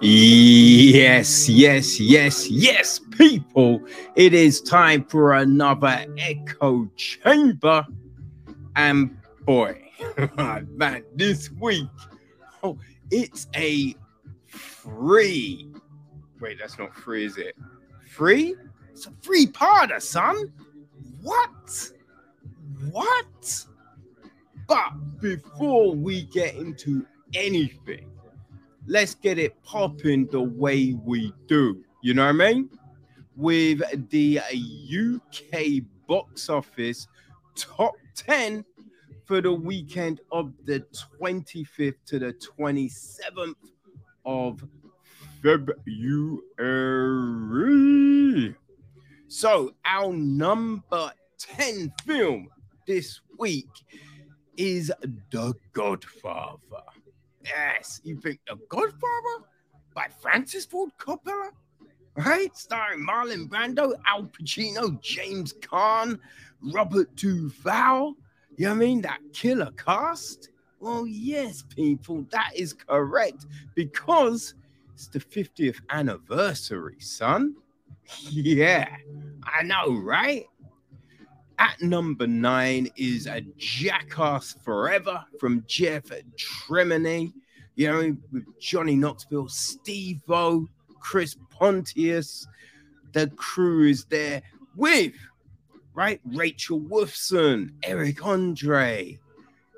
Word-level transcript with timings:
Yes, 0.00 1.48
yes, 1.48 1.98
yes, 1.98 2.50
yes, 2.50 3.00
people. 3.16 3.80
It 4.14 4.34
is 4.34 4.60
time 4.60 5.04
for 5.04 5.32
another 5.32 6.04
echo 6.18 6.86
chamber. 6.96 7.86
And 8.74 9.16
boy, 9.46 9.80
man, 10.36 11.02
this 11.14 11.50
week, 11.52 11.88
oh, 12.62 12.78
it's 13.10 13.46
a 13.56 13.94
free. 14.46 15.72
Wait, 16.40 16.58
that's 16.58 16.78
not 16.78 16.94
free, 16.94 17.24
is 17.24 17.38
it? 17.38 17.56
Free? 18.06 18.54
It's 18.92 19.06
a 19.06 19.12
free 19.22 19.46
parter, 19.46 20.00
son. 20.02 20.52
What? 21.22 21.90
What? 22.90 23.64
But 24.68 25.20
before 25.20 25.94
we 25.94 26.24
get 26.24 26.54
into 26.56 27.06
anything, 27.34 28.10
let's 28.86 29.14
get 29.14 29.38
it 29.38 29.62
popping 29.62 30.26
the 30.26 30.40
way 30.40 30.94
we 31.04 31.32
do. 31.46 31.84
You 32.02 32.14
know 32.14 32.24
what 32.24 32.30
I 32.42 32.52
mean? 32.52 32.70
With 33.34 33.82
the 34.10 34.40
UK 34.40 35.82
box 36.06 36.48
office 36.48 37.06
top 37.54 37.94
10 38.14 38.64
for 39.24 39.40
the 39.40 39.52
weekend 39.52 40.20
of 40.30 40.52
the 40.64 40.84
25th 41.20 41.96
to 42.06 42.18
the 42.18 42.32
27th 42.58 43.54
of 44.24 44.62
February. 45.42 45.74
So, 49.28 49.74
our 49.84 50.12
number 50.12 51.10
10 51.38 51.92
film 52.04 52.48
this 52.86 53.20
week 53.38 53.66
is 54.56 54.92
The 55.30 55.54
Godfather. 55.72 56.84
Yes, 57.46 58.00
you 58.04 58.16
think 58.16 58.40
The 58.46 58.56
Godfather 58.68 59.46
by 59.94 60.08
Francis 60.20 60.64
Ford 60.64 60.90
Coppola? 60.98 61.50
Right? 62.16 62.56
Starring 62.56 63.06
Marlon 63.06 63.48
Brando, 63.48 63.92
Al 64.06 64.24
Pacino, 64.24 65.00
James 65.02 65.52
Caan, 65.54 66.18
Robert 66.62 67.14
Duvall. 67.14 68.14
You 68.56 68.66
know 68.66 68.72
I 68.72 68.74
mean? 68.74 69.02
That 69.02 69.20
killer 69.32 69.70
cast? 69.76 70.50
Well, 70.80 71.06
yes, 71.06 71.62
people, 71.62 72.26
that 72.30 72.50
is 72.54 72.72
correct 72.72 73.46
because 73.74 74.54
it's 74.94 75.08
the 75.08 75.20
50th 75.20 75.80
anniversary, 75.90 76.96
son. 77.00 77.56
Yeah, 78.30 78.88
I 79.42 79.64
know, 79.64 79.96
right? 80.00 80.46
At 81.58 81.80
number 81.80 82.26
nine 82.26 82.88
is 82.96 83.26
a 83.26 83.40
Jackass 83.56 84.56
Forever 84.62 85.24
from 85.40 85.64
Jeff 85.66 86.04
Tremaine. 86.36 87.32
You 87.76 87.92
know, 87.92 88.16
with 88.32 88.44
Johnny 88.60 88.96
Knoxville, 88.96 89.48
Steve 89.48 90.22
O, 90.28 90.66
Chris 91.00 91.36
Pontius. 91.50 92.46
The 93.12 93.28
crew 93.36 93.88
is 93.88 94.04
there 94.06 94.42
with, 94.76 95.14
right? 95.94 96.20
Rachel 96.24 96.80
Wolfson, 96.80 97.72
Eric 97.82 98.24
Andre. 98.24 99.18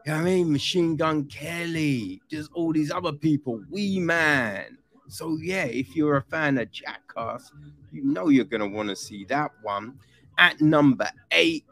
You 0.06 0.12
know 0.12 0.18
I 0.18 0.22
mean? 0.22 0.52
Machine 0.52 0.96
Gun 0.96 1.26
Kelly, 1.26 2.20
just 2.30 2.50
all 2.54 2.72
these 2.72 2.90
other 2.90 3.12
people, 3.12 3.62
Wee 3.70 4.00
Man. 4.00 4.78
So, 5.08 5.36
yeah, 5.40 5.64
if 5.64 5.94
you're 5.94 6.16
a 6.16 6.22
fan 6.22 6.58
of 6.58 6.70
Jackass, 6.70 7.52
you 7.92 8.04
know 8.04 8.28
you're 8.28 8.44
going 8.44 8.60
to 8.60 8.76
want 8.76 8.88
to 8.88 8.96
see 8.96 9.24
that 9.26 9.50
one. 9.62 9.98
At 10.39 10.61
number 10.61 11.11
eight, 11.33 11.64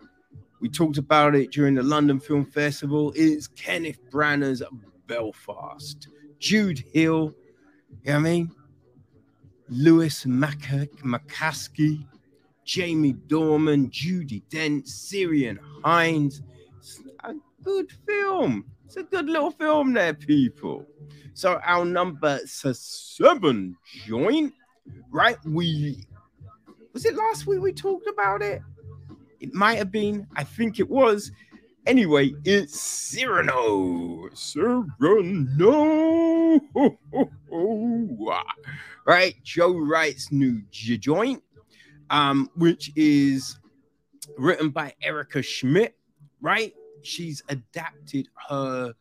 we 0.61 0.69
talked 0.69 0.99
about 0.99 1.37
it 1.37 1.53
during 1.53 1.77
the 1.77 1.83
London 1.83 2.19
Film 2.19 2.45
Festival. 2.45 3.13
It's 3.15 3.47
Kenneth 3.47 4.01
Branagh's 4.11 4.63
Belfast. 5.07 6.09
Jude 6.41 6.85
Hill, 6.93 7.33
you 8.03 8.13
know 8.13 8.13
what 8.13 8.15
I 8.15 8.19
mean? 8.19 8.51
Lewis 9.69 10.25
McAskie, 10.25 12.07
Jamie 12.65 13.15
Dornan, 13.15 13.91
Judi 13.91 14.43
Dench, 14.51 14.89
Ciarán 14.89 15.59
Hinds. 15.85 16.43
It's 16.79 17.01
a 17.25 17.35
good 17.63 17.91
film. 18.07 18.65
It's 18.85 18.97
a 18.97 19.05
good 19.05 19.27
little 19.27 19.53
film 19.53 19.93
there, 19.93 20.15
people. 20.15 20.85
So 21.35 21.61
our 21.65 21.85
number 21.85 22.41
seven 22.47 23.77
joint, 24.07 24.53
right? 25.11 25.37
We 25.45 26.05
was 26.97 27.05
it 27.05 27.15
last 27.15 27.47
week 27.47 27.61
we 27.61 27.75
talked 27.75 28.07
about 28.07 28.41
it? 28.41 28.63
It 29.39 29.53
might 29.53 29.75
have 29.75 29.93
been. 29.93 30.27
I 30.35 30.45
think 30.45 30.81
it 30.81 30.89
was. 30.89 31.31
Anyway, 31.85 32.33
it's 32.43 32.81
Cyrano. 32.81 34.31
Cyrano. 34.33 34.89
right? 39.05 39.35
Joe 39.43 39.77
Wright's 39.77 40.33
new 40.33 40.63
joint, 40.71 41.43
um, 42.09 42.49
which 42.57 42.91
is 42.97 43.59
written 44.39 44.71
by 44.71 44.95
Erica 45.03 45.43
Schmidt, 45.43 45.95
right? 46.41 46.73
She's 47.03 47.43
adapted 47.51 48.27
her 48.49 48.95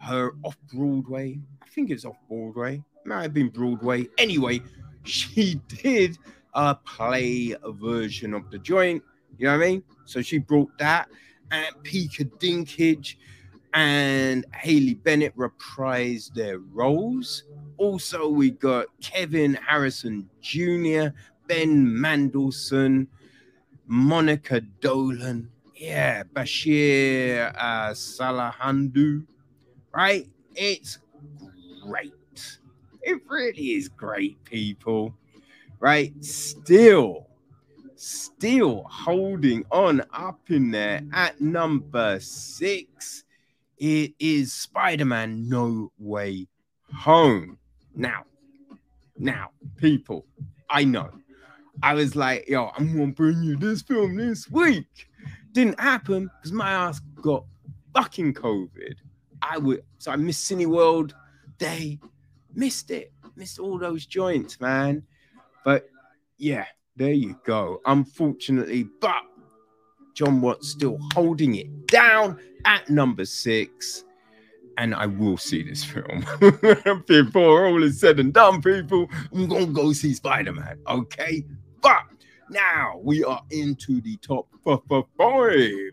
her 0.00 0.32
off 0.42 0.58
Broadway. 0.74 1.38
I 1.62 1.66
think 1.68 1.90
it's 1.90 2.04
off 2.04 2.16
Broadway. 2.28 2.82
Might 3.04 3.22
have 3.22 3.34
been 3.34 3.50
Broadway. 3.50 4.08
Anyway, 4.18 4.62
she 5.04 5.60
did 5.68 6.18
a 6.56 6.74
play 6.74 7.54
version 7.78 8.34
of 8.34 8.50
the 8.50 8.58
joint 8.58 9.00
you 9.38 9.46
know 9.46 9.58
what 9.58 9.64
I 9.64 9.68
mean? 9.70 9.82
So 10.04 10.22
she 10.22 10.38
brought 10.38 10.76
that, 10.78 11.08
and 11.50 11.74
Pika 11.82 12.30
Dinklage 12.38 13.16
and 13.74 14.46
Haley 14.54 14.94
Bennett 14.94 15.36
reprised 15.36 16.34
their 16.34 16.58
roles. 16.58 17.44
Also, 17.76 18.28
we 18.28 18.50
got 18.50 18.86
Kelvin 19.02 19.54
Harrison 19.54 20.28
Jr., 20.40 21.08
Ben 21.46 22.00
Mendelsohn, 22.00 23.08
Monica 23.86 24.60
Dolan, 24.80 25.50
yeah, 25.74 26.22
Bashir 26.22 27.54
uh, 27.56 27.90
Salahuddin, 27.90 29.26
right? 29.94 30.26
It's 30.54 30.98
great. 31.86 32.58
It 33.02 33.20
really 33.28 33.72
is 33.72 33.88
great, 33.88 34.42
people, 34.44 35.14
right? 35.80 36.12
Still, 36.24 37.26
still 37.96 38.84
holding 38.88 39.64
on 39.70 40.02
up 40.12 40.40
in 40.50 40.70
there 40.70 41.02
at 41.12 41.40
number 41.40 42.20
six. 42.20 43.24
It 43.78 44.14
is 44.18 44.52
Spider 44.52 45.04
Man 45.04 45.48
No 45.48 45.92
Way 45.98 46.48
Home. 46.94 47.58
Now, 47.94 48.24
now, 49.18 49.50
people, 49.76 50.26
I 50.68 50.84
know. 50.84 51.10
I 51.82 51.94
was 51.94 52.16
like, 52.16 52.48
yo, 52.48 52.70
I'm 52.76 52.96
gonna 52.96 53.12
bring 53.12 53.42
you 53.42 53.56
this 53.56 53.82
film 53.82 54.16
this 54.16 54.50
week. 54.50 55.08
Didn't 55.52 55.80
happen 55.80 56.30
because 56.36 56.52
my 56.52 56.70
ass 56.70 57.00
got 57.20 57.44
fucking 57.94 58.34
COVID. 58.34 58.94
I 59.42 59.58
would, 59.58 59.82
so 59.98 60.10
I 60.10 60.16
missed 60.16 60.50
Cineworld 60.50 61.12
Day, 61.58 61.98
missed 62.54 62.90
it, 62.90 63.12
missed 63.36 63.58
all 63.58 63.78
those 63.78 64.06
joints, 64.06 64.60
man. 64.60 65.02
But 65.66 65.90
yeah, 66.38 66.66
there 66.94 67.12
you 67.12 67.36
go. 67.44 67.80
Unfortunately, 67.86 68.84
but 69.00 69.24
Jon 70.14 70.40
Watts 70.40 70.68
still 70.70 70.96
holding 71.12 71.56
it 71.56 71.88
down 71.88 72.38
at 72.64 72.88
number 72.88 73.24
six. 73.24 74.04
And 74.78 74.94
I 74.94 75.06
will 75.06 75.36
see 75.36 75.64
this 75.64 75.82
film 75.82 76.24
before 77.08 77.66
all 77.66 77.82
is 77.82 77.98
said 77.98 78.20
and 78.20 78.32
done, 78.32 78.62
people. 78.62 79.08
I'm 79.34 79.48
gonna 79.48 79.66
go 79.66 79.92
see 79.92 80.14
Spider 80.14 80.52
Man, 80.52 80.78
okay? 80.86 81.44
But 81.82 82.04
now 82.48 83.00
we 83.02 83.24
are 83.24 83.42
into 83.50 84.00
the 84.00 84.16
top 84.18 84.46
five, 84.64 85.90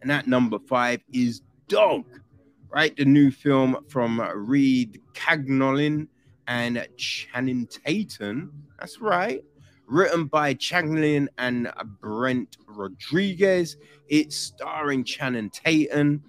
and 0.00 0.12
at 0.12 0.28
number 0.28 0.60
five 0.60 1.00
is 1.12 1.42
Dog, 1.66 2.04
right? 2.70 2.96
The 2.96 3.04
new 3.04 3.32
film 3.32 3.78
from 3.88 4.20
Reid 4.20 5.02
Carolin 5.14 6.08
and 6.48 6.84
Channing 6.96 7.68
Tatum. 7.68 8.52
That's 8.80 9.00
right 9.00 9.44
written 9.88 10.26
by 10.26 10.54
Changlin 10.54 11.28
and 11.38 11.72
Brett 12.00 12.56
Rodriguez. 12.66 13.76
It's 14.08 14.36
starring 14.36 15.04
Channing 15.04 15.50
Tatum, 15.50 16.22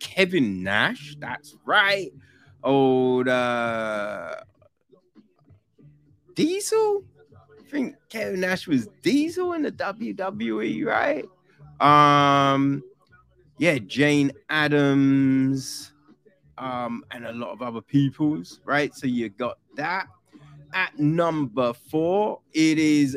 Kevin 0.00 0.62
Nash. 0.62 1.16
That's 1.18 1.56
right. 1.64 2.12
Old 2.62 3.28
uh, 3.28 4.36
Diesel. 6.34 7.04
I 7.58 7.70
think 7.70 7.96
Kevin 8.08 8.40
Nash 8.40 8.66
was 8.66 8.88
Diesel 9.02 9.52
in 9.54 9.62
the 9.62 9.72
WWE, 9.72 10.84
right? 10.84 11.24
Um, 11.80 12.82
yeah, 13.58 13.78
Jane 13.78 14.32
Adams, 14.48 15.92
um, 16.58 17.04
and 17.10 17.26
a 17.26 17.32
lot 17.32 17.52
of 17.52 17.62
other 17.62 17.80
peoples, 17.80 18.60
right? 18.64 18.94
So 18.94 19.06
you 19.06 19.28
got 19.28 19.58
that 19.76 20.06
at 20.74 20.98
number 20.98 21.72
four, 21.72 22.40
it 22.52 22.78
is, 22.78 23.16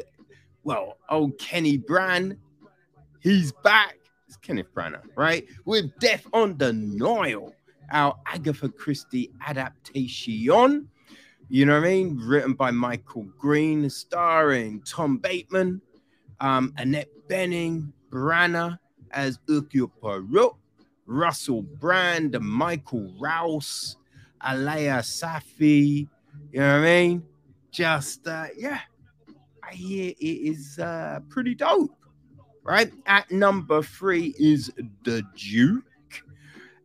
well, 0.63 0.97
old 1.09 1.37
Kenny 1.39 1.77
Brand. 1.77 2.37
He's 3.19 3.51
back. 3.51 3.97
It's 4.27 4.37
Kenneth 4.37 4.73
Branagh, 4.73 5.01
right? 5.15 5.45
With 5.65 5.97
Death 5.99 6.25
on 6.33 6.57
the 6.57 6.73
Nile, 6.73 7.53
our 7.91 8.15
Agatha 8.27 8.69
Christie 8.69 9.31
adaptation, 9.45 10.89
You 11.49 11.65
know 11.65 11.79
what 11.79 11.87
I 11.87 11.89
mean? 11.89 12.19
Written 12.21 12.53
by 12.53 12.71
Michael 12.71 13.23
Green, 13.37 13.89
starring 13.89 14.81
Tom 14.81 15.17
Bateman, 15.17 15.81
um, 16.39 16.73
Annette 16.77 17.09
Bening, 17.27 17.91
Branagh 18.11 18.77
as 19.11 19.39
Hercule 19.47 19.87
Poirot, 19.87 20.55
Russell 21.07 21.63
Brand, 21.63 22.38
Michael 22.39 23.12
Rouse, 23.18 23.98
Alaya 24.45 25.00
Safi. 25.00 26.07
You 26.51 26.59
know 26.59 26.80
what 26.80 26.88
I 26.88 27.01
mean? 27.01 27.24
Just 27.71 28.27
uh, 28.27 28.48
yeah, 28.56 28.81
I 29.63 29.74
hear 29.74 30.13
it 30.19 30.24
is 30.24 30.77
uh, 30.80 31.19
pretty 31.30 31.56
dope. 31.56 31.92
Right 32.63 32.92
at 33.06 33.31
number 33.31 33.81
three 33.81 34.36
is 34.38 34.71
the 35.04 35.24
Duke. 35.36 35.86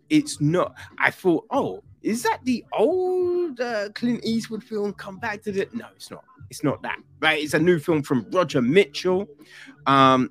It's 0.09 0.41
not. 0.41 0.75
I 0.99 1.11
thought, 1.11 1.45
oh, 1.51 1.83
is 2.03 2.23
that 2.23 2.39
the 2.45 2.65
old 2.73 3.61
uh, 3.61 3.89
Clint 3.91 4.25
Eastwood 4.25 4.63
film? 4.63 4.93
Come 4.95 5.19
back 5.19 5.43
to 5.43 5.53
the. 5.53 5.69
No, 5.73 5.87
it's 5.97 6.11
not. 6.11 6.25
It's 6.51 6.63
not 6.63 6.83
that. 6.83 6.99
Right? 7.21 7.43
It's 7.43 7.55
a 7.55 7.59
new 7.59 7.79
film 7.79 8.03
from 8.03 8.27
Roger 8.31 8.63
Michell, 8.63 9.27
um, 9.87 10.31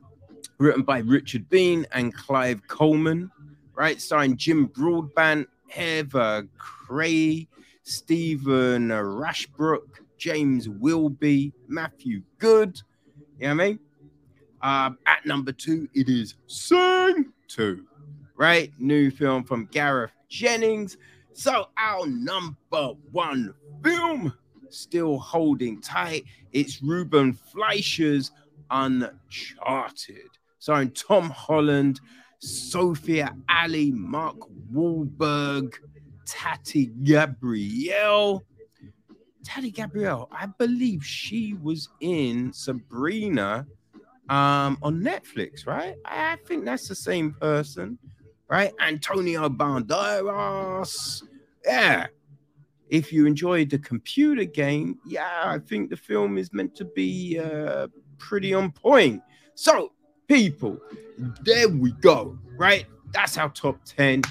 written 0.58 0.84
by 0.84 1.00
Richard 1.00 1.50
Bean 1.50 1.86
and 1.92 2.14
Clive 2.14 2.66
Coleman. 2.68 3.32
Right, 3.82 4.00
starring 4.00 4.38
Jim 4.38 4.68
Broadbent, 4.68 5.50
Heather 5.68 6.48
Cray, 6.56 7.48
Stephen 7.82 8.90
Rashbrook, 8.90 10.02
James 10.20 10.70
Wilby, 10.70 11.52
Matthew 11.68 12.22
Goode. 12.38 12.80
You 13.40 13.48
know 13.48 13.56
what 13.56 13.64
I 13.64 13.68
mean? 13.70 13.80
Uh, 14.62 14.92
at 15.08 15.26
number 15.26 15.52
two, 15.52 15.90
it 15.96 16.10
is 16.10 16.36
Sing 16.46 17.34
2, 17.48 17.84
right? 18.36 18.72
New 18.78 19.10
film 19.10 19.44
from 19.44 19.66
Gareth 19.72 20.12
Jennings. 20.30 20.98
So, 21.34 21.70
our 21.76 22.06
number 22.06 22.94
one 23.12 23.52
film, 23.84 24.32
still 24.70 25.18
holding 25.18 25.82
tight, 25.82 26.26
it's 26.54 26.84
Ruben 26.84 27.34
Fleischer's 27.34 28.30
Uncharted. 28.70 30.30
Starring 30.60 30.92
Tom 30.92 31.32
Holland, 31.32 32.00
Sophia 32.42 33.36
Ali, 33.50 33.92
Mark 33.92 34.38
Wahlberg, 34.74 35.76
Tati 36.26 36.88
Gabrielle. 37.04 38.44
Tati 39.44 39.72
Gabrielle, 39.72 40.28
I 40.32 40.48
believe 40.48 41.06
she 41.06 41.54
was 41.62 41.90
in 42.00 42.52
Sabrina 42.52 43.68
um, 44.30 44.78
on 44.82 45.02
Netflix, 45.02 45.68
right? 45.68 45.96
I 46.06 46.38
think 46.48 46.66
that's 46.66 46.88
the 46.88 46.96
same 46.96 47.34
person, 47.34 48.00
right? 48.48 48.74
Antonio 48.80 49.48
Banderas. 49.50 51.24
Yeah. 51.64 52.08
If 52.90 53.14
you 53.14 53.26
enjoyed 53.26 53.70
the 53.70 53.80
computer 53.80 54.46
game, 54.46 55.00
yeah, 55.06 55.44
I 55.46 55.60
think 55.60 55.90
the 55.90 55.98
film 55.98 56.38
is 56.38 56.52
meant 56.54 56.76
to 56.76 56.86
be 56.86 57.40
uh, 57.40 57.88
pretty 58.18 58.54
on 58.54 58.72
point. 58.72 59.22
So, 59.56 59.92
people, 60.32 60.80
there 61.42 61.68
we 61.68 61.92
go, 61.92 62.40
right? 62.56 62.86
That's 63.12 63.38
our 63.38 63.50
top 63.50 63.84
10. 63.84 64.22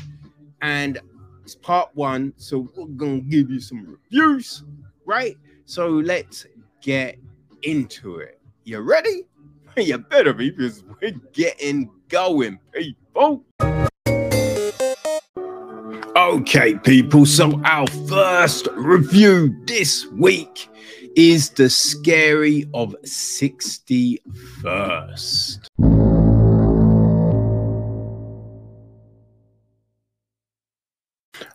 And 0.62 0.98
it's 1.44 1.54
part 1.54 1.90
one. 1.92 2.32
So, 2.36 2.70
we're 2.74 2.86
going 2.86 3.24
to 3.24 3.30
give 3.30 3.50
you 3.50 3.60
some 3.60 3.86
reviews, 3.86 4.64
right? 5.04 5.36
So, 5.66 5.88
let's 5.88 6.46
get 6.80 7.18
into 7.62 8.16
it. 8.16 8.40
You 8.64 8.80
ready? 8.80 9.26
you 9.76 9.98
better 9.98 10.32
be 10.32 10.50
because 10.50 10.82
we're 11.02 11.12
getting 11.34 11.90
going, 12.08 12.58
people. 12.72 13.44
Okay, 16.16 16.76
people. 16.76 17.26
So, 17.26 17.60
our 17.64 17.86
first 18.08 18.68
review 18.72 19.54
this 19.66 20.06
week 20.06 20.70
is 21.16 21.50
The 21.50 21.68
Scary 21.68 22.68
of 22.74 22.96
61st. 23.04 25.66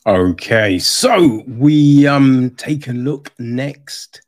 Okay, 0.07 0.79
so 0.79 1.43
we 1.47 2.05
um 2.05 2.51
take 2.51 2.87
a 2.87 2.93
look 2.93 3.33
next 3.39 4.21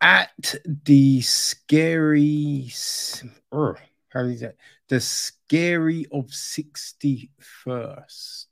at 0.00 0.54
the 0.84 1.20
scary 1.20 2.72
uh, 3.52 3.74
how 4.08 4.20
is 4.20 4.40
that? 4.40 4.56
The 4.88 5.00
scary 5.00 6.06
of 6.10 6.26
61st 6.26 8.46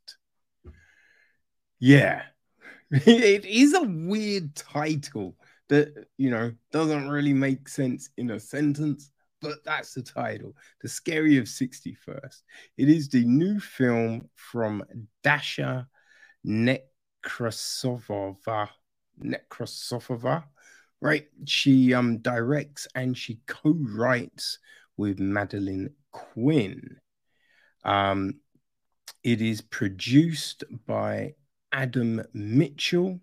yeah. 1.84 2.22
It 2.90 3.44
is 3.44 3.74
a 3.74 3.82
weird 3.82 4.54
title 4.54 5.36
that 5.68 6.06
you 6.16 6.30
know 6.30 6.52
doesn't 6.72 7.08
really 7.08 7.32
make 7.32 7.68
sense 7.68 8.10
in 8.16 8.30
a 8.30 8.40
sentence 8.40 9.10
but 9.40 9.64
that's 9.64 9.94
the 9.94 10.02
title 10.02 10.52
the 10.82 10.88
scary 10.88 11.38
of 11.38 11.44
61st 11.44 12.42
it 12.76 12.88
is 12.88 13.08
the 13.08 13.24
new 13.24 13.60
film 13.60 14.28
from 14.34 14.82
dasha 15.22 15.86
nekrasovova 16.46 18.68
nekrasovova 19.22 20.44
right? 21.04 21.26
She 21.44 21.92
um 21.92 22.18
directs 22.18 22.88
and 22.94 23.16
she 23.16 23.38
co-writes 23.46 24.58
with 24.96 25.20
madeline 25.20 25.90
Quinn. 26.12 26.96
Um, 27.84 28.40
it 29.22 29.42
is 29.42 29.60
produced 29.60 30.64
by 30.86 31.34
Adam 31.72 32.22
Mitchell, 32.32 33.20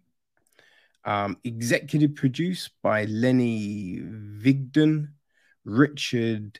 um, 1.03 1.37
executive 1.43 2.15
produced 2.15 2.71
by 2.81 3.05
Lenny 3.05 3.99
Vigdon, 4.01 5.09
Richard 5.65 6.59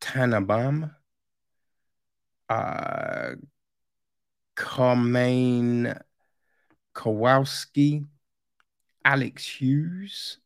Tanenbaum, 0.00 0.94
uh, 2.48 3.30
Carmine 4.54 5.98
Kowalski, 6.94 8.04
Alex 9.04 9.46
Hughes, 9.46 10.38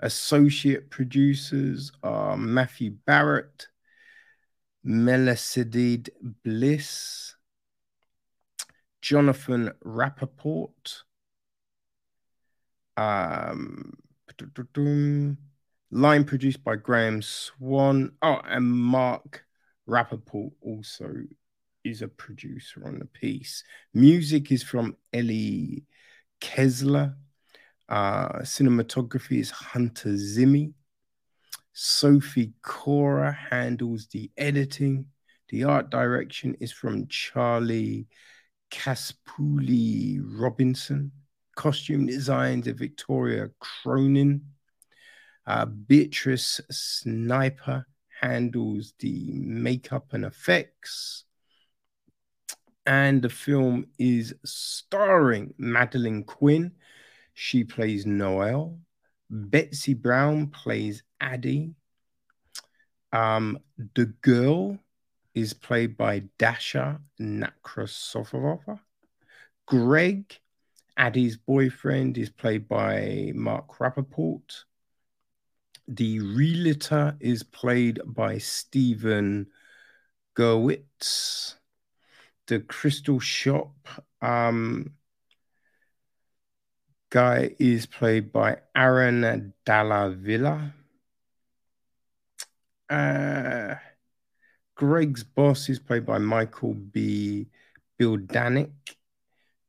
Associate 0.00 0.90
producers 0.90 1.90
are 2.02 2.36
Matthew 2.36 2.90
Barrett, 3.06 3.68
Melisidid 4.84 6.10
Bliss, 6.44 7.36
Jonathan 9.00 9.70
Rappaport, 9.82 11.04
um, 12.96 13.92
line 15.90 16.24
produced 16.24 16.64
by 16.64 16.76
Graham 16.76 17.22
Swan. 17.22 18.12
Oh, 18.22 18.40
and 18.44 18.66
Mark 18.70 19.44
Rappaport 19.88 20.50
also 20.60 21.12
is 21.84 22.02
a 22.02 22.08
producer 22.08 22.86
on 22.86 22.98
the 22.98 23.06
piece. 23.06 23.62
Music 23.92 24.50
is 24.50 24.62
from 24.62 24.96
Ellie 25.12 25.84
Kessler. 26.40 27.16
Uh, 27.88 28.40
cinematography 28.40 29.38
is 29.40 29.50
Hunter 29.50 30.10
Zimmy. 30.10 30.72
Sophie 31.72 32.52
Cora 32.62 33.32
handles 33.32 34.06
the 34.06 34.30
editing. 34.36 35.06
The 35.50 35.64
art 35.64 35.90
direction 35.90 36.56
is 36.60 36.72
from 36.72 37.06
Charlie 37.08 38.06
Caspuli 38.70 40.20
Robinson. 40.22 41.12
Costume 41.54 42.06
designs 42.06 42.68
are 42.68 42.74
Victoria 42.74 43.50
Cronin. 43.58 44.42
Uh, 45.46 45.66
Beatrice 45.66 46.60
Sniper 46.70 47.86
handles 48.20 48.94
the 48.98 49.30
makeup 49.32 50.12
and 50.12 50.24
effects. 50.24 51.24
And 52.86 53.22
the 53.22 53.30
film 53.30 53.86
is 53.98 54.34
starring 54.44 55.54
Madeline 55.58 56.24
Quinn, 56.24 56.72
she 57.34 57.64
plays 57.64 58.06
Noel. 58.06 58.78
Betsy 59.28 59.94
Brown 59.94 60.48
plays 60.48 61.02
Addie. 61.20 61.74
Um, 63.12 63.58
the 63.94 64.06
girl 64.06 64.78
is 65.34 65.52
played 65.52 65.96
by 65.96 66.24
Dasha 66.38 67.00
Nakrasovova. 67.20 68.78
Greg, 69.66 70.38
Addie's 70.96 71.36
boyfriend, 71.36 72.18
is 72.18 72.30
played 72.30 72.68
by 72.68 73.32
Mark 73.34 73.78
Rappaport. 73.78 74.64
The 75.88 76.20
realtor 76.20 77.16
is 77.20 77.42
played 77.42 78.00
by 78.04 78.38
Stephen 78.38 79.48
Gerwitz. 80.36 81.54
The 82.46 82.60
crystal 82.60 83.20
shop 83.20 83.74
um, 84.22 84.92
guy 87.10 87.54
is 87.58 87.86
played 87.86 88.32
by 88.32 88.58
Aaron 88.74 89.52
Dalla 89.64 90.10
Villa. 90.10 90.74
Uh, 92.88 93.74
Greg's 94.74 95.22
boss 95.22 95.68
is 95.68 95.78
played 95.78 96.04
by 96.04 96.18
Michael 96.18 96.74
B. 96.74 97.48
Bildanic. 97.98 98.72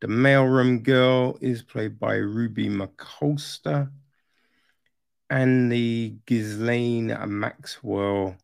The 0.02 0.08
mailroom 0.08 0.84
girl 0.84 1.38
is 1.42 1.62
played 1.62 2.00
by 2.00 2.16
Ruby 2.16 2.70
McColster. 2.70 3.92
And 5.30 5.72
the 5.72 6.16
Ghislaine 6.28 7.18
Maxwell 7.28 8.36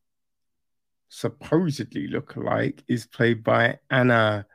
supposedly 1.10 2.08
look-alike 2.08 2.84
is 2.88 3.06
played 3.06 3.44
by 3.44 3.78
Anna 3.90 4.48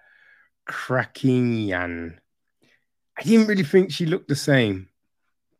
Kharakinian. 0.69 2.19
I 3.17 3.23
didn't 3.23 3.47
really 3.47 3.63
think 3.63 3.93
she 3.93 4.07
looked 4.07 4.29
the 4.29 4.37
same, 4.37 4.89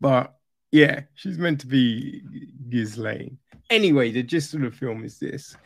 but 0.01 0.35
yeah, 0.73 1.03
she's 1.15 1.39
meant 1.39 1.61
to 1.61 1.67
be 1.67 2.23
Ghislaine. 2.69 3.39
Anyway, 3.71 4.11
the 4.11 4.23
gist 4.23 4.55
of 4.55 4.63
the 4.63 4.71
film 4.71 5.05
is 5.05 5.19
this 5.19 5.57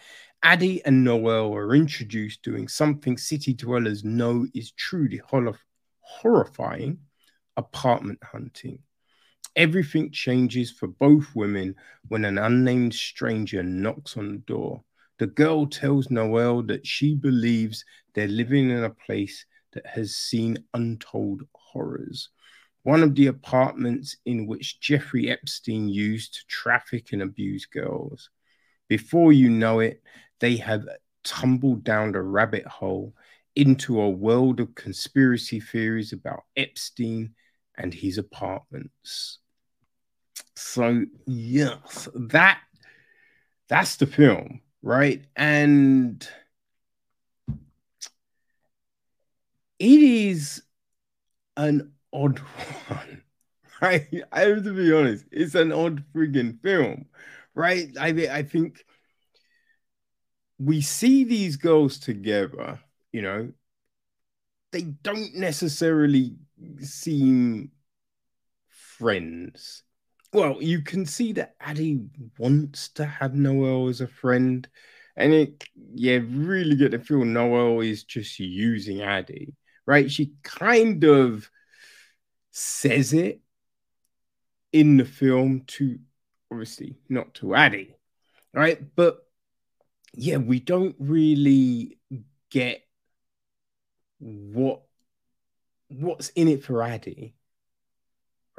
Addie 0.42 0.82
and 0.86 1.04
Noel 1.04 1.54
are 1.54 1.74
introduced 1.74 2.42
doing 2.42 2.66
something 2.66 3.18
city 3.18 3.52
dwellers 3.52 4.04
know 4.04 4.46
is 4.54 4.72
truly 4.72 5.20
horrifying 6.00 6.98
apartment 7.58 8.18
hunting. 8.24 8.78
Everything 9.54 10.10
changes 10.10 10.70
for 10.70 10.86
both 10.86 11.26
women 11.34 11.74
when 12.08 12.24
an 12.24 12.38
unnamed 12.38 12.94
stranger 12.94 13.62
knocks 13.62 14.16
on 14.16 14.32
the 14.32 14.38
door. 14.38 14.82
The 15.18 15.26
girl 15.26 15.66
tells 15.66 16.10
Noel 16.10 16.62
that 16.62 16.86
she 16.86 17.14
believes 17.14 17.84
they're 18.14 18.26
living 18.26 18.70
in 18.70 18.84
a 18.84 18.90
place 18.90 19.44
that 19.72 19.86
has 19.86 20.16
seen 20.16 20.64
untold 20.72 21.42
horrors. 21.52 22.30
One 22.82 23.02
of 23.02 23.14
the 23.14 23.26
apartments 23.26 24.16
in 24.24 24.46
which 24.46 24.80
Jeffrey 24.80 25.28
Epstein 25.28 25.90
used 25.90 26.34
to 26.34 26.46
traffic 26.46 27.12
and 27.12 27.20
abuse 27.20 27.66
girls. 27.66 28.30
Before 28.88 29.32
you 29.32 29.50
know 29.50 29.80
it, 29.80 30.02
they 30.40 30.56
have 30.56 30.86
tumbled 31.24 31.84
down 31.84 32.12
the 32.12 32.22
rabbit 32.22 32.66
hole 32.66 33.14
into 33.56 34.00
a 34.00 34.08
world 34.08 34.60
of 34.60 34.74
conspiracy 34.74 35.60
theories 35.60 36.12
about 36.12 36.44
Epstein 36.56 37.34
and 37.76 37.92
his 37.92 38.18
apartments. 38.18 39.38
So, 40.54 41.04
yes, 41.26 42.08
that 42.14 42.60
that's 43.68 43.96
the 43.96 44.06
film 44.06 44.60
right? 44.82 45.24
And 45.36 46.26
it 49.78 50.00
is 50.00 50.62
an 51.56 51.92
odd 52.12 52.38
one, 52.88 53.22
right? 53.82 54.08
I 54.32 54.40
have 54.42 54.64
to 54.64 54.74
be 54.74 54.92
honest, 54.92 55.26
it's 55.30 55.54
an 55.54 55.72
odd 55.72 56.04
friggin' 56.14 56.60
film, 56.62 57.06
right? 57.54 57.88
I 57.98 58.08
I 58.30 58.42
think 58.42 58.84
we 60.60 60.80
see 60.80 61.24
these 61.24 61.56
girls 61.56 61.98
together, 61.98 62.80
you 63.12 63.22
know, 63.22 63.52
they 64.72 64.82
don't 64.82 65.34
necessarily 65.34 66.36
seem 66.82 67.70
friends 68.68 69.82
well, 70.32 70.62
you 70.62 70.82
can 70.82 71.06
see 71.06 71.32
that 71.32 71.54
Addie 71.60 72.04
wants 72.38 72.88
to 72.90 73.04
have 73.04 73.34
Noel 73.34 73.88
as 73.88 74.00
a 74.00 74.06
friend. 74.06 74.66
And 75.16 75.32
it, 75.32 75.64
yeah, 75.94 76.20
really 76.24 76.76
get 76.76 76.92
to 76.92 77.00
feel 77.00 77.24
Noel 77.24 77.80
is 77.80 78.04
just 78.04 78.38
using 78.38 79.02
Addie, 79.02 79.54
right? 79.86 80.10
She 80.10 80.32
kind 80.42 81.02
of 81.04 81.50
says 82.52 83.12
it 83.12 83.40
in 84.72 84.96
the 84.96 85.04
film 85.04 85.64
to 85.66 85.98
obviously 86.50 86.96
not 87.08 87.34
to 87.34 87.56
Addie, 87.56 87.96
right? 88.54 88.80
But 88.94 89.18
yeah, 90.14 90.36
we 90.36 90.60
don't 90.60 90.96
really 90.98 91.98
get 92.50 92.82
what 94.18 94.82
what's 95.88 96.28
in 96.30 96.48
it 96.48 96.62
for 96.62 96.82
Addie 96.82 97.34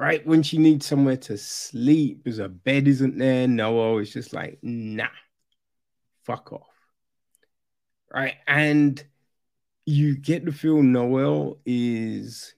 right? 0.02 0.26
When 0.26 0.42
she 0.42 0.58
needs 0.58 0.88
somewhere 0.88 1.18
to 1.18 1.38
sleep, 1.38 2.24
because 2.24 2.40
her 2.40 2.48
bed 2.48 2.88
isn't 2.88 3.20
there, 3.20 3.48
Noel 3.48 4.00
is 4.00 4.12
just 4.12 4.34
like, 4.34 4.58
nah, 4.64 5.06
fuck 6.24 6.52
off. 6.52 6.66
Right. 8.12 8.34
And 8.48 9.02
you 9.86 10.18
get 10.18 10.48
to 10.48 10.52
feel 10.52 10.82
Noel 10.82 11.60
is 11.68 12.56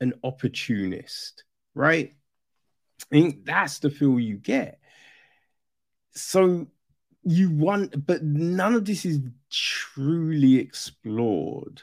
an 0.00 0.14
opportunist, 0.24 1.44
right? 1.72 2.14
I 3.00 3.14
think 3.14 3.44
that's 3.44 3.78
the 3.78 3.88
feel 3.88 4.18
you 4.18 4.36
get. 4.36 4.80
So 6.16 6.66
you 7.26 7.50
want, 7.50 8.06
but 8.06 8.22
none 8.22 8.74
of 8.74 8.84
this 8.84 9.04
is 9.04 9.18
truly 9.50 10.58
explored, 10.58 11.82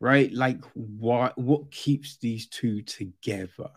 right? 0.00 0.32
Like 0.32 0.64
what 0.72 1.36
what 1.36 1.70
keeps 1.70 2.16
these 2.16 2.46
two 2.46 2.80
together? 2.82 3.68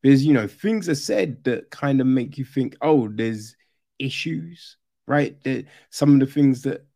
Because 0.00 0.24
you 0.24 0.34
know 0.34 0.46
things 0.46 0.88
are 0.88 0.94
said 0.94 1.42
that 1.44 1.70
kind 1.70 2.00
of 2.00 2.06
make 2.06 2.38
you 2.38 2.44
think, 2.44 2.76
oh, 2.80 3.08
there's 3.08 3.56
issues, 3.98 4.76
right? 5.08 5.42
That 5.42 5.66
some 5.90 6.14
of 6.14 6.20
the 6.20 6.32
things 6.32 6.62
that 6.62 6.86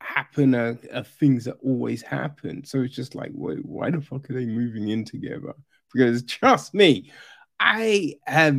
happen 0.00 0.54
are, 0.54 0.78
are, 0.94 1.04
things 1.04 1.44
that 1.44 1.58
always 1.62 2.00
happen. 2.00 2.64
So 2.64 2.80
it's 2.80 2.94
just 2.94 3.14
like, 3.14 3.32
wait, 3.34 3.64
why 3.64 3.90
the 3.90 4.00
fuck 4.00 4.30
are 4.30 4.34
they 4.34 4.46
moving 4.46 4.88
in 4.88 5.04
together? 5.04 5.54
Because 5.92 6.22
trust 6.22 6.72
me, 6.72 7.12
I 7.60 8.14
have 8.26 8.58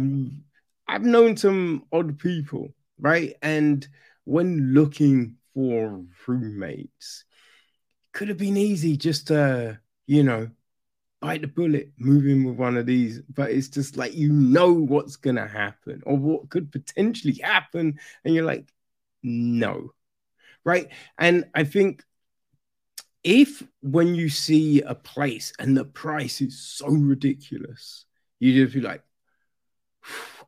I've 0.87 1.03
known 1.03 1.37
some 1.37 1.85
odd 1.91 2.19
people, 2.19 2.75
right? 2.99 3.35
And 3.41 3.87
when 4.25 4.73
looking 4.73 5.37
for 5.53 6.03
roommates, 6.27 7.25
could 8.13 8.29
have 8.29 8.37
been 8.37 8.57
easy 8.57 8.97
just 8.97 9.27
to, 9.27 9.79
you 10.05 10.23
know, 10.23 10.49
bite 11.21 11.41
the 11.41 11.47
bullet, 11.47 11.91
move 11.97 12.27
in 12.27 12.43
with 12.43 12.55
one 12.55 12.77
of 12.77 12.85
these. 12.85 13.21
But 13.21 13.51
it's 13.51 13.69
just 13.69 13.97
like 13.97 14.13
you 14.13 14.31
know 14.31 14.73
what's 14.73 15.15
gonna 15.15 15.47
happen 15.47 16.01
or 16.05 16.17
what 16.17 16.49
could 16.49 16.71
potentially 16.71 17.39
happen, 17.41 17.99
and 18.23 18.33
you're 18.33 18.45
like, 18.45 18.71
no, 19.23 19.91
right? 20.63 20.89
And 21.17 21.45
I 21.53 21.63
think 21.63 22.03
if 23.23 23.63
when 23.81 24.15
you 24.15 24.29
see 24.29 24.81
a 24.81 24.95
place 24.95 25.51
and 25.59 25.75
the 25.75 25.85
price 25.85 26.39
is 26.41 26.59
so 26.59 26.87
ridiculous, 26.87 28.05
you 28.39 28.63
just 28.63 28.73
be 28.73 28.81
like, 28.81 29.03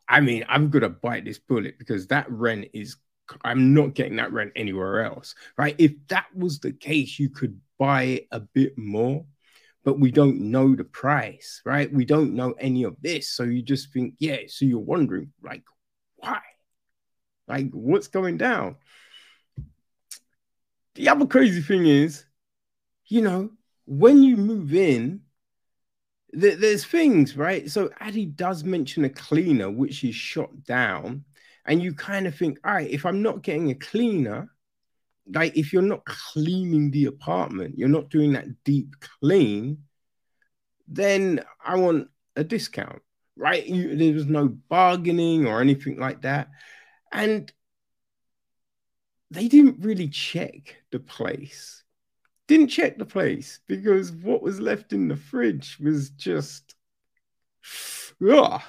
I 0.09 0.19
mean, 0.21 0.43
I'm 0.49 0.69
gonna 0.69 0.89
bite 0.89 1.25
this 1.25 1.39
bullet 1.39 1.77
because 1.77 2.07
that 2.07 2.29
rent 2.29 2.67
is 2.73 2.97
I'm 3.43 3.75
not 3.75 3.93
getting 3.93 4.15
that 4.15 4.33
rent 4.33 4.53
anywhere 4.55 5.05
else, 5.05 5.35
right? 5.55 5.75
If 5.77 5.93
that 6.07 6.25
was 6.35 6.59
the 6.59 6.71
case, 6.71 7.19
you 7.19 7.29
could 7.29 7.59
buy 7.77 8.25
a 8.31 8.39
bit 8.39 8.77
more 8.77 9.23
but 9.83 9.99
we 9.99 10.11
don't 10.11 10.39
know 10.39 10.75
the 10.75 10.83
price, 10.83 11.61
right? 11.65 11.91
We 11.91 12.05
don't 12.05 12.35
know 12.35 12.53
any 12.59 12.83
of 12.83 12.97
this. 13.01 13.29
So 13.29 13.43
you 13.43 13.61
just 13.61 13.91
think, 13.93 14.15
yeah, 14.19 14.37
so 14.47 14.65
you're 14.65 14.79
wondering, 14.79 15.31
like, 15.41 15.63
why? 16.17 16.41
Like, 17.47 17.71
what's 17.71 18.07
going 18.07 18.37
down? 18.37 18.75
The 20.95 21.09
other 21.09 21.25
crazy 21.25 21.61
thing 21.61 21.87
is, 21.87 22.25
you 23.05 23.21
know, 23.21 23.51
when 23.85 24.21
you 24.21 24.37
move 24.37 24.73
in, 24.73 25.21
there's 26.31 26.85
things, 26.85 27.35
right? 27.35 27.69
So 27.69 27.89
Addie 27.99 28.27
does 28.27 28.63
mention 28.63 29.05
a 29.05 29.09
cleaner, 29.09 29.69
which 29.69 30.03
is 30.03 30.15
shot 30.15 30.63
down. 30.63 31.23
And 31.65 31.81
you 31.81 31.93
kind 31.93 32.27
of 32.27 32.35
think, 32.35 32.59
all 32.63 32.73
right, 32.73 32.89
if 32.89 33.05
I'm 33.05 33.21
not 33.21 33.43
getting 33.43 33.69
a 33.69 33.75
cleaner, 33.75 34.49
like 35.33 35.55
if 35.57 35.73
you're 35.73 35.81
not 35.81 36.05
cleaning 36.05 36.91
the 36.91 37.05
apartment, 37.05 37.77
you're 37.77 37.89
not 37.89 38.09
doing 38.09 38.33
that 38.33 38.63
deep 38.63 38.95
clean, 39.19 39.83
then 40.87 41.41
I 41.63 41.75
want 41.75 42.09
a 42.35 42.43
discount, 42.43 43.01
right? 43.35 43.65
You, 43.65 43.95
there 43.95 44.13
was 44.13 44.25
no 44.25 44.47
bargaining 44.47 45.45
or 45.45 45.61
anything 45.61 45.99
like 45.99 46.23
that. 46.23 46.49
And 47.11 47.51
they 49.31 49.47
didn't 49.47 49.83
really 49.83 50.09
check 50.09 50.77
the 50.91 50.99
place. 50.99 51.83
Didn't 52.49 52.69
check 52.69 52.97
the 52.97 53.05
place 53.05 53.59
because 53.67 54.11
what 54.11 54.41
was 54.41 54.59
left 54.59 54.91
in 54.91 55.07
the 55.07 55.15
fridge 55.15 55.77
was 55.79 56.09
just, 56.09 56.73
ugh. 58.27 58.61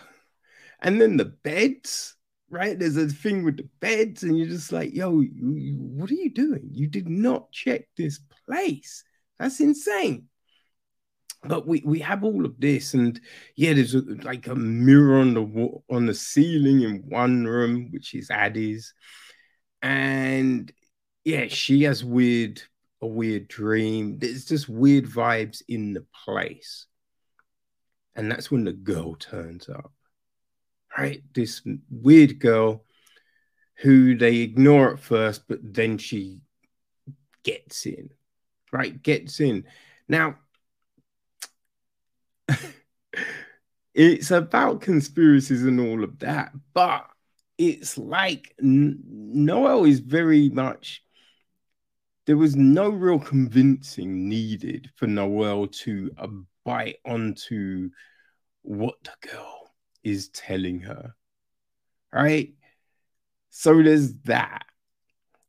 and 0.82 1.00
then 1.00 1.16
the 1.16 1.25
beds, 1.25 2.14
right? 2.50 2.78
There's 2.78 2.99
a 2.99 3.08
thing 3.08 3.42
with 3.42 3.56
the 3.56 3.70
beds, 3.80 4.22
and 4.22 4.37
you're 4.37 4.49
just 4.49 4.70
like, 4.70 4.92
yo, 4.92 5.20
you, 5.20 5.54
you, 5.54 5.76
what 5.78 6.10
are 6.10 6.14
you 6.14 6.28
doing? 6.30 6.68
You 6.70 6.88
did 6.88 7.08
not 7.08 7.52
check 7.52 7.87
this 7.96 8.20
place. 8.46 9.02
That's 9.38 9.60
insane. 9.60 10.26
But 11.42 11.66
we, 11.66 11.82
we 11.82 12.00
have 12.00 12.22
all 12.22 12.44
of 12.44 12.60
this, 12.60 12.92
and 12.92 13.18
yeah, 13.56 13.72
there's 13.72 13.94
a, 13.94 14.02
like 14.22 14.46
a 14.46 14.54
mirror 14.54 15.20
on 15.20 15.32
the 15.32 15.40
wall, 15.40 15.84
on 15.90 16.04
the 16.04 16.12
ceiling 16.12 16.82
in 16.82 17.04
one 17.08 17.46
room, 17.46 17.88
which 17.92 18.12
is 18.12 18.30
Addie's, 18.30 18.92
and 19.80 20.70
yeah, 21.25 21.46
she 21.49 21.84
has 21.84 22.04
weird 22.04 22.60
a 23.02 23.07
weird 23.07 23.49
dream. 23.49 24.19
There's 24.19 24.45
just 24.45 24.69
weird 24.69 25.07
vibes 25.07 25.62
in 25.69 25.95
the 25.95 26.04
place. 26.25 26.87
And 28.14 28.30
that's 28.30 28.50
when 28.50 28.64
the 28.64 28.73
girl 28.73 29.14
turns 29.14 29.69
up, 29.69 29.92
right? 30.97 31.23
This 31.35 31.62
weird 31.90 32.38
girl 32.38 32.85
who 33.76 34.16
they 34.16 34.37
ignore 34.38 34.92
at 34.92 35.00
first, 35.00 35.49
but 35.49 35.59
then 35.62 35.97
she 35.97 36.40
gets 37.45 37.87
in, 37.87 38.11
right? 38.73 39.02
Gets 39.02 39.40
in. 39.40 39.64
Now, 40.09 40.37
it's 43.95 44.30
about 44.30 44.83
conspiracies 44.83 45.64
and 45.64 45.80
all 45.80 46.04
of 46.04 46.19
that, 46.19 46.52
but 46.75 47.07
it's 47.57 47.97
like 47.97 48.54
Noel 48.61 49.85
is 49.85 50.00
very 50.00 50.49
much 50.50 51.02
there 52.30 52.37
was 52.37 52.54
no 52.54 52.90
real 52.90 53.18
convincing 53.18 54.28
needed 54.28 54.88
for 54.94 55.08
Noel 55.08 55.66
to 55.66 56.12
uh, 56.16 56.28
bite 56.64 56.99
onto 57.04 57.90
what 58.62 58.94
the 59.02 59.28
girl 59.28 59.72
is 60.04 60.28
telling 60.28 60.78
her. 60.78 61.16
Right? 62.12 62.54
So 63.49 63.82
there's 63.82 64.14
that, 64.26 64.64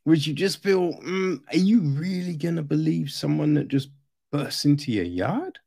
which 0.05 0.25
you 0.25 0.33
just 0.33 0.63
feel, 0.63 0.93
mm, 0.93 1.39
are 1.53 1.57
you 1.57 1.81
really 1.81 2.35
going 2.35 2.55
to 2.55 2.63
believe 2.63 3.11
someone 3.11 3.53
that 3.53 3.67
just 3.67 3.89
bursts 4.31 4.65
into 4.65 4.91
your 4.91 5.05
yard? 5.05 5.59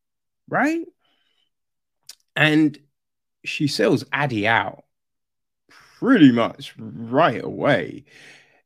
Right? 0.49 0.85
And 2.35 2.77
she 3.45 3.69
sells 3.69 4.05
Addie 4.13 4.49
out 4.49 4.83
pretty 5.69 6.33
much 6.33 6.75
right 6.77 7.45
away. 7.45 8.03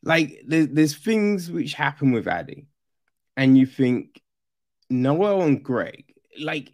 Like 0.09 0.41
there's, 0.47 0.69
there's 0.69 0.97
things 0.97 1.51
which 1.51 1.75
happen 1.75 2.13
with 2.13 2.27
Addie, 2.27 2.67
and 3.37 3.59
you 3.59 3.67
think 3.67 4.23
Noel 4.89 5.43
and 5.43 5.63
Greg, 5.63 6.15
like 6.41 6.73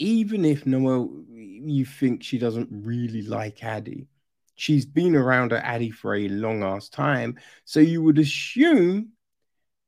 even 0.00 0.44
if 0.44 0.66
Noel, 0.66 1.22
you 1.30 1.84
think 1.84 2.24
she 2.24 2.38
doesn't 2.38 2.68
really 2.72 3.22
like 3.22 3.62
Addie, 3.62 4.08
she's 4.56 4.84
been 4.84 5.14
around 5.14 5.52
her 5.52 5.58
Addie 5.58 5.92
for 5.92 6.16
a 6.16 6.28
long 6.28 6.64
ass 6.64 6.88
time, 6.88 7.38
so 7.64 7.78
you 7.78 8.02
would 8.02 8.18
assume 8.18 9.10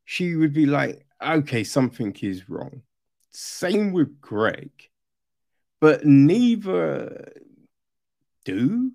she 0.04 0.36
would 0.36 0.52
be 0.52 0.66
like, 0.66 1.04
okay, 1.20 1.64
something 1.64 2.14
is 2.22 2.48
wrong. 2.48 2.82
Same 3.32 3.92
with 3.92 4.20
Greg, 4.20 4.70
but 5.80 6.06
neither 6.06 7.32
do 8.44 8.92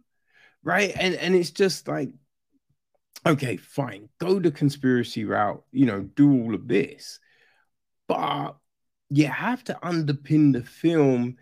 right? 0.64 0.94
And 0.98 1.16
and 1.16 1.36
it's 1.36 1.52
just 1.52 1.90
like, 1.90 2.12
okay, 3.28 3.58
fine, 3.58 4.10
go 4.20 4.40
the 4.40 4.52
conspiracy 4.52 5.26
route, 5.26 5.64
you 5.72 5.86
know, 5.86 6.02
do 6.02 6.32
all 6.44 6.56
of 6.56 6.68
this, 6.68 7.20
but 8.08 8.58
you 9.10 9.28
have 9.28 9.64
to 9.66 9.78
underpin 9.84 10.54
the 10.54 10.64
film 10.64 11.38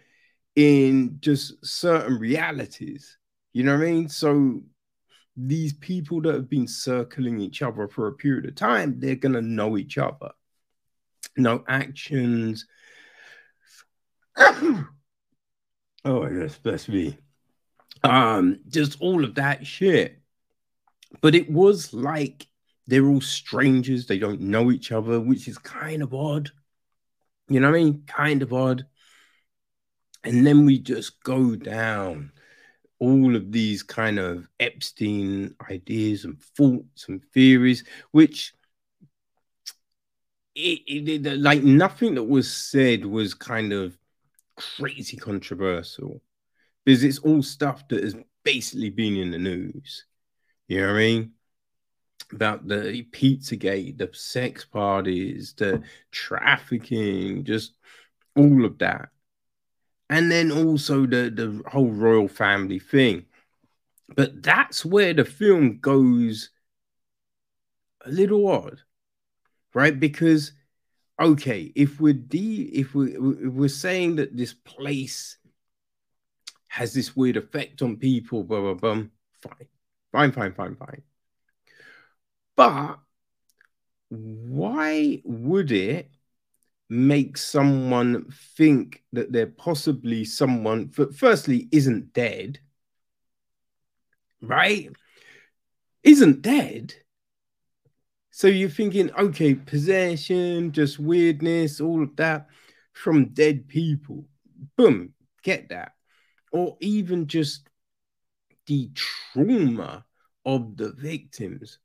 in 0.56 1.18
just 1.20 1.66
certain 1.66 2.18
realities. 2.20 3.18
You 3.54 3.64
know 3.64 3.78
what 3.78 3.88
I 3.88 3.92
mean? 3.92 4.10
So 4.10 4.62
these 5.38 5.74
people 5.74 6.22
that 6.22 6.34
have 6.34 6.50
been 6.50 6.68
circling 6.68 7.40
each 7.40 7.62
other 7.62 7.88
for 7.88 8.08
a 8.08 8.14
period 8.14 8.46
of 8.46 8.56
time, 8.56 9.00
they're 9.00 9.16
gonna 9.16 9.42
know 9.42 9.78
each 9.78 9.98
other. 9.98 10.32
No 11.38 11.64
actions. 11.68 12.66
oh, 14.38 14.88
yes, 16.06 16.58
bless 16.58 16.88
me 16.88 17.18
um, 18.06 18.60
just 18.68 19.02
all 19.02 19.24
of 19.24 19.36
that 19.36 19.66
shit. 19.66 20.20
But 21.22 21.36
it 21.36 21.50
was 21.50 21.94
like 21.94 22.48
they're 22.88 23.08
all 23.08 23.22
strangers, 23.22 24.06
they 24.06 24.20
don't 24.20 24.42
know 24.42 24.72
each 24.72 24.92
other, 24.92 25.20
which 25.20 25.48
is 25.48 25.58
kind 25.58 26.04
of 26.04 26.14
odd. 26.14 26.52
You 27.48 27.60
know 27.60 27.72
what 27.72 27.80
I 27.80 27.84
mean? 27.84 28.04
Kind 28.08 28.42
of 28.42 28.54
odd. 28.54 28.86
And 30.24 30.46
then 30.46 30.66
we 30.66 30.80
just 30.80 31.24
go 31.24 31.56
down 31.56 32.32
all 33.00 33.36
of 33.36 33.52
these 33.52 33.84
kind 33.84 34.20
of 34.20 34.48
Epstein 34.60 35.56
ideas 35.70 36.26
and 36.26 36.42
thoughts 36.42 37.08
and 37.08 37.24
theories, 37.34 37.84
which 38.12 38.54
it, 40.56 40.80
it, 40.88 41.26
it, 41.26 41.40
like 41.40 41.64
nothing 41.64 42.16
that 42.16 42.24
was 42.24 42.52
said 42.52 43.06
was 43.06 43.34
kind 43.34 43.74
of 43.74 43.98
crazy 44.56 45.18
controversial 45.18 46.22
because 46.84 47.04
it's 47.04 47.20
all 47.20 47.44
stuff 47.44 47.88
that 47.90 48.04
has 48.04 48.16
basically 48.44 48.90
been 48.90 49.18
in 49.18 49.32
the 49.32 49.38
news. 49.38 50.06
You 50.68 50.82
know 50.82 50.88
what 50.88 50.96
I 50.96 51.00
mean? 51.00 51.32
About 52.32 52.68
the 52.68 53.06
Pizzagate, 53.12 53.98
the 53.98 54.10
sex 54.14 54.66
parties, 54.66 55.54
the 55.58 55.84
trafficking, 56.12 57.44
just 57.44 57.74
all 58.36 58.66
of 58.66 58.78
that. 58.80 59.10
And 60.10 60.32
then 60.32 60.52
also 60.52 61.06
the, 61.06 61.30
the 61.30 61.62
whole 61.68 61.92
royal 61.92 62.28
family 62.28 62.80
thing. 62.80 63.26
But 64.16 64.44
that's 64.44 64.86
where 64.86 65.14
the 65.14 65.26
film 65.26 65.80
goes 65.80 66.52
a 68.06 68.10
little 68.10 68.48
odd, 68.48 68.82
right? 69.74 70.00
Because 70.00 70.52
okay, 71.20 71.72
if 71.76 72.00
we're 72.00 72.14
de- 72.14 72.70
if 72.74 72.94
we 72.94 73.16
if 73.16 73.54
we're 73.54 73.68
saying 73.68 74.18
that 74.18 74.38
this 74.38 74.54
place 74.54 75.38
has 76.68 76.94
this 76.94 77.16
weird 77.16 77.38
effect 77.38 77.82
on 77.82 77.98
people, 77.98 78.44
blah, 78.44 78.60
blah, 78.60 78.74
blah. 78.74 79.04
Fine, 79.42 79.68
fine, 80.16 80.32
fine, 80.32 80.54
fine, 80.54 80.76
fine. 80.78 81.02
But 82.56 83.00
why 84.08 85.22
would 85.26 85.74
it 85.74 86.10
make 86.90 87.38
someone 87.38 88.32
think 88.56 89.04
that 89.12 89.34
they're 89.34 89.46
possibly 89.46 90.24
someone, 90.24 90.90
that 90.92 91.16
firstly, 91.16 91.68
isn't 91.74 92.14
dead, 92.14 92.60
right? 94.42 94.90
Isn't 96.04 96.42
dead. 96.42 96.94
So 98.32 98.48
you're 98.48 98.70
thinking, 98.70 99.12
okay, 99.16 99.54
possession, 99.56 100.72
just 100.72 100.98
weirdness, 100.98 101.82
all 101.82 102.04
of 102.04 102.16
that 102.16 102.48
from 102.94 103.34
dead 103.34 103.68
people. 103.68 104.24
Boom, 104.78 105.14
get 105.44 105.68
that 105.70 105.92
or 106.56 106.78
even 106.80 107.28
just 107.28 107.68
the 108.68 108.92
trauma 108.94 110.06
of 110.46 110.78
the 110.78 110.92
victims, 110.92 111.80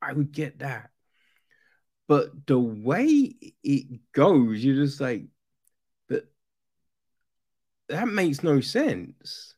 I 0.00 0.12
would 0.12 0.32
get 0.32 0.58
that. 0.60 0.90
But 2.08 2.46
the 2.46 2.58
way 2.58 3.34
it 3.62 4.12
goes, 4.12 4.62
you're 4.62 4.84
just 4.84 5.00
like, 5.00 5.24
but 6.08 6.24
that 7.88 8.08
makes 8.08 8.42
no 8.42 8.60
sense. 8.60 9.54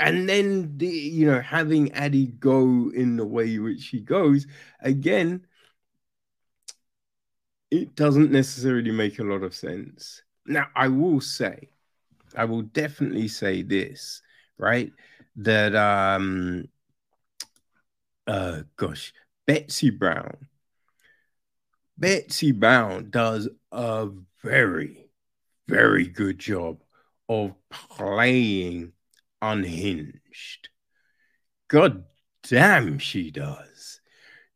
And 0.00 0.28
then 0.28 0.78
the 0.78 0.86
you 0.86 1.26
know 1.26 1.40
having 1.40 1.92
Addie 1.92 2.26
go 2.26 2.90
in 2.94 3.16
the 3.16 3.26
way 3.26 3.58
which 3.58 3.80
she 3.80 4.00
goes 4.00 4.46
again, 4.80 5.44
it 7.70 7.96
doesn't 7.96 8.30
necessarily 8.30 8.92
make 8.92 9.18
a 9.18 9.24
lot 9.24 9.42
of 9.42 9.54
sense. 9.54 10.22
Now 10.46 10.68
I 10.76 10.88
will 10.88 11.20
say 11.20 11.70
I 12.36 12.44
will 12.44 12.62
definitely 12.62 13.28
say 13.28 13.62
this, 13.62 14.22
right? 14.58 14.92
That 15.38 15.74
um 15.76 16.68
uh 18.26 18.62
gosh, 18.76 19.12
Betsy 19.46 19.90
Brown. 19.90 20.48
Betsy 21.96 22.52
Brown 22.52 23.10
does 23.10 23.48
a 23.72 24.08
very, 24.42 25.10
very 25.68 26.06
good 26.06 26.38
job 26.38 26.82
of 27.28 27.54
playing 27.70 28.92
unhinged. 29.40 30.68
God 31.68 32.04
damn, 32.42 32.98
she 32.98 33.30
does. 33.30 34.00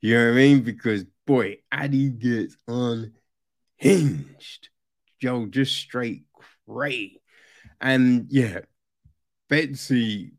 You 0.01 0.18
know 0.18 0.25
what 0.27 0.33
I 0.33 0.37
mean? 0.37 0.62
Because 0.62 1.05
boy, 1.27 1.59
Addie 1.71 2.11
gets 2.11 2.57
unhinged. 2.66 3.12
Yo, 5.21 5.47
just 5.47 5.77
straight 5.77 6.25
crazy. 6.66 7.21
And 7.81 8.27
yeah, 8.31 8.61
Betsy 9.49 10.33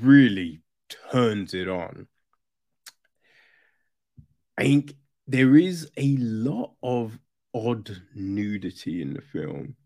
really 0.00 0.62
turns 1.10 1.54
it 1.54 1.68
on. 1.68 2.06
I 4.58 4.64
think 4.64 4.94
there 5.26 5.56
is 5.56 5.90
a 5.96 6.16
lot 6.18 6.74
of 6.82 7.18
odd 7.54 8.02
nudity 8.14 9.02
in 9.02 9.14
the 9.14 9.22
film. 9.22 9.76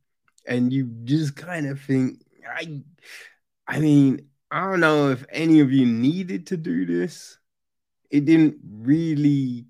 And 0.46 0.72
you 0.72 0.84
just 1.04 1.36
kind 1.36 1.66
of 1.66 1.80
think, 1.80 2.20
I 2.48 2.82
I 3.66 3.80
mean, 3.80 4.28
I 4.50 4.70
don't 4.70 4.80
know 4.80 5.10
if 5.10 5.24
any 5.30 5.60
of 5.60 5.72
you 5.72 5.86
needed 5.86 6.46
to 6.48 6.56
do 6.56 6.84
this. 6.86 7.38
It 8.10 8.24
didn't 8.24 8.56
really 8.62 9.66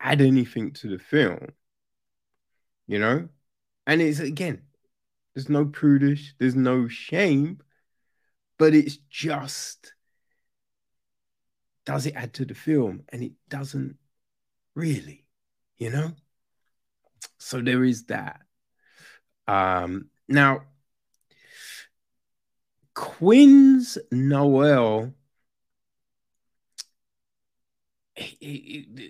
add 0.00 0.20
anything 0.20 0.72
to 0.72 0.88
the 0.88 0.98
film, 0.98 1.48
you 2.86 2.98
know? 2.98 3.28
And 3.86 4.00
it's 4.00 4.20
again, 4.20 4.62
there's 5.34 5.48
no 5.48 5.66
prudish, 5.66 6.34
there's 6.38 6.56
no 6.56 6.88
shame, 6.88 7.60
but 8.58 8.74
it's 8.74 8.96
just 8.96 9.92
does 11.84 12.06
it 12.06 12.14
add 12.16 12.32
to 12.34 12.44
the 12.44 12.54
film? 12.54 13.02
And 13.10 13.22
it 13.22 13.32
doesn't 13.48 13.96
really, 14.74 15.24
you 15.76 15.90
know? 15.90 16.12
So 17.38 17.60
there 17.60 17.84
is 17.84 18.04
that. 18.04 18.40
Um, 19.46 20.06
now, 20.28 20.62
Quinn's 22.94 23.98
Noel, 24.10 25.12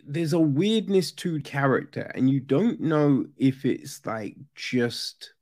there's 0.06 0.32
a 0.32 0.38
weirdness 0.40 1.12
to 1.12 1.40
character, 1.42 2.10
and 2.14 2.28
you 2.28 2.40
don't 2.40 2.80
know 2.80 3.26
if 3.36 3.64
it's 3.64 4.04
like 4.04 4.36
just 4.54 5.34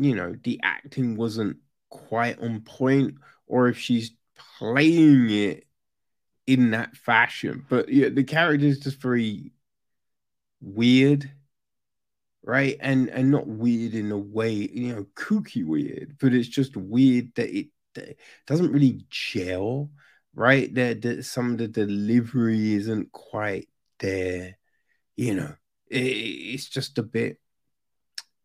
you 0.00 0.14
know, 0.14 0.34
the 0.44 0.58
acting 0.62 1.14
wasn't 1.16 1.58
quite 1.90 2.40
on 2.40 2.62
point, 2.62 3.16
or 3.46 3.68
if 3.68 3.78
she's 3.78 4.12
playing 4.58 5.30
it 5.30 5.66
in 6.46 6.70
that 6.70 6.96
fashion. 6.96 7.64
But 7.68 7.88
yeah, 7.88 8.08
the 8.08 8.24
character 8.24 8.66
is 8.66 8.80
just 8.80 9.00
very 9.00 9.52
weird, 10.60 11.30
right? 12.42 12.76
And 12.80 13.08
and 13.08 13.30
not 13.30 13.46
weird 13.46 13.94
in 13.94 14.10
a 14.12 14.18
way, 14.18 14.52
you 14.52 14.94
know, 14.94 15.06
kooky 15.14 15.64
weird, 15.64 16.16
but 16.20 16.32
it's 16.32 16.48
just 16.48 16.76
weird 16.76 17.34
that 17.34 17.50
it, 17.56 17.68
that 17.94 18.10
it 18.10 18.18
doesn't 18.46 18.72
really 18.72 19.04
gel, 19.10 19.90
right? 20.34 20.72
That, 20.74 21.02
that 21.02 21.24
some 21.24 21.52
of 21.52 21.58
the 21.58 21.68
delivery 21.68 22.74
isn't 22.74 23.12
quite 23.12 23.68
there, 23.98 24.56
you 25.16 25.34
know. 25.34 25.54
It, 25.88 25.98
it's 25.98 26.68
just 26.68 26.98
a 26.98 27.02
bit 27.02 27.40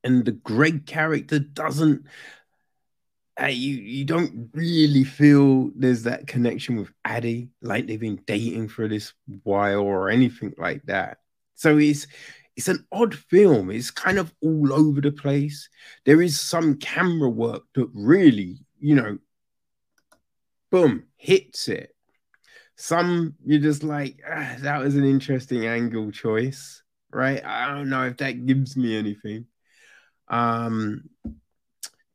and 0.05 0.23
the 0.23 0.31
Greg 0.31 0.85
character 0.85 1.39
doesn't 1.39 2.05
uh, 3.41 3.47
you 3.47 3.75
you 3.75 4.05
don't 4.05 4.49
really 4.53 5.03
feel 5.03 5.69
there's 5.75 6.03
that 6.03 6.27
connection 6.27 6.77
with 6.77 6.91
Addie, 7.03 7.49
like 7.61 7.85
they've 7.85 7.99
been 7.99 8.21
dating 8.25 8.69
for 8.69 8.87
this 8.87 9.13
while 9.43 9.81
or 9.81 10.09
anything 10.09 10.53
like 10.57 10.83
that. 10.85 11.17
So 11.55 11.77
it's 11.77 12.07
it's 12.55 12.69
an 12.69 12.85
odd 12.91 13.13
film. 13.13 13.71
It's 13.71 13.91
kind 13.91 14.17
of 14.17 14.33
all 14.41 14.71
over 14.71 15.01
the 15.01 15.11
place. 15.11 15.69
There 16.05 16.21
is 16.21 16.39
some 16.39 16.77
camera 16.77 17.29
work 17.29 17.63
that 17.73 17.89
really, 17.93 18.59
you 18.79 18.95
know, 18.95 19.17
boom, 20.71 21.03
hits 21.17 21.67
it. 21.67 21.93
Some 22.77 23.35
you're 23.45 23.59
just 23.59 23.83
like, 23.83 24.21
ah, 24.29 24.55
that 24.59 24.81
was 24.81 24.95
an 24.95 25.05
interesting 25.05 25.65
angle 25.65 26.11
choice, 26.11 26.83
right? 27.11 27.43
I 27.43 27.67
don't 27.67 27.89
know 27.89 28.03
if 28.05 28.17
that 28.17 28.45
gives 28.45 28.77
me 28.77 28.95
anything. 28.95 29.47
Um, 30.29 31.09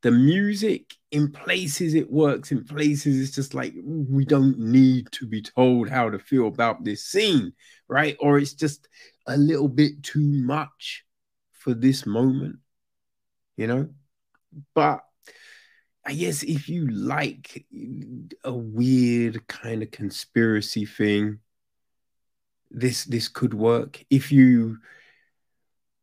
the 0.03 0.11
music 0.11 0.95
in 1.11 1.31
places 1.31 1.95
it 1.95 2.11
works, 2.11 2.53
in 2.53 2.65
places 2.65 3.21
it's 3.21 3.35
just 3.35 3.55
like 3.55 3.75
we 3.85 4.25
don't 4.25 4.59
need 4.59 5.11
to 5.13 5.27
be 5.27 5.43
told 5.43 5.89
how 5.89 6.09
to 6.09 6.19
feel 6.19 6.47
about 6.47 6.85
this 6.85 7.05
scene, 7.05 7.53
right? 7.89 8.17
Or 8.21 8.39
it's 8.39 8.55
just 8.55 8.89
a 9.27 9.37
little 9.37 9.69
bit 9.69 10.03
too 10.03 10.21
much 10.21 11.05
for 11.53 11.75
this 11.75 12.07
moment, 12.07 12.57
you 13.57 13.67
know? 13.67 13.89
But 14.75 15.05
I 16.05 16.15
guess 16.15 16.43
if 16.43 16.69
you 16.69 16.89
like 16.89 17.67
a 18.45 18.53
weird 18.53 19.47
kind 19.47 19.83
of 19.83 19.91
conspiracy 19.91 20.87
thing, 20.87 21.41
this 22.71 23.05
this 23.05 23.29
could 23.29 23.53
work. 23.53 24.03
If 24.09 24.33
you 24.33 24.79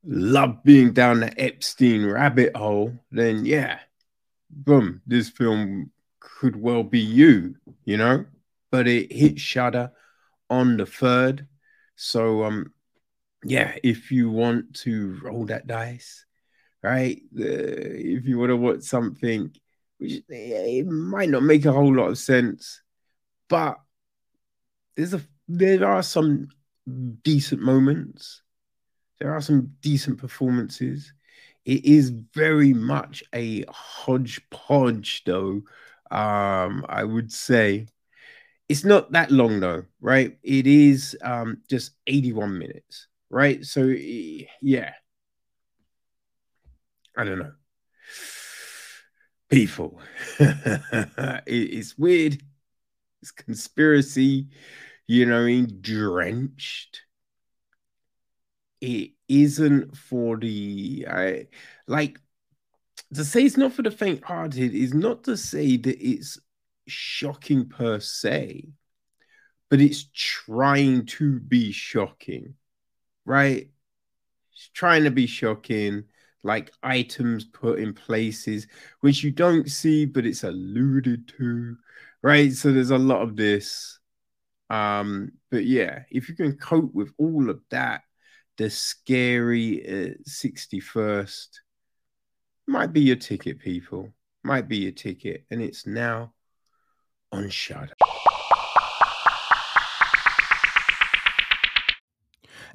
love 0.04 0.64
being 0.64 0.94
down 0.94 1.22
the 1.22 1.42
Epstein 1.42 2.06
rabbit 2.06 2.56
hole, 2.56 2.94
then 3.12 3.46
yeah, 3.46 3.80
boom, 4.50 5.02
this 5.06 5.30
film 5.30 5.92
could 6.20 6.56
well 6.56 6.84
be 6.84 7.00
you, 7.00 7.56
you 7.86 7.98
know. 7.98 8.26
But 8.72 8.88
it 8.88 9.12
hit 9.12 9.40
Shudder 9.40 9.92
on 10.50 10.78
the 10.78 10.86
third, 10.86 11.48
so 11.96 12.44
um, 12.44 12.74
yeah, 13.44 13.76
if 13.84 14.12
you 14.12 14.30
want 14.30 14.74
to 14.82 15.20
roll 15.22 15.46
that 15.46 15.68
dice, 15.68 16.26
right? 16.84 17.22
Uh, 17.38 17.44
if 17.44 18.26
you 18.26 18.38
want 18.40 18.50
to 18.50 18.58
watch 18.58 18.82
something, 18.82 19.52
which 19.98 20.24
it 20.28 20.88
might 20.88 21.30
not 21.30 21.44
make 21.44 21.66
a 21.66 21.72
whole 21.72 21.96
lot 21.96 22.10
of 22.10 22.18
sense, 22.18 22.82
but 23.48 23.80
there's 24.96 25.14
a 25.14 25.22
there 25.48 25.86
are 25.88 26.04
some 26.04 26.50
decent 27.24 27.62
moments 27.62 28.42
there 29.20 29.34
are 29.34 29.42
some 29.42 29.74
decent 29.82 30.18
performances. 30.20 31.14
It 31.67 31.84
is 31.84 32.12
very 32.34 32.73
much 32.73 33.25
a 33.36 33.65
hodgepodge, 33.67 35.25
though. 35.25 35.63
Um, 36.10 36.86
I 36.88 37.03
would 37.03 37.30
say 37.30 37.88
it's 38.69 38.86
not 38.86 39.12
that 39.12 39.32
long, 39.32 39.60
though, 39.60 39.84
right? 39.99 40.38
It 40.43 40.65
is 40.65 41.17
um, 41.21 41.58
just 41.69 41.91
81 42.08 42.58
minutes, 42.58 43.08
right? 43.30 43.65
So, 43.65 43.84
yeah. 43.84 44.93
I 47.17 47.25
don't 47.25 47.39
know. 47.39 47.51
People. 49.49 49.99
it's 50.39 51.97
weird. 51.97 52.41
It's 53.21 53.32
conspiracy, 53.32 54.47
you 55.06 55.25
know, 55.25 55.65
drenched 55.65 57.01
it 58.82 59.12
isn't 59.28 59.96
for 59.98 60.38
the 60.38 61.06
I 61.10 61.48
like 61.88 62.20
to 63.13 63.24
say 63.24 63.44
it's 63.44 63.58
not 63.58 63.74
for 63.74 63.82
the 63.84 63.92
faint-hearted 63.92 64.74
is 64.74 64.94
not 64.94 65.24
to 65.24 65.38
say 65.38 65.78
that 65.78 65.98
it's 66.00 66.40
shocking 66.88 67.68
per 67.70 68.00
se, 68.00 68.68
but 69.70 69.82
it's 69.82 70.08
trying 70.13 71.06
to 71.06 71.40
be 71.40 71.72
shocking, 71.72 72.56
right? 73.26 73.70
It's 74.54 74.70
trying 74.74 75.04
to 75.04 75.12
be 75.12 75.28
shocking, 75.28 76.06
like 76.44 76.72
items 76.84 77.46
put 77.46 77.80
in 77.80 77.94
places 77.94 78.68
which 79.02 79.24
you 79.24 79.32
don't 79.32 79.70
see, 79.70 80.06
but 80.06 80.26
it's 80.26 80.44
alluded 80.44 81.32
to, 81.38 81.78
right? 82.22 82.52
So 82.54 82.72
there's 82.72 82.92
a 82.92 82.98
lot 82.98 83.22
of 83.22 83.36
this. 83.36 84.00
Um, 84.70 85.32
but 85.50 85.66
yeah, 85.66 86.04
if 86.10 86.28
you 86.28 86.36
can 86.36 86.58
cope 86.58 86.94
with 86.94 87.13
all 87.18 87.50
of 87.50 87.62
that 87.72 88.02
the 88.58 88.70
scary 88.70 89.86
uh, 89.88 90.13
61st 90.28 91.48
might 92.67 92.91
be 92.91 93.02
your 93.02 93.15
ticket, 93.15 93.60
people. 93.60 94.12
Might 94.43 94.67
be 94.67 94.78
your 94.78 94.91
ticket. 94.91 95.46
And 95.50 95.62
it's 95.62 95.86
now 95.86 96.34
on 97.32 97.50
Shudder. 97.50 97.93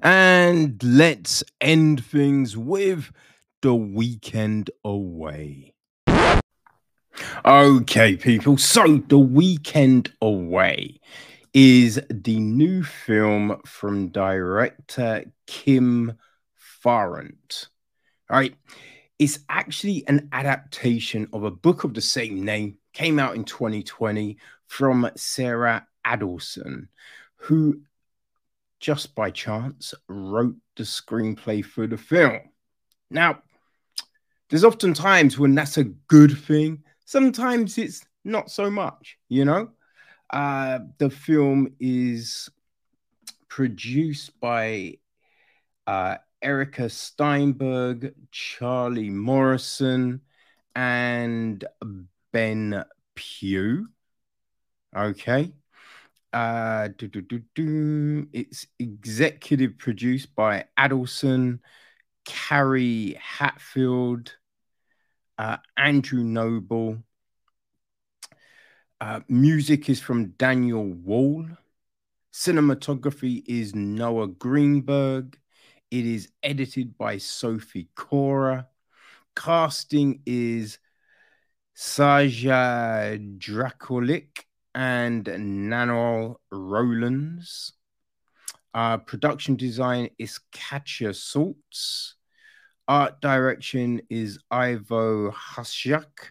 And 0.00 0.82
let's 0.82 1.44
end 1.60 2.04
things 2.04 2.56
with 2.56 3.12
the 3.60 3.74
weekend 3.74 4.70
away. 4.84 5.74
Okay, 7.44 8.16
people. 8.16 8.56
So, 8.56 8.98
the 9.08 9.18
weekend 9.18 10.12
away 10.20 11.00
is 11.54 12.00
the 12.10 12.38
new 12.38 12.82
film 12.82 13.60
from 13.66 14.08
director 14.08 15.24
Kim 15.46 16.18
Farrant. 16.54 17.68
All 18.30 18.38
right. 18.38 18.54
It's 19.18 19.40
actually 19.48 20.04
an 20.08 20.28
adaptation 20.32 21.28
of 21.32 21.44
a 21.44 21.50
book 21.50 21.84
of 21.84 21.94
the 21.94 22.00
same 22.00 22.44
name, 22.44 22.78
came 22.92 23.18
out 23.18 23.36
in 23.36 23.44
2020 23.44 24.36
from 24.66 25.10
Sarah 25.16 25.86
Alderson, 26.04 26.88
who 27.36 27.82
just 28.80 29.14
by 29.14 29.30
chance 29.30 29.94
wrote 30.08 30.56
the 30.76 30.82
screenplay 30.82 31.64
for 31.64 31.86
the 31.86 31.96
film. 31.96 32.40
Now, 33.10 33.42
there's 34.48 34.64
often 34.64 34.92
times 34.92 35.38
when 35.38 35.54
that's 35.54 35.76
a 35.76 35.84
good 35.84 36.36
thing, 36.36 36.82
sometimes 37.04 37.78
it's 37.78 38.04
not 38.24 38.50
so 38.50 38.70
much, 38.70 39.18
you 39.28 39.44
know? 39.44 39.70
Uh, 40.32 40.78
the 40.98 41.10
film 41.10 41.74
is 41.78 42.48
produced 43.48 44.40
by 44.40 44.94
uh, 45.86 46.16
Erica 46.40 46.88
Steinberg, 46.88 48.14
Charlie 48.30 49.10
Morrison, 49.10 50.22
and 50.74 51.64
Ben 52.32 52.84
Pugh. 53.14 53.88
Okay. 54.96 55.52
Uh. 56.32 56.88
It's 58.32 58.66
executive 58.78 59.76
produced 59.76 60.34
by 60.34 60.64
Alderson, 60.78 61.60
Carrie 62.24 63.18
Hatfield, 63.20 64.34
uh, 65.36 65.58
Andrew 65.76 66.24
Noble, 66.24 67.02
uh, 69.02 69.18
music 69.28 69.90
is 69.90 70.00
from 70.00 70.28
Daniel 70.38 70.84
Wall. 70.84 71.44
Cinematography 72.32 73.42
is 73.48 73.74
Noah 73.74 74.28
Greenberg. 74.28 75.36
It 75.90 76.06
is 76.06 76.30
edited 76.40 76.96
by 76.96 77.18
Sophie 77.18 77.88
Cora. 77.96 78.68
Casting 79.34 80.22
is 80.24 80.78
Saja 81.76 83.18
Drakulik 83.38 84.44
and 84.72 85.24
Nanol 85.24 86.36
Rowlands. 86.52 87.72
Uh, 88.72 88.98
production 88.98 89.56
design 89.56 90.10
is 90.16 90.38
Katja 90.52 91.08
Saltz. 91.08 92.12
Art 92.86 93.20
direction 93.20 94.00
is 94.08 94.38
Ivo 94.48 95.32
Hasiak. 95.32 96.30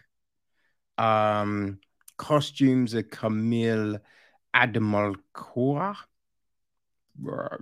Um, 0.96 1.78
costumes 2.16 2.94
are 2.94 3.02
Camille 3.02 3.98
Admalcoa. 4.54 5.96
Uh, 7.28 7.56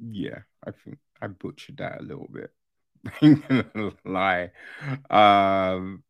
yeah, 0.00 0.40
I 0.66 0.70
think 0.70 0.98
I 1.20 1.28
butchered 1.28 1.78
that 1.78 2.00
a 2.00 2.02
little 2.02 2.28
bit. 2.30 2.52
Ain't 3.22 3.46
gonna 3.48 3.92
lie. 4.04 4.50
Um, 5.10 6.02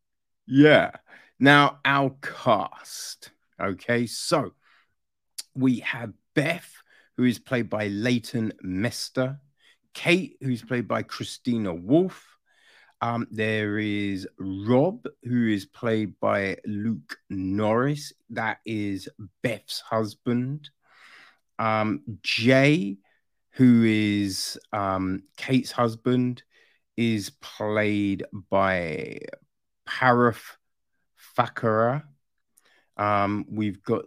yeah. 0.47 0.91
Now 1.39 1.79
our 1.83 2.15
cast. 2.21 3.31
Okay, 3.59 4.05
so 4.05 4.53
we 5.53 5.79
have 5.79 6.13
Beth, 6.33 6.71
who 7.17 7.23
is 7.23 7.39
played 7.39 7.69
by 7.69 7.87
Leighton 7.87 8.53
Meester, 8.61 9.39
Kate, 9.93 10.37
who's 10.41 10.61
played 10.61 10.87
by 10.87 11.03
Christina 11.03 11.73
Wolfe. 11.73 12.34
Um, 13.05 13.27
there 13.29 13.77
is 13.77 14.27
Rob, 14.39 15.05
who 15.21 15.47
is 15.47 15.67
played 15.67 16.19
by 16.19 16.57
Luke 16.65 17.19
Norris. 17.29 18.13
That 18.31 18.57
is 18.65 19.07
Beth's 19.43 19.79
husband. 19.79 20.71
Um, 21.59 22.01
Jay, 22.23 22.97
who 23.51 23.83
is 23.85 24.57
um, 24.73 25.21
Kate's 25.37 25.71
husband, 25.71 26.41
is 26.97 27.29
played 27.41 28.25
by 28.49 29.19
Parth 29.85 30.57
Thakerar. 31.37 32.05
Um, 32.97 33.45
we've 33.51 33.83
got 33.83 34.05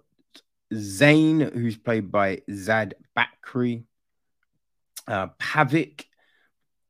Zane, 0.75 1.39
who's 1.39 1.77
played 1.77 2.11
by 2.11 2.43
Ziad 2.51 2.95
Bakri. 3.17 3.85
Uh, 5.07 5.29
Pavik, 5.39 6.07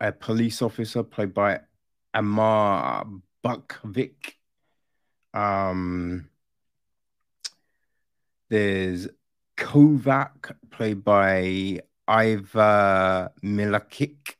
a 0.01 0.11
police 0.11 0.62
officer 0.62 1.03
played 1.03 1.35
by 1.35 1.61
Amar 2.14 3.07
Bukvik. 3.44 4.35
Um, 5.35 6.29
there's 8.49 9.09
Kovac, 9.57 10.55
played 10.71 11.05
by 11.05 11.81
Iva 12.09 13.33
Milakic. 13.42 14.35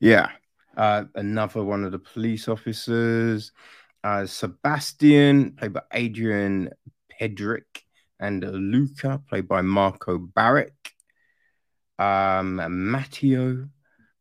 Yeah, 0.00 0.30
uh, 0.76 1.04
another 1.14 1.62
one 1.62 1.84
of 1.84 1.92
the 1.92 1.98
police 1.98 2.48
officers. 2.48 3.52
Uh, 4.04 4.26
Sebastian, 4.26 5.52
played 5.52 5.72
by 5.72 5.82
Adrian 5.92 6.70
Pedrick, 7.10 7.82
and 8.20 8.42
Luca, 8.44 9.20
played 9.28 9.48
by 9.48 9.62
Marco 9.62 10.18
Barrick. 10.18 10.92
Um, 11.98 12.90
Matteo, 12.90 13.68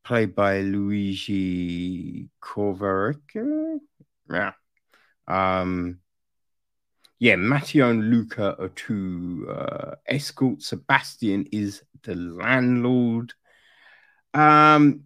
played 0.06 0.36
by 0.36 0.62
Luigi 0.62 2.30
Corvarica. 2.42 3.80
Yeah. 4.32 4.52
Um, 5.28 6.00
yeah, 7.18 7.36
Matteo 7.38 7.90
and 7.90 8.10
Luca 8.12 8.56
are 8.60 8.70
two 8.70 9.48
uh, 9.50 9.96
escorts. 10.08 10.68
Sebastian 10.68 11.48
is 11.52 11.82
the 12.04 12.16
landlord. 12.16 13.34
Um, 14.34 15.06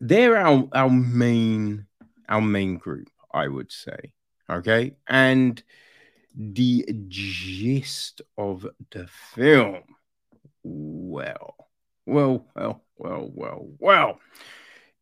they're 0.00 0.36
our, 0.36 0.68
our 0.72 0.90
main 0.90 1.86
our 2.28 2.40
main 2.40 2.78
group, 2.78 3.10
I 3.32 3.48
would 3.48 3.70
say. 3.70 4.12
Okay, 4.48 4.96
and 5.06 5.62
the 6.34 6.86
gist 7.08 8.22
of 8.38 8.66
the 8.90 9.08
film. 9.34 9.82
Well, 10.62 11.56
well, 12.06 12.46
well, 12.54 12.84
well, 13.00 13.30
well, 13.34 13.66
well. 13.78 14.20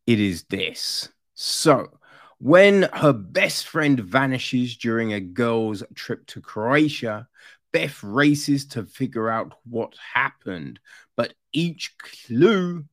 It 0.07 0.19
is 0.19 0.43
this. 0.45 1.09
So, 1.33 1.99
when 2.39 2.83
her 2.93 3.13
best 3.13 3.67
friend 3.67 3.99
vanishes 3.99 4.77
during 4.77 5.13
a 5.13 5.19
girl's 5.19 5.83
trip 5.93 6.25
to 6.27 6.41
Croatia, 6.41 7.27
Beth 7.71 8.01
races 8.01 8.65
to 8.67 8.83
figure 8.83 9.29
out 9.29 9.53
what 9.63 9.93
happened, 10.13 10.79
but 11.15 11.33
each 11.51 11.95
clue 11.97 12.85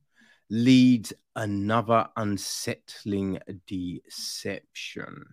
leads 0.49 1.13
another 1.35 2.07
unsettling 2.15 3.39
deception. 3.65 5.25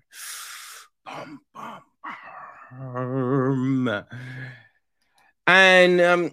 Bum, 1.04 1.40
bum, 1.52 1.82
bum. 2.72 4.04
And 5.46 6.00
um, 6.00 6.30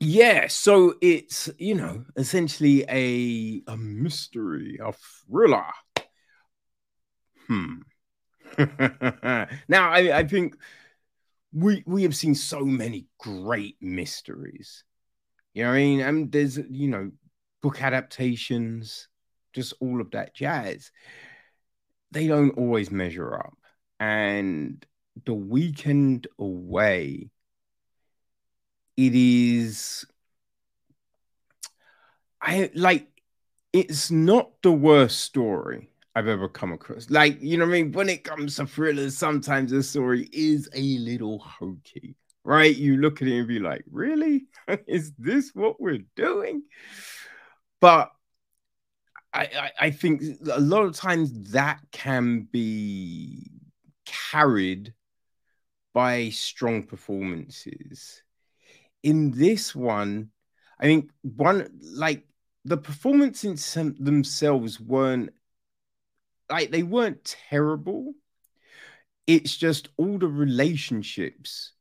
yeah, 0.00 0.46
so 0.48 0.94
it's 1.00 1.48
you 1.58 1.74
know 1.74 2.04
essentially 2.16 2.84
a 2.88 3.62
a 3.70 3.76
mystery, 3.76 4.78
a 4.82 4.92
thriller. 4.92 5.64
Hmm. 7.46 7.74
now 9.68 9.90
I, 9.90 10.18
I 10.18 10.26
think 10.26 10.56
we 11.52 11.82
we 11.86 12.02
have 12.02 12.16
seen 12.16 12.34
so 12.34 12.60
many 12.60 13.06
great 13.18 13.76
mysteries. 13.80 14.84
You 15.54 15.64
know 15.64 15.70
what 15.70 15.76
I 15.76 15.78
mean? 15.78 16.00
And 16.00 16.32
there's 16.32 16.58
you 16.58 16.88
know 16.88 17.10
book 17.62 17.82
adaptations, 17.82 19.08
just 19.54 19.72
all 19.80 20.00
of 20.00 20.10
that 20.10 20.34
jazz. 20.34 20.90
They 22.12 22.26
don't 22.26 22.56
always 22.58 22.90
measure 22.90 23.34
up. 23.34 23.54
And 23.98 24.84
the 25.24 25.34
weekend 25.34 26.26
away 26.38 27.30
it 28.96 29.14
is 29.14 30.06
I 32.40 32.70
like 32.74 33.08
it's 33.72 34.10
not 34.10 34.50
the 34.62 34.72
worst 34.72 35.20
story 35.20 35.90
I've 36.14 36.28
ever 36.28 36.48
come 36.48 36.72
across. 36.72 37.10
Like, 37.10 37.42
you 37.42 37.58
know 37.58 37.66
what 37.66 37.74
I 37.74 37.82
mean? 37.82 37.92
When 37.92 38.08
it 38.08 38.24
comes 38.24 38.56
to 38.56 38.66
thrillers, 38.66 39.18
sometimes 39.18 39.70
the 39.70 39.82
story 39.82 40.30
is 40.32 40.66
a 40.74 40.98
little 40.98 41.38
hokey, 41.40 42.16
right? 42.42 42.74
You 42.74 42.96
look 42.96 43.20
at 43.20 43.28
it 43.28 43.38
and 43.38 43.46
be 43.48 43.58
like, 43.58 43.84
really? 43.90 44.46
is 44.86 45.12
this 45.18 45.50
what 45.54 45.78
we're 45.78 46.04
doing? 46.14 46.62
But 47.80 48.12
I, 49.34 49.42
I, 49.42 49.70
I 49.78 49.90
think 49.90 50.22
a 50.50 50.60
lot 50.60 50.84
of 50.84 50.94
times 50.94 51.50
that 51.52 51.80
can 51.92 52.48
be 52.50 53.50
carried 54.06 54.94
by 55.92 56.30
strong 56.30 56.82
performances 56.82 58.22
in 59.06 59.30
this 59.30 59.72
one, 59.72 60.30
I 60.80 60.86
think 60.86 61.10
one 61.22 61.70
like 61.80 62.26
the 62.64 62.76
performances 62.76 63.72
themselves 64.00 64.80
weren't 64.80 65.30
like 66.50 66.72
they 66.72 66.82
weren't 66.82 67.36
terrible. 67.48 68.14
It's 69.28 69.56
just 69.56 69.90
all 69.96 70.18
the 70.18 70.26
relationships 70.26 71.72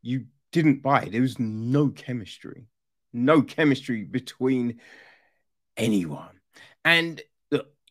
you 0.00 0.26
didn't 0.52 0.80
buy. 0.80 1.08
There 1.10 1.22
was 1.22 1.40
no 1.40 1.88
chemistry, 1.88 2.66
no 3.12 3.42
chemistry 3.42 4.04
between 4.04 4.78
anyone. 5.76 6.38
And 6.84 7.20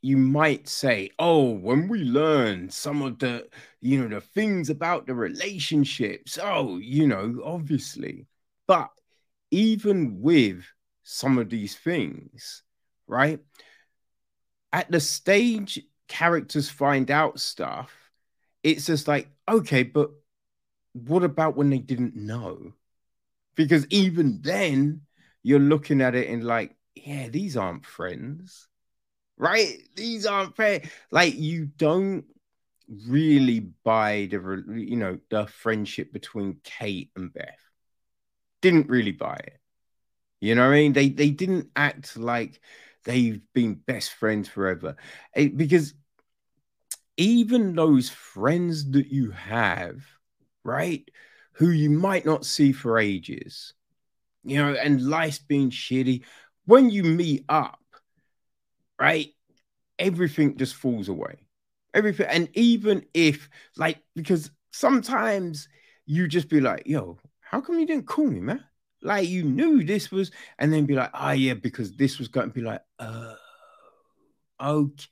you 0.02 0.16
might 0.16 0.70
say, 0.70 1.10
oh, 1.20 1.50
when 1.50 1.90
we 1.90 2.00
learn 2.00 2.70
some 2.70 3.02
of 3.02 3.20
the, 3.20 3.50
you 3.82 4.02
know, 4.02 4.08
the 4.08 4.22
things 4.22 4.70
about 4.70 5.06
the 5.06 5.16
relationships, 5.16 6.40
oh, 6.42 6.78
you 6.78 7.08
know, 7.08 7.42
obviously. 7.44 8.28
But 8.68 8.90
even 9.52 10.22
with 10.22 10.64
some 11.04 11.38
of 11.38 11.50
these 11.50 11.76
things, 11.76 12.64
right? 13.08 13.40
At 14.72 14.90
the 14.90 15.00
stage 15.00 15.82
characters 16.08 16.70
find 16.70 17.12
out 17.12 17.40
stuff, 17.40 17.92
it's 18.64 18.86
just 18.86 19.08
like, 19.08 19.28
okay, 19.48 19.84
but 19.84 20.12
what 20.94 21.24
about 21.24 21.56
when 21.56 21.70
they 21.70 21.80
didn't 21.80 22.16
know? 22.16 22.74
Because 23.56 23.86
even 23.90 24.40
then, 24.42 25.02
you're 25.44 25.60
looking 25.60 26.02
at 26.02 26.16
it 26.16 26.30
and 26.30 26.44
like, 26.44 26.76
yeah, 26.96 27.28
these 27.28 27.58
aren't 27.58 27.86
friends, 27.86 28.68
right? 29.38 29.78
These 29.96 30.26
aren't 30.26 30.56
fair. 30.56 30.82
Like, 31.12 31.36
you 31.36 31.66
don't 31.66 32.26
really 33.08 33.60
buy 33.84 34.30
the, 34.32 34.64
you 34.70 34.96
know, 34.96 35.20
the 35.30 35.46
friendship 35.48 36.14
between 36.14 36.58
Kate 36.64 37.12
and 37.16 37.34
Beth 37.34 37.60
didn't 38.64 38.90
really 38.90 39.12
buy 39.12 39.36
it. 39.36 39.60
You 40.42 40.56
know 40.56 40.68
what 40.68 40.74
I 40.74 40.80
mean? 40.80 40.94
They 40.94 41.10
they 41.10 41.30
didn't 41.30 41.70
act 41.76 42.18
like 42.18 42.60
they've 43.04 43.42
been 43.54 43.76
best 43.76 44.14
friends 44.14 44.50
forever. 44.50 44.96
It, 45.36 45.56
because 45.56 45.94
even 47.18 47.76
those 47.76 48.10
friends 48.10 48.90
that 48.92 49.08
you 49.08 49.32
have, 49.32 50.02
right, 50.64 51.08
who 51.54 51.70
you 51.70 51.92
might 51.92 52.26
not 52.26 52.46
see 52.46 52.72
for 52.72 52.98
ages, 52.98 53.74
you 54.44 54.58
know, 54.58 54.74
and 54.74 55.08
life's 55.08 55.40
been 55.40 55.70
shitty, 55.70 56.24
when 56.66 56.90
you 56.90 57.04
meet 57.04 57.46
up, 57.50 57.80
right, 59.00 59.28
everything 60.00 60.58
just 60.58 60.76
falls 60.76 61.10
away. 61.10 61.46
Everything, 61.94 62.26
and 62.28 62.50
even 62.54 63.06
if, 63.14 63.50
like, 63.78 64.00
because 64.16 64.50
sometimes 64.72 65.68
you 66.08 66.28
just 66.28 66.50
be 66.50 66.60
like, 66.60 66.84
yo, 66.88 67.20
how 67.54 67.62
come 67.62 67.78
you 67.80 67.86
didn't 67.86 68.08
call 68.08 68.26
me, 68.26 68.40
man? 68.40 68.64
Like 69.04 69.30
you 69.30 69.44
knew 69.44 69.84
this 69.84 70.10
was, 70.10 70.32
and 70.58 70.74
then 70.74 70.88
be 70.88 70.96
like, 70.96 71.12
oh 71.14 71.32
yeah, 71.34 71.54
because 71.54 71.96
this 71.96 72.18
was 72.18 72.28
going 72.28 72.48
to 72.48 72.54
be 72.54 72.62
like, 72.62 72.82
uh, 72.98 73.36
okay, 74.60 75.06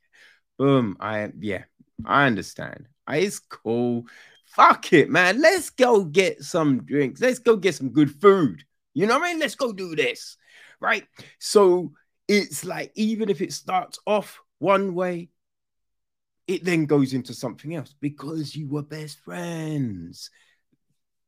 boom. 0.57 0.97
I 0.99 1.31
yeah, 1.39 1.65
I 2.03 2.25
understand. 2.25 2.87
I, 3.05 3.17
it's 3.17 3.37
cool. 3.37 4.07
Fuck 4.45 4.91
it, 4.91 5.07
man. 5.07 5.39
Let's 5.39 5.69
go 5.69 6.03
get 6.03 6.41
some 6.41 6.83
drinks. 6.83 7.21
Let's 7.21 7.37
go 7.37 7.57
get 7.57 7.75
some 7.75 7.89
good 7.89 8.09
food. 8.19 8.63
You 8.95 9.05
know 9.05 9.19
what 9.19 9.29
I 9.29 9.33
mean? 9.33 9.39
Let's 9.39 9.53
go 9.53 9.71
do 9.71 9.95
this. 9.95 10.35
Right. 10.79 11.05
So 11.37 11.91
it's 12.27 12.65
like 12.65 12.91
even 12.95 13.29
if 13.29 13.39
it 13.41 13.53
starts 13.53 13.99
off 14.07 14.39
one 14.57 14.95
way, 14.95 15.29
it 16.47 16.65
then 16.65 16.87
goes 16.87 17.13
into 17.13 17.35
something 17.35 17.75
else 17.75 17.93
because 18.01 18.55
you 18.55 18.67
were 18.67 18.81
best 18.81 19.19
friends. 19.19 20.31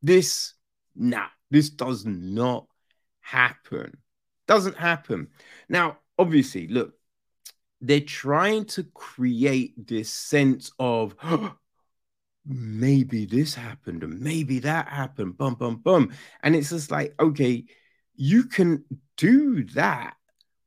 This, 0.02 0.54
nah, 0.94 1.26
this 1.50 1.70
does 1.70 2.04
not 2.04 2.66
happen. 3.20 3.96
Doesn't 4.46 4.76
happen. 4.76 5.28
Now, 5.68 5.98
obviously, 6.18 6.68
look, 6.68 6.94
they're 7.80 8.00
trying 8.00 8.64
to 8.66 8.84
create 8.84 9.86
this 9.86 10.10
sense 10.10 10.72
of 10.78 11.14
oh, 11.22 11.54
maybe 12.46 13.24
this 13.24 13.54
happened 13.54 14.02
and 14.02 14.20
maybe 14.20 14.58
that 14.60 14.88
happened, 14.88 15.38
bum, 15.38 15.54
bum, 15.54 15.76
bum. 15.76 16.12
And 16.42 16.54
it's 16.54 16.70
just 16.70 16.90
like, 16.90 17.14
okay, 17.18 17.64
you 18.14 18.44
can 18.44 18.84
do 19.16 19.64
that 19.74 20.14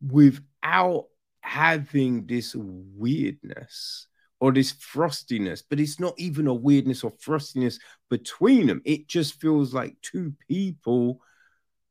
without 0.02 1.06
having 1.42 2.26
this 2.26 2.56
weirdness 2.56 4.08
or 4.40 4.52
this 4.52 4.74
frostiness, 4.74 5.64
but 5.68 5.80
it's 5.80 6.00
not 6.00 6.14
even 6.18 6.48
a 6.48 6.54
weirdness 6.54 7.04
or 7.04 7.12
frostiness 7.12 7.80
between 8.10 8.68
them. 8.68 8.82
It 8.86 9.08
just 9.08 9.40
feels 9.42 9.74
like 9.74 9.96
two 10.02 10.34
people 10.48 11.22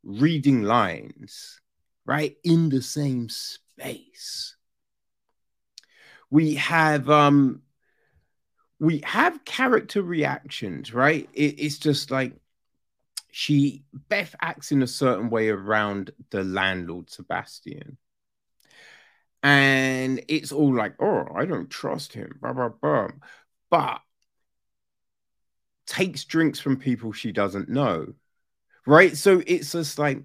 reading 0.05 0.63
lines, 0.63 1.61
right? 2.05 2.37
In 2.45 2.69
the 2.69 2.83
same 2.83 3.29
space. 3.29 4.57
We 6.31 6.55
have 6.55 7.11
um 7.11 7.63
we 8.79 9.01
have 9.05 9.45
character 9.45 10.03
reactions, 10.03 10.93
right? 10.93 11.29
It, 11.33 11.59
it's 11.59 11.79
just 11.79 12.11
like 12.11 12.35
she 13.31 13.85
Beth 14.09 14.35
acts 14.41 14.73
in 14.73 14.83
a 14.83 14.87
certain 14.87 15.31
way 15.31 15.49
around 15.49 16.11
the 16.31 16.45
landlord 16.45 17.11
Sebastian. 17.11 17.99
And 19.47 20.25
it's 20.27 20.51
all 20.51 20.75
like, 20.75 20.97
oh, 20.99 21.25
I 21.33 21.45
don't 21.45 21.71
trust 21.71 22.13
him, 22.13 22.37
blah, 22.43 22.53
blah, 22.53 22.71
blah. 22.71 23.11
But 23.71 24.01
takes 25.87 26.25
drinks 26.25 26.59
from 26.59 26.79
people 26.79 27.13
she 27.13 27.31
doesn't 27.31 27.69
know. 27.69 28.13
Right. 28.87 29.17
So 29.17 29.41
it's 29.47 29.71
just 29.71 30.01
like 30.01 30.21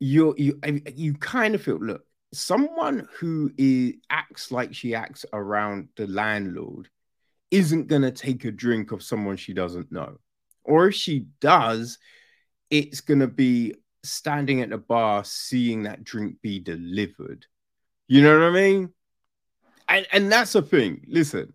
you're 0.00 0.34
you 0.36 0.58
you 0.96 1.14
kind 1.14 1.54
of 1.54 1.62
feel 1.62 1.78
look, 1.78 2.04
someone 2.32 3.06
who 3.20 3.52
is 3.56 3.94
acts 4.10 4.50
like 4.50 4.74
she 4.74 4.96
acts 4.96 5.24
around 5.32 5.86
the 5.96 6.08
landlord 6.08 6.88
isn't 7.52 7.86
going 7.86 8.02
to 8.02 8.10
take 8.10 8.44
a 8.44 8.50
drink 8.50 8.90
of 8.90 9.00
someone 9.00 9.36
she 9.36 9.54
doesn't 9.54 9.92
know. 9.92 10.18
Or 10.64 10.88
if 10.88 10.96
she 10.96 11.26
does, 11.40 11.98
it's 12.68 13.00
going 13.00 13.20
to 13.20 13.28
be 13.28 13.76
standing 14.02 14.60
at 14.60 14.70
the 14.70 14.78
bar 14.78 15.22
seeing 15.22 15.84
that 15.84 16.02
drink 16.02 16.42
be 16.42 16.58
delivered. 16.58 17.46
You 18.08 18.22
know 18.22 18.38
what 18.38 18.48
I 18.48 18.50
mean? 18.50 18.92
And, 19.86 20.06
and 20.12 20.32
that's 20.32 20.54
a 20.54 20.62
thing. 20.62 21.04
Listen, 21.06 21.52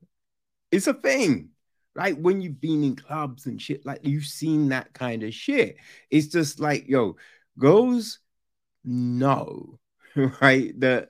it's 0.71 0.87
a 0.87 0.93
thing. 0.93 1.49
Right 1.95 2.17
when 2.17 2.41
you've 2.41 2.59
been 2.59 2.83
in 2.83 2.95
clubs 2.95 3.45
and 3.45 3.61
shit, 3.61 3.85
like 3.85 3.99
you've 4.01 4.25
seen 4.25 4.69
that 4.69 4.93
kind 4.93 5.21
of 5.21 5.33
shit. 5.33 5.77
It's 6.09 6.27
just 6.27 6.59
like, 6.59 6.87
yo, 6.87 7.17
girls 7.59 8.19
know, 8.83 9.79
right? 10.41 10.79
That 10.79 11.09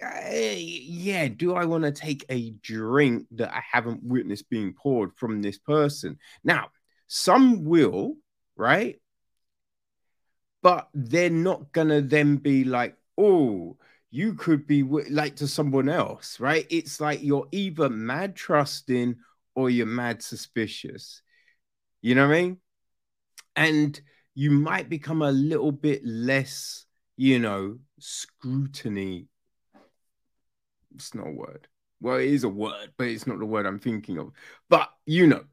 eh, 0.00 0.56
yeah, 0.58 1.28
do 1.28 1.54
I 1.54 1.64
want 1.64 1.84
to 1.84 1.92
take 1.92 2.24
a 2.28 2.50
drink 2.50 3.26
that 3.32 3.54
I 3.54 3.62
haven't 3.70 4.02
witnessed 4.02 4.50
being 4.50 4.72
poured 4.72 5.14
from 5.14 5.42
this 5.42 5.58
person? 5.58 6.18
Now, 6.42 6.70
some 7.06 7.64
will, 7.64 8.16
right? 8.56 9.00
But 10.62 10.88
they're 10.92 11.30
not 11.30 11.70
gonna 11.70 12.00
then 12.00 12.38
be 12.38 12.64
like, 12.64 12.96
oh, 13.16 13.76
you 14.16 14.32
could 14.34 14.66
be 14.66 14.82
like 14.82 15.36
to 15.36 15.46
someone 15.46 15.88
else, 15.88 16.40
right? 16.40 16.66
It's 16.70 17.00
like 17.00 17.22
you're 17.22 17.48
either 17.52 17.90
mad 17.90 18.34
trusting 18.34 19.16
or 19.54 19.68
you're 19.68 19.84
mad 19.86 20.22
suspicious. 20.22 21.20
You 22.00 22.14
know 22.14 22.26
what 22.26 22.36
I 22.36 22.40
mean? 22.40 22.56
And 23.54 24.00
you 24.34 24.50
might 24.50 24.88
become 24.88 25.20
a 25.20 25.30
little 25.32 25.72
bit 25.72 26.00
less, 26.04 26.86
you 27.16 27.38
know, 27.38 27.78
scrutiny 27.98 29.28
it's 30.94 31.14
not 31.14 31.26
a 31.26 31.30
word. 31.30 31.68
Well, 32.00 32.16
it 32.16 32.28
is 32.28 32.44
a 32.44 32.48
word, 32.48 32.92
but 32.96 33.08
it's 33.08 33.26
not 33.26 33.38
the 33.38 33.44
word 33.44 33.66
I'm 33.66 33.78
thinking 33.78 34.18
of. 34.18 34.32
But 34.70 34.90
you 35.04 35.26
know, 35.26 35.44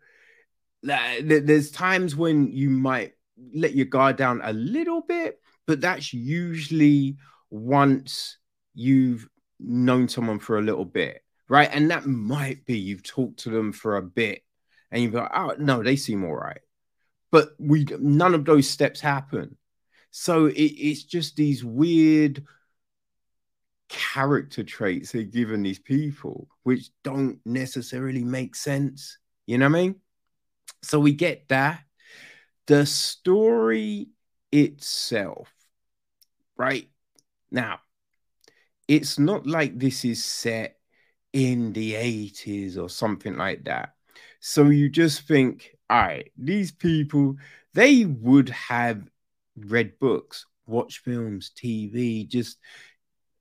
there's 0.81 1.71
times 1.71 2.15
when 2.15 2.47
you 2.47 2.69
might 2.69 3.13
let 3.53 3.75
your 3.75 3.85
guard 3.87 4.15
down 4.15 4.41
a 4.43 4.53
little 4.53 5.01
bit, 5.01 5.41
but 5.67 5.81
that's 5.81 6.13
usually 6.13 7.17
once 7.49 8.37
you've 8.73 9.27
known 9.59 10.07
someone 10.07 10.39
for 10.39 10.57
a 10.57 10.61
little 10.61 10.85
bit, 10.85 11.23
right? 11.47 11.69
And 11.71 11.91
that 11.91 12.05
might 12.05 12.65
be 12.65 12.77
you've 12.77 13.03
talked 13.03 13.39
to 13.39 13.49
them 13.49 13.71
for 13.71 13.97
a 13.97 14.01
bit 14.01 14.43
and 14.91 15.01
you've 15.01 15.13
like, 15.13 15.31
oh 15.33 15.55
no, 15.57 15.83
they 15.83 15.95
seem 15.95 16.23
all 16.23 16.35
right. 16.35 16.59
But 17.31 17.49
we 17.57 17.85
none 17.99 18.35
of 18.35 18.45
those 18.45 18.69
steps 18.69 18.99
happen. 19.01 19.57
So 20.11 20.45
it, 20.45 20.55
it's 20.55 21.03
just 21.03 21.35
these 21.35 21.65
weird 21.65 22.43
character 23.89 24.63
traits 24.63 25.11
they're 25.11 25.23
given 25.23 25.63
these 25.63 25.79
people, 25.79 26.47
which 26.63 26.89
don't 27.03 27.39
necessarily 27.45 28.23
make 28.23 28.55
sense. 28.55 29.17
You 29.45 29.57
know 29.57 29.69
what 29.69 29.77
I 29.77 29.81
mean? 29.81 29.95
So 30.83 30.99
we 30.99 31.13
get 31.13 31.47
that. 31.49 31.81
The 32.67 32.85
story 32.85 34.09
itself, 34.51 35.51
right? 36.55 36.87
Now, 37.51 37.79
it's 38.93 39.17
not 39.17 39.47
like 39.47 39.79
this 39.79 40.05
is 40.05 40.23
set 40.23 40.77
in 41.33 41.73
the 41.73 41.93
80s 41.93 42.77
or 42.77 42.89
something 42.89 43.35
like 43.35 43.63
that. 43.63 43.95
So 44.39 44.65
you 44.65 44.87
just 44.87 45.27
think, 45.27 45.75
all 45.89 45.99
right, 45.99 46.31
these 46.37 46.71
people, 46.71 47.37
they 47.73 48.05
would 48.05 48.49
have 48.49 49.01
read 49.57 49.97
books, 49.99 50.45
watch 50.67 50.99
films, 50.99 51.51
TV, 51.57 52.27
just 52.27 52.59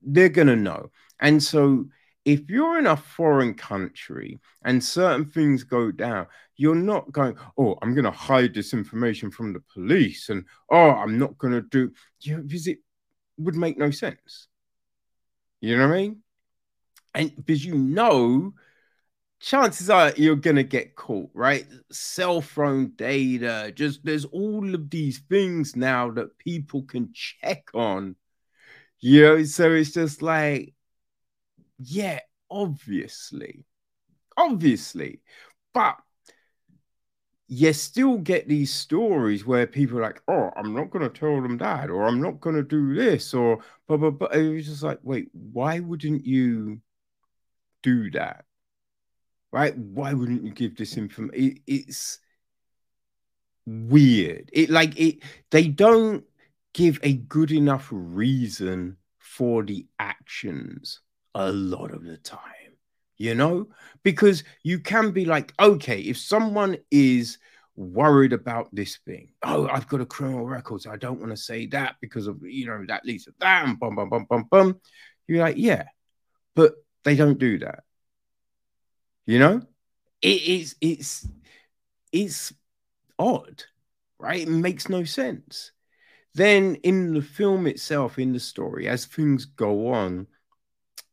they're 0.00 0.30
going 0.30 0.46
to 0.46 0.56
know. 0.56 0.90
And 1.20 1.42
so 1.42 1.84
if 2.24 2.48
you're 2.48 2.78
in 2.78 2.86
a 2.86 2.96
foreign 2.96 3.52
country 3.52 4.40
and 4.64 4.82
certain 4.82 5.26
things 5.26 5.64
go 5.64 5.92
down, 5.92 6.28
you're 6.56 6.74
not 6.74 7.12
going, 7.12 7.36
oh, 7.58 7.76
I'm 7.82 7.92
going 7.94 8.06
to 8.06 8.10
hide 8.10 8.54
this 8.54 8.72
information 8.72 9.30
from 9.30 9.52
the 9.52 9.60
police 9.74 10.30
and 10.30 10.46
oh, 10.70 10.92
I'm 10.92 11.18
not 11.18 11.36
going 11.36 11.52
to 11.52 11.60
do, 11.60 11.92
you 12.20 12.38
because 12.38 12.68
it 12.68 12.78
would 13.36 13.54
make 13.54 13.76
no 13.76 13.90
sense. 13.90 14.48
You 15.62 15.78
know 15.78 15.88
what 15.88 15.94
I 15.94 15.98
mean? 16.02 16.22
And 17.14 17.36
because 17.36 17.64
you 17.64 17.76
know, 17.76 18.54
chances 19.40 19.90
are 19.90 20.12
you're 20.16 20.36
to 20.56 20.64
get 20.64 20.96
caught, 20.96 21.30
right? 21.34 21.66
Cell 21.92 22.42
phone 22.42 22.92
data, 22.96 23.72
just 23.74 24.04
there's 24.04 24.26
all 24.26 24.74
of 24.74 24.90
these 24.90 25.20
things 25.30 25.76
now 25.76 26.10
that 26.12 26.38
people 26.38 26.82
can 26.84 27.12
check 27.14 27.70
on 27.74 28.16
you 29.00 29.22
know, 29.22 29.44
so 29.44 29.72
it's 29.72 29.92
just 29.92 30.22
like, 30.22 30.74
yeah, 31.78 32.20
obviously, 32.50 33.64
obviously, 34.36 35.20
but 35.74 35.96
you 37.54 37.70
still 37.74 38.16
get 38.16 38.48
these 38.48 38.72
stories 38.72 39.44
where 39.44 39.66
people 39.66 39.98
are 39.98 40.02
like, 40.02 40.22
oh, 40.26 40.50
I'm 40.56 40.72
not 40.72 40.88
going 40.88 41.02
to 41.02 41.20
tell 41.20 41.42
them 41.42 41.58
that, 41.58 41.90
or 41.90 42.04
I'm 42.04 42.18
not 42.18 42.40
going 42.40 42.56
to 42.56 42.62
do 42.62 42.94
this, 42.94 43.34
or 43.34 43.58
blah, 43.86 43.98
blah, 43.98 44.08
blah. 44.08 44.28
it 44.28 44.54
was 44.54 44.66
just 44.68 44.82
like, 44.82 45.00
wait, 45.02 45.28
why 45.34 45.80
wouldn't 45.80 46.24
you 46.24 46.80
do 47.82 48.10
that? 48.12 48.46
Right? 49.52 49.76
Why 49.76 50.14
wouldn't 50.14 50.44
you 50.44 50.52
give 50.52 50.78
this 50.78 50.96
information? 50.96 51.44
It, 51.44 51.58
it's 51.66 52.20
weird. 53.66 54.48
It 54.50 54.70
like 54.70 54.98
it. 54.98 55.18
They 55.50 55.68
don't 55.68 56.24
give 56.72 57.00
a 57.02 57.12
good 57.12 57.52
enough 57.52 57.86
reason 57.90 58.96
for 59.18 59.62
the 59.62 59.86
actions 59.98 61.00
a 61.34 61.52
lot 61.52 61.92
of 61.92 62.02
the 62.02 62.16
time, 62.16 62.78
you 63.18 63.34
know? 63.34 63.68
Because 64.04 64.42
you 64.62 64.78
can 64.78 65.10
be 65.10 65.26
like, 65.26 65.52
okay, 65.60 66.00
if 66.00 66.16
someone 66.16 66.78
is 66.90 67.36
worried 67.82 68.32
about 68.32 68.68
this 68.74 68.98
thing, 69.04 69.32
oh, 69.42 69.68
I've 69.68 69.88
got 69.88 70.00
a 70.00 70.06
criminal 70.06 70.46
record, 70.46 70.82
so 70.82 70.90
I 70.90 70.96
don't 70.96 71.20
want 71.20 71.32
to 71.32 71.36
say 71.36 71.66
that 71.66 71.96
because 72.00 72.26
of, 72.26 72.42
you 72.42 72.66
know, 72.66 72.84
that 72.88 73.04
leads 73.04 73.24
to 73.24 73.34
that, 73.40 73.66
and 73.66 73.78
bum, 73.78 73.96
bum, 73.96 74.08
bum, 74.08 74.26
bum, 74.28 74.46
bum. 74.50 74.80
You're 75.28 75.42
like, 75.42 75.56
yeah, 75.56 75.84
but 76.54 76.74
they 77.04 77.16
don't 77.16 77.38
do 77.38 77.58
that. 77.58 77.84
You 79.26 79.38
know? 79.38 79.62
It 80.20 80.42
is, 80.42 80.76
it's, 80.80 81.26
it's 82.12 82.52
odd, 83.18 83.64
right? 84.18 84.42
It 84.42 84.48
makes 84.48 84.88
no 84.88 85.04
sense. 85.04 85.72
Then 86.34 86.76
in 86.76 87.12
the 87.14 87.22
film 87.22 87.66
itself, 87.66 88.18
in 88.18 88.32
the 88.32 88.40
story, 88.40 88.88
as 88.88 89.04
things 89.04 89.44
go 89.44 89.92
on, 89.92 90.26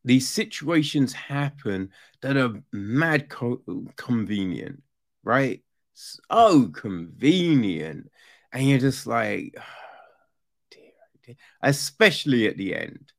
these 0.05 0.29
situations 0.29 1.13
happen 1.13 1.89
that 2.21 2.37
are 2.37 2.61
mad 2.71 3.29
co- 3.29 3.61
convenient, 3.95 4.81
right? 5.23 5.61
So 5.99 6.69
convenient. 6.69 8.09
And 8.53 8.69
you're 8.69 8.79
just 8.79 9.05
like, 9.05 9.53
oh, 9.57 9.61
dear, 10.71 10.91
dear. 11.25 11.35
especially 11.61 12.47
at 12.47 12.57
the 12.57 12.73
end. 12.73 13.11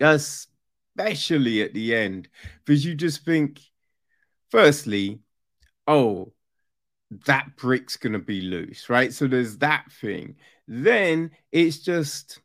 especially 0.00 1.62
at 1.62 1.74
the 1.74 1.94
end, 1.94 2.28
because 2.64 2.84
you 2.84 2.94
just 2.94 3.24
think, 3.24 3.60
firstly, 4.50 5.20
oh, 5.88 6.32
that 7.26 7.56
brick's 7.56 7.96
gonna 7.96 8.18
be 8.20 8.40
loose, 8.40 8.88
right? 8.88 9.12
So 9.12 9.26
there's 9.26 9.58
that 9.58 9.90
thing. 9.90 10.36
Then 10.68 11.32
it's 11.50 11.78
just 11.78 12.40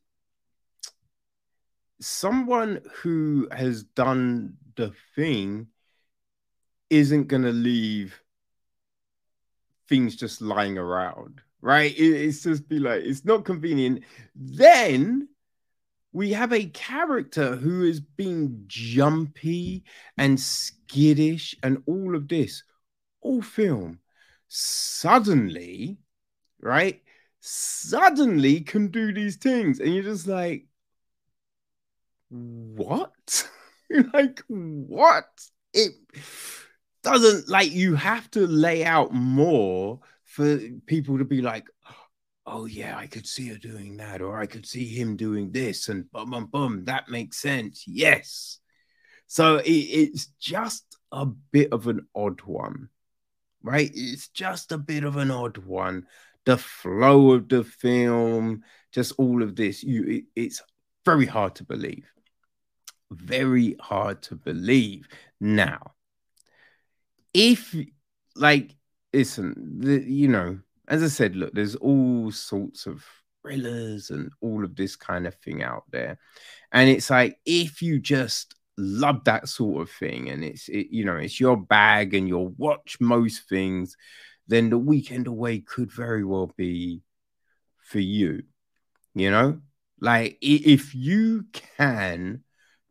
someone 2.01 2.81
who 3.01 3.47
has 3.51 3.83
done 3.83 4.57
the 4.75 4.93
thing 5.15 5.67
isn't 6.89 7.27
gonna 7.27 7.51
leave 7.51 8.19
things 9.87 10.15
just 10.15 10.41
lying 10.41 10.77
around, 10.77 11.41
right? 11.61 11.91
It, 11.91 12.03
it's 12.03 12.43
just 12.43 12.67
be 12.67 12.79
like 12.79 13.03
it's 13.03 13.25
not 13.25 13.45
convenient. 13.45 14.03
Then 14.35 15.29
we 16.11 16.31
have 16.31 16.53
a 16.53 16.65
character 16.65 17.55
who 17.55 17.83
is 17.83 17.99
being 17.99 18.63
jumpy 18.67 19.83
and 20.17 20.39
skittish 20.39 21.55
and 21.63 21.83
all 21.85 22.15
of 22.15 22.27
this, 22.27 22.63
all 23.21 23.41
film. 23.41 23.99
Suddenly, 24.47 25.97
right? 26.61 27.01
Suddenly 27.39 28.61
can 28.61 28.87
do 28.87 29.13
these 29.13 29.35
things, 29.35 29.79
and 29.79 29.93
you're 29.93 30.03
just 30.03 30.27
like, 30.27 30.65
what? 32.29 33.47
like, 34.13 34.41
what? 34.47 35.27
It 35.73 35.91
doesn't 37.03 37.49
like 37.49 37.71
you 37.71 37.95
have 37.95 38.29
to 38.31 38.47
lay 38.47 38.83
out 38.83 39.13
more 39.13 39.99
for 40.25 40.59
people 40.85 41.17
to 41.17 41.25
be 41.25 41.41
like, 41.41 41.67
oh 42.45 42.65
yeah, 42.65 42.97
I 42.97 43.07
could 43.07 43.27
see 43.27 43.49
her 43.49 43.57
doing 43.57 43.97
that, 43.97 44.21
or 44.21 44.39
I 44.39 44.45
could 44.45 44.65
see 44.65 44.85
him 44.85 45.15
doing 45.15 45.51
this, 45.51 45.89
and 45.89 46.09
boom, 46.11 46.31
boom, 46.31 46.45
boom. 46.45 46.85
That 46.85 47.09
makes 47.09 47.37
sense. 47.37 47.83
Yes. 47.87 48.59
So 49.27 49.57
it, 49.57 49.69
it's 49.69 50.27
just 50.39 50.85
a 51.11 51.25
bit 51.25 51.73
of 51.73 51.87
an 51.87 52.07
odd 52.15 52.41
one, 52.41 52.89
right? 53.61 53.91
It's 53.93 54.29
just 54.29 54.71
a 54.71 54.77
bit 54.77 55.03
of 55.03 55.17
an 55.17 55.31
odd 55.31 55.57
one. 55.57 56.07
The 56.45 56.57
flow 56.57 57.31
of 57.31 57.49
the 57.49 57.65
film, 57.65 58.63
just 58.93 59.13
all 59.17 59.43
of 59.43 59.55
this, 59.55 59.83
you 59.83 60.03
it, 60.03 60.23
it's 60.35 60.61
very 61.03 61.25
hard 61.25 61.55
to 61.55 61.63
believe. 61.65 62.05
Very 63.11 63.75
hard 63.79 64.21
to 64.23 64.35
believe. 64.35 65.07
Now, 65.39 65.93
if 67.37 67.75
like 68.35 68.75
listen, 69.13 69.79
the, 69.79 70.03
you 70.03 70.27
know, 70.27 70.59
as 70.87 71.03
I 71.03 71.07
said, 71.07 71.35
look, 71.35 71.53
there's 71.53 71.75
all 71.75 72.31
sorts 72.31 72.85
of 72.87 73.05
thrillers 73.41 74.09
and 74.09 74.31
all 74.41 74.63
of 74.63 74.75
this 74.75 74.95
kind 74.95 75.27
of 75.27 75.35
thing 75.35 75.63
out 75.63 75.83
there. 75.91 76.19
And 76.71 76.89
it's 76.89 77.09
like 77.09 77.37
if 77.45 77.81
you 77.81 77.99
just 77.99 78.55
love 78.77 79.23
that 79.25 79.49
sort 79.49 79.81
of 79.81 79.91
thing 79.91 80.29
and 80.29 80.43
it's 80.43 80.67
it, 80.67 80.87
you 80.89 81.05
know, 81.05 81.15
it's 81.15 81.39
your 81.39 81.57
bag 81.57 82.13
and 82.13 82.27
you'll 82.27 82.53
watch 82.57 82.97
most 82.99 83.47
things, 83.47 83.95
then 84.47 84.69
the 84.69 84.77
weekend 84.77 85.27
away 85.27 85.59
could 85.59 85.91
very 85.91 86.23
well 86.23 86.51
be 86.57 87.01
for 87.79 87.99
you. 87.99 88.43
You 89.13 89.31
know, 89.31 89.61
like 89.99 90.37
if 90.41 90.93
you 90.93 91.45
can 91.77 92.43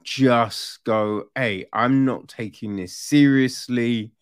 just 0.03 0.85
go, 0.85 1.25
hey, 1.35 1.67
I'm 1.73 2.05
not 2.05 2.29
taking 2.29 2.77
this 2.77 2.97
seriously. 2.97 4.13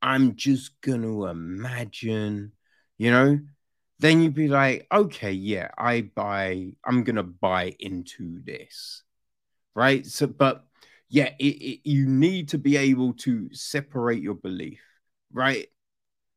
I'm 0.00 0.36
just 0.36 0.80
going 0.80 1.02
to 1.02 1.26
imagine, 1.26 2.52
you 2.98 3.10
know, 3.10 3.40
then 3.98 4.22
you'd 4.22 4.34
be 4.34 4.48
like, 4.48 4.86
okay, 4.92 5.32
yeah, 5.32 5.70
I 5.76 6.02
buy, 6.02 6.72
I'm 6.84 7.02
going 7.02 7.16
to 7.16 7.24
buy 7.24 7.74
into 7.80 8.40
this. 8.44 9.02
Right. 9.74 10.06
So, 10.06 10.26
but 10.26 10.64
yeah, 11.08 11.30
it, 11.38 11.44
it, 11.44 11.80
you 11.88 12.06
need 12.06 12.48
to 12.50 12.58
be 12.58 12.76
able 12.76 13.14
to 13.14 13.52
separate 13.54 14.22
your 14.22 14.34
belief, 14.34 14.80
right? 15.32 15.66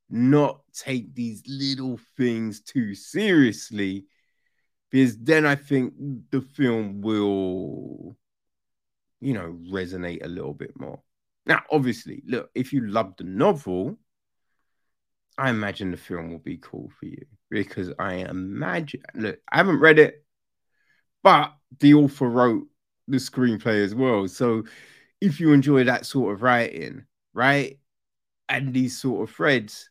Not 0.09 0.61
take 0.73 1.13
these 1.13 1.43
little 1.47 1.99
things 2.17 2.61
too 2.61 2.95
seriously, 2.95 4.05
because 4.89 5.17
then 5.17 5.45
I 5.45 5.55
think 5.55 5.93
the 6.31 6.41
film 6.41 7.01
will, 7.01 8.17
you 9.19 9.33
know, 9.33 9.57
resonate 9.71 10.25
a 10.25 10.27
little 10.27 10.53
bit 10.53 10.77
more. 10.79 11.01
Now, 11.45 11.61
obviously, 11.71 12.23
look, 12.25 12.49
if 12.53 12.71
you 12.71 12.87
love 12.87 13.15
the 13.17 13.23
novel, 13.23 13.97
I 15.37 15.49
imagine 15.49 15.91
the 15.91 15.97
film 15.97 16.29
will 16.29 16.39
be 16.39 16.57
cool 16.57 16.91
for 16.99 17.05
you 17.05 17.25
because 17.49 17.91
I 17.97 18.15
imagine, 18.15 19.01
look, 19.15 19.39
I 19.51 19.57
haven't 19.57 19.79
read 19.79 19.99
it, 19.99 20.23
but 21.23 21.53
the 21.79 21.95
author 21.95 22.29
wrote 22.29 22.67
the 23.07 23.17
screenplay 23.17 23.83
as 23.83 23.95
well. 23.95 24.27
So 24.27 24.63
if 25.19 25.39
you 25.39 25.53
enjoy 25.53 25.85
that 25.85 26.05
sort 26.05 26.33
of 26.33 26.41
writing, 26.41 27.05
right, 27.33 27.79
and 28.49 28.73
these 28.73 28.99
sort 28.99 29.27
of 29.27 29.35
threads, 29.35 29.89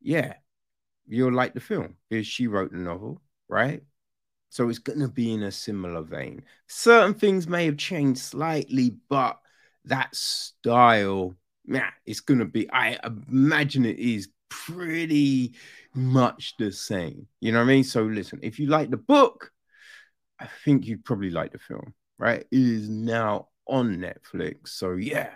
yeah, 0.00 0.34
you'll 1.06 1.32
like 1.32 1.54
the 1.54 1.60
film 1.60 1.96
because 2.08 2.26
she 2.26 2.46
wrote 2.46 2.72
the 2.72 2.78
novel, 2.78 3.20
right? 3.48 3.82
So 4.48 4.68
it's 4.68 4.78
going 4.78 5.00
to 5.00 5.08
be 5.08 5.32
in 5.34 5.42
a 5.42 5.52
similar 5.52 6.02
vein. 6.02 6.42
Certain 6.66 7.14
things 7.14 7.46
may 7.46 7.66
have 7.66 7.76
changed 7.76 8.20
slightly, 8.20 8.96
but 9.08 9.38
that 9.86 10.14
style, 10.14 11.34
yeah, 11.66 11.90
it's 12.04 12.20
gonna 12.20 12.44
be. 12.44 12.70
I 12.70 12.98
imagine 13.04 13.84
it 13.84 13.98
is 13.98 14.28
pretty 14.48 15.54
much 15.94 16.54
the 16.58 16.70
same. 16.72 17.26
You 17.40 17.52
know 17.52 17.58
what 17.58 17.64
I 17.64 17.68
mean? 17.68 17.84
So 17.84 18.02
listen, 18.02 18.40
if 18.42 18.58
you 18.58 18.66
like 18.66 18.90
the 18.90 18.96
book, 18.96 19.50
I 20.38 20.48
think 20.64 20.86
you'd 20.86 21.04
probably 21.04 21.30
like 21.30 21.52
the 21.52 21.58
film, 21.58 21.94
right? 22.18 22.40
It 22.40 22.46
is 22.50 22.88
now 22.88 23.48
on 23.66 23.96
Netflix. 23.96 24.68
So 24.68 24.92
yeah, 24.92 25.30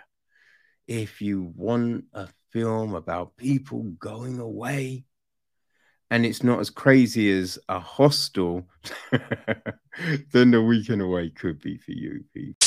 if 0.87 1.21
you 1.21 1.51
want 1.55 2.05
a 2.13 2.27
film 2.51 2.95
about 2.95 3.37
people 3.37 3.83
going 3.99 4.39
away 4.39 5.05
and 6.09 6.25
it's 6.25 6.43
not 6.43 6.59
as 6.59 6.69
crazy 6.69 7.31
as 7.31 7.57
a 7.69 7.79
hostel, 7.79 8.67
then 10.31 10.51
the 10.51 10.61
weekend 10.61 11.01
away 11.01 11.29
could 11.29 11.59
be 11.61 11.77
for 11.77 11.91
you, 11.91 12.23
people. 12.33 12.60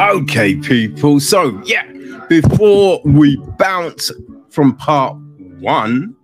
Okay, 0.00 0.56
people. 0.56 1.20
So, 1.20 1.60
yeah, 1.64 1.84
before 2.28 3.00
we 3.04 3.36
bounce 3.58 4.10
from 4.48 4.76
part 4.76 5.16
one, 5.58 6.16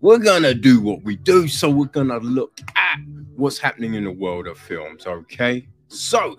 we're 0.00 0.18
gonna 0.18 0.54
do 0.54 0.80
what 0.80 1.02
we 1.02 1.16
do. 1.16 1.48
So, 1.48 1.70
we're 1.70 1.86
gonna 1.86 2.18
look 2.18 2.60
at 2.76 2.98
what's 3.36 3.58
happening 3.58 3.94
in 3.94 4.04
the 4.04 4.12
world 4.12 4.46
of 4.46 4.58
films. 4.58 5.06
Okay, 5.06 5.66
so 5.88 6.36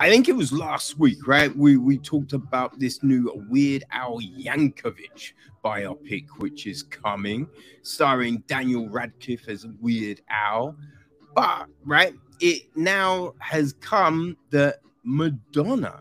I 0.00 0.08
think 0.08 0.30
it 0.30 0.34
was 0.34 0.50
last 0.50 0.98
week, 0.98 1.26
right? 1.26 1.54
We 1.54 1.76
we 1.76 1.98
talked 1.98 2.32
about 2.32 2.78
this 2.78 3.02
new 3.02 3.30
Weird 3.50 3.84
Al 3.92 4.18
Yankovic 4.18 5.34
biopic, 5.62 6.24
which 6.38 6.66
is 6.66 6.82
coming, 6.82 7.46
starring 7.82 8.42
Daniel 8.46 8.88
Radcliffe 8.88 9.46
as 9.46 9.66
Weird 9.78 10.22
Al. 10.30 10.74
But 11.34 11.66
right, 11.84 12.14
it 12.40 12.62
now 12.74 13.34
has 13.40 13.74
come 13.74 14.38
that 14.48 14.76
Madonna 15.04 16.00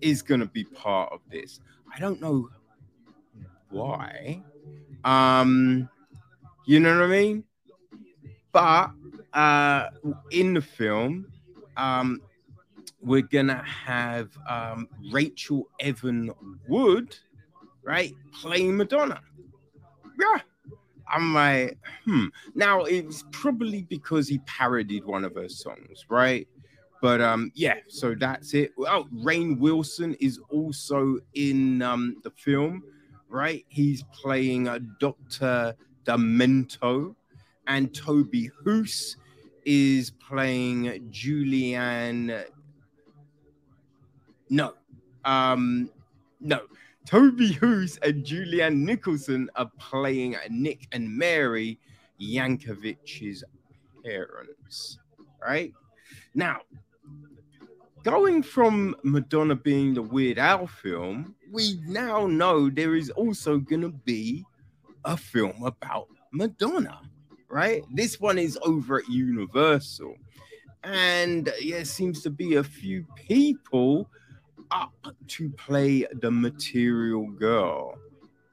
is 0.00 0.20
going 0.20 0.40
to 0.40 0.46
be 0.46 0.64
part 0.64 1.12
of 1.12 1.20
this. 1.30 1.60
I 1.94 2.00
don't 2.00 2.20
know 2.20 2.48
why. 3.70 4.42
Um, 5.04 5.88
you 6.66 6.80
know 6.80 6.96
what 6.96 7.04
I 7.04 7.06
mean? 7.06 7.44
But 8.50 8.90
uh, 9.32 9.90
in 10.32 10.54
the 10.54 10.60
film, 10.60 11.30
um, 11.76 12.20
we're 13.00 13.22
gonna 13.22 13.62
have 13.64 14.30
um, 14.48 14.88
Rachel 15.12 15.68
Evan 15.80 16.30
Wood, 16.66 17.16
right, 17.82 18.14
playing 18.32 18.76
Madonna. 18.76 19.20
Yeah. 20.20 20.40
I'm 21.10 21.32
like, 21.32 21.78
hmm. 22.04 22.26
Now 22.54 22.82
it's 22.82 23.24
probably 23.32 23.82
because 23.82 24.28
he 24.28 24.38
parodied 24.40 25.04
one 25.06 25.24
of 25.24 25.34
her 25.36 25.48
songs, 25.48 26.04
right? 26.10 26.46
But 27.00 27.20
um, 27.20 27.50
yeah, 27.54 27.76
so 27.88 28.14
that's 28.14 28.54
it. 28.54 28.72
Oh, 28.78 29.06
Rainn 29.14 29.58
Wilson 29.58 30.14
is 30.20 30.38
also 30.50 31.18
in 31.34 31.80
um 31.82 32.16
the 32.24 32.30
film, 32.30 32.82
right? 33.28 33.64
He's 33.68 34.02
playing 34.12 34.68
a 34.68 34.80
Dr. 34.80 35.74
Demento, 36.04 37.14
and 37.66 37.94
Toby 37.94 38.50
Huss 38.64 39.16
is 39.64 40.10
playing 40.10 41.10
Julianne 41.10 42.44
no. 44.50 44.74
Um, 45.24 45.90
no. 46.40 46.62
Toby 47.06 47.52
Huss 47.54 47.98
and 48.02 48.24
Julianne 48.24 48.80
Nicholson 48.80 49.48
are 49.56 49.70
playing 49.78 50.36
Nick 50.50 50.86
and 50.92 51.10
Mary 51.10 51.78
Yankovic's 52.20 53.44
parents. 54.04 54.98
Right? 55.40 55.72
Now, 56.34 56.60
going 58.04 58.42
from 58.42 58.94
Madonna 59.02 59.54
being 59.54 59.94
the 59.94 60.02
Weird 60.02 60.38
Al 60.38 60.66
film, 60.66 61.34
we 61.50 61.80
now 61.86 62.26
know 62.26 62.68
there 62.68 62.94
is 62.94 63.10
also 63.10 63.58
going 63.58 63.82
to 63.82 63.90
be 63.90 64.44
a 65.04 65.16
film 65.16 65.62
about 65.62 66.08
Madonna, 66.32 67.00
right? 67.48 67.82
This 67.92 68.20
one 68.20 68.38
is 68.38 68.58
over 68.62 68.98
at 68.98 69.08
Universal. 69.08 70.14
And 70.84 71.52
yeah, 71.60 71.82
seems 71.82 72.22
to 72.22 72.30
be 72.30 72.56
a 72.56 72.64
few 72.64 73.04
people 73.14 74.08
up 74.70 74.92
to 75.28 75.50
play 75.50 76.06
the 76.20 76.30
material 76.30 77.26
girl, 77.28 77.98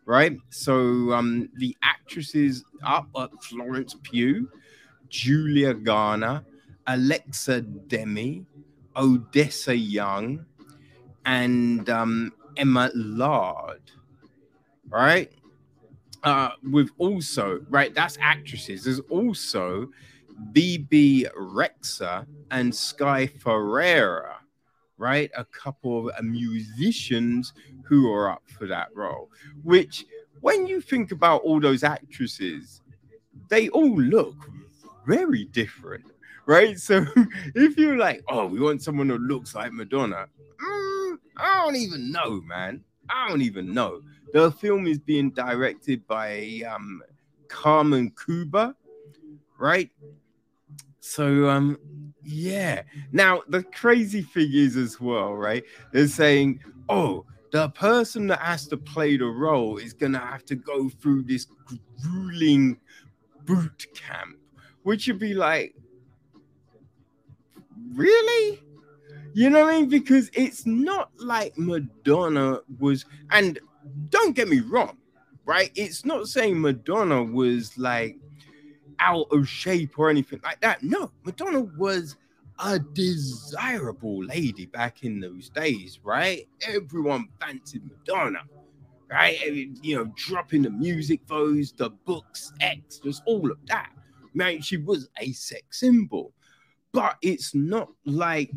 right? 0.05 0.37
So 0.49 1.11
um 1.13 1.49
the 1.57 1.75
actresses 1.81 2.63
up 2.83 3.07
are 3.15 3.29
Florence 3.41 3.95
Pugh, 4.03 4.49
Julia 5.09 5.73
Garner, 5.73 6.43
Alexa 6.87 7.61
Demie, 7.61 8.45
Odessa 8.95 9.75
Young, 9.75 10.45
and 11.25 11.89
um, 11.89 12.31
Emma 12.57 12.91
Laird, 12.93 13.81
right? 14.89 15.31
Uh, 16.23 16.49
with 16.71 16.89
also, 16.97 17.61
right, 17.69 17.93
that's 17.93 18.17
actresses. 18.19 18.83
There's 18.83 18.99
also 19.01 19.89
Bebe 20.51 21.27
Rexha 21.37 22.25
and 22.51 22.73
Sky 22.73 23.27
Ferreira, 23.27 24.37
right? 24.97 25.29
A 25.35 25.45
couple 25.45 26.09
of 26.09 26.25
musicians 26.25 27.53
who 27.83 28.11
are 28.11 28.29
up 28.31 28.43
for 28.47 28.67
that 28.67 28.89
role. 28.95 29.29
Which, 29.63 30.05
when 30.41 30.67
you 30.67 30.81
think 30.81 31.11
about 31.11 31.41
all 31.41 31.59
those 31.59 31.83
actresses, 31.83 32.81
they 33.49 33.69
all 33.69 33.99
look 33.99 34.35
very 35.05 35.45
different, 35.45 36.05
right? 36.45 36.77
So 36.79 37.05
if 37.55 37.77
you're 37.77 37.97
like, 37.97 38.23
oh, 38.29 38.45
we 38.45 38.59
want 38.59 38.81
someone 38.83 39.09
who 39.09 39.17
looks 39.17 39.55
like 39.55 39.71
Madonna, 39.73 40.27
mm, 40.61 41.17
I 41.37 41.63
don't 41.63 41.75
even 41.75 42.11
know, 42.11 42.41
man. 42.41 42.83
I 43.09 43.27
don't 43.29 43.41
even 43.41 43.73
know. 43.73 44.01
The 44.33 44.51
film 44.51 44.87
is 44.87 44.99
being 44.99 45.31
directed 45.31 46.05
by 46.07 46.61
um, 46.67 47.01
Carmen 47.47 48.11
Cuba, 48.23 48.75
right? 49.59 49.91
So 50.99 51.49
um, 51.49 52.04
yeah. 52.25 52.81
Now 53.11 53.43
the 53.47 53.63
crazy 53.63 54.21
thing 54.21 54.51
is 54.53 54.75
as 54.75 54.99
well, 54.99 55.33
right? 55.33 55.63
They're 55.91 56.07
saying, 56.07 56.59
oh, 56.89 57.25
the 57.51 57.69
person 57.69 58.27
that 58.27 58.39
has 58.39 58.67
to 58.67 58.77
play 58.77 59.17
the 59.17 59.25
role 59.25 59.77
is 59.77 59.93
gonna 59.93 60.19
have 60.19 60.43
to 60.45 60.55
go 60.55 60.89
through 60.89 61.23
this 61.23 61.47
grueling 62.01 62.77
boot 63.45 63.85
camp, 63.93 64.37
which 64.83 65.07
would 65.07 65.19
be 65.19 65.33
like, 65.33 65.75
really? 67.93 68.61
You 69.33 69.49
know 69.49 69.65
what 69.65 69.73
I 69.73 69.79
mean? 69.79 69.89
Because 69.89 70.29
it's 70.33 70.65
not 70.65 71.11
like 71.17 71.57
Madonna 71.57 72.59
was, 72.79 73.05
and 73.31 73.59
don't 74.09 74.35
get 74.35 74.47
me 74.47 74.61
wrong, 74.61 74.97
right? 75.45 75.71
It's 75.75 76.05
not 76.05 76.27
saying 76.27 76.59
Madonna 76.59 77.23
was 77.23 77.77
like 77.77 78.17
out 78.99 79.27
of 79.31 79.47
shape 79.47 79.97
or 79.97 80.09
anything 80.09 80.39
like 80.43 80.59
that. 80.61 80.83
No, 80.83 81.11
Madonna 81.23 81.61
was 81.77 82.15
a 82.63 82.79
desirable 82.79 84.23
lady 84.23 84.65
back 84.65 85.03
in 85.03 85.19
those 85.19 85.49
days, 85.49 85.99
right? 86.03 86.47
Everyone 86.67 87.27
fancied 87.39 87.83
Madonna, 87.85 88.41
right? 89.09 89.37
You 89.81 89.97
know, 89.97 90.11
dropping 90.15 90.63
the 90.63 90.69
music 90.69 91.25
those, 91.27 91.71
the 91.73 91.89
books, 91.89 92.53
just 93.03 93.23
all 93.25 93.51
of 93.51 93.57
that. 93.67 93.91
Man, 94.33 94.61
she 94.61 94.77
was 94.77 95.09
a 95.19 95.31
sex 95.31 95.79
symbol 95.79 96.33
but 96.95 97.17
it's 97.21 97.53
not 97.53 97.89
like 98.05 98.51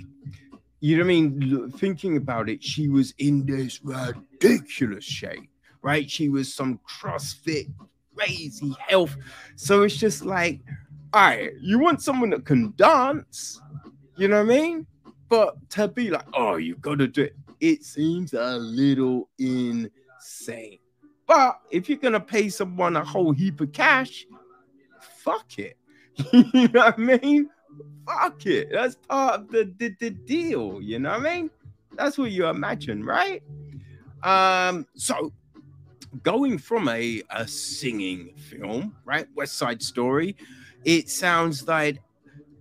you 0.80 0.97
know 0.97 1.03
what 1.03 1.07
I 1.07 1.09
mean. 1.09 1.72
Thinking 1.72 2.16
about 2.16 2.49
it, 2.49 2.62
she 2.62 2.89
was 2.89 3.12
in 3.18 3.45
this 3.45 3.80
ridiculous 3.82 5.05
shape, 5.05 5.51
right? 5.82 6.09
She 6.09 6.28
was 6.28 6.55
some 6.55 6.78
CrossFit, 6.89 7.68
crazy 8.19 8.75
health. 8.89 9.16
So 9.57 9.83
it's 9.83 9.97
just 9.97 10.25
like, 10.25 10.61
all 11.12 11.23
right, 11.23 11.53
you 11.61 11.79
want 11.79 12.03
someone 12.03 12.31
that 12.31 12.45
can 12.45 12.75
dance, 12.77 13.61
you 14.16 14.29
know 14.29 14.45
what 14.45 14.53
I 14.53 14.59
mean? 14.59 14.87
But 15.29 15.57
to 15.71 15.89
be 15.89 16.11
like, 16.11 16.27
oh, 16.35 16.57
you 16.57 16.77
got 16.77 16.99
to 16.99 17.07
do 17.07 17.23
it, 17.23 17.37
it 17.61 17.85
seems 17.85 18.35
a 18.35 18.57
little 18.57 19.29
insane. 19.39 20.79
But 21.27 21.61
if 21.71 21.89
you're 21.89 21.99
gonna 21.99 22.21
pay 22.21 22.49
someone 22.49 22.97
a 22.97 23.05
whole 23.05 23.33
heap 23.33 23.61
of 23.61 23.73
cash, 23.73 24.27
fuck 25.01 25.59
it. 25.59 25.77
you 26.33 26.69
know 26.69 26.87
what 26.87 26.95
I 26.95 26.97
mean? 26.97 27.51
fuck 28.09 28.47
it. 28.47 28.71
That's 28.73 28.97
part 29.09 29.41
of 29.41 29.51
the, 29.51 29.73
the, 29.79 29.95
the 29.99 30.11
deal. 30.11 30.81
You 30.81 30.99
know 30.99 31.11
what 31.11 31.27
I 31.27 31.35
mean? 31.35 31.51
That's 31.95 32.19
what 32.19 32.31
you 32.31 32.47
imagine, 32.47 33.05
right? 33.05 33.43
Um, 34.23 34.87
so 34.95 35.33
going 36.22 36.59
from 36.59 36.88
a, 36.88 37.22
a 37.30 37.46
singing 37.46 38.34
film, 38.36 38.96
right? 39.04 39.26
West 39.34 39.56
Side 39.59 39.82
Story, 39.82 40.36
it 40.84 41.09
sounds 41.11 41.66
like 41.66 42.00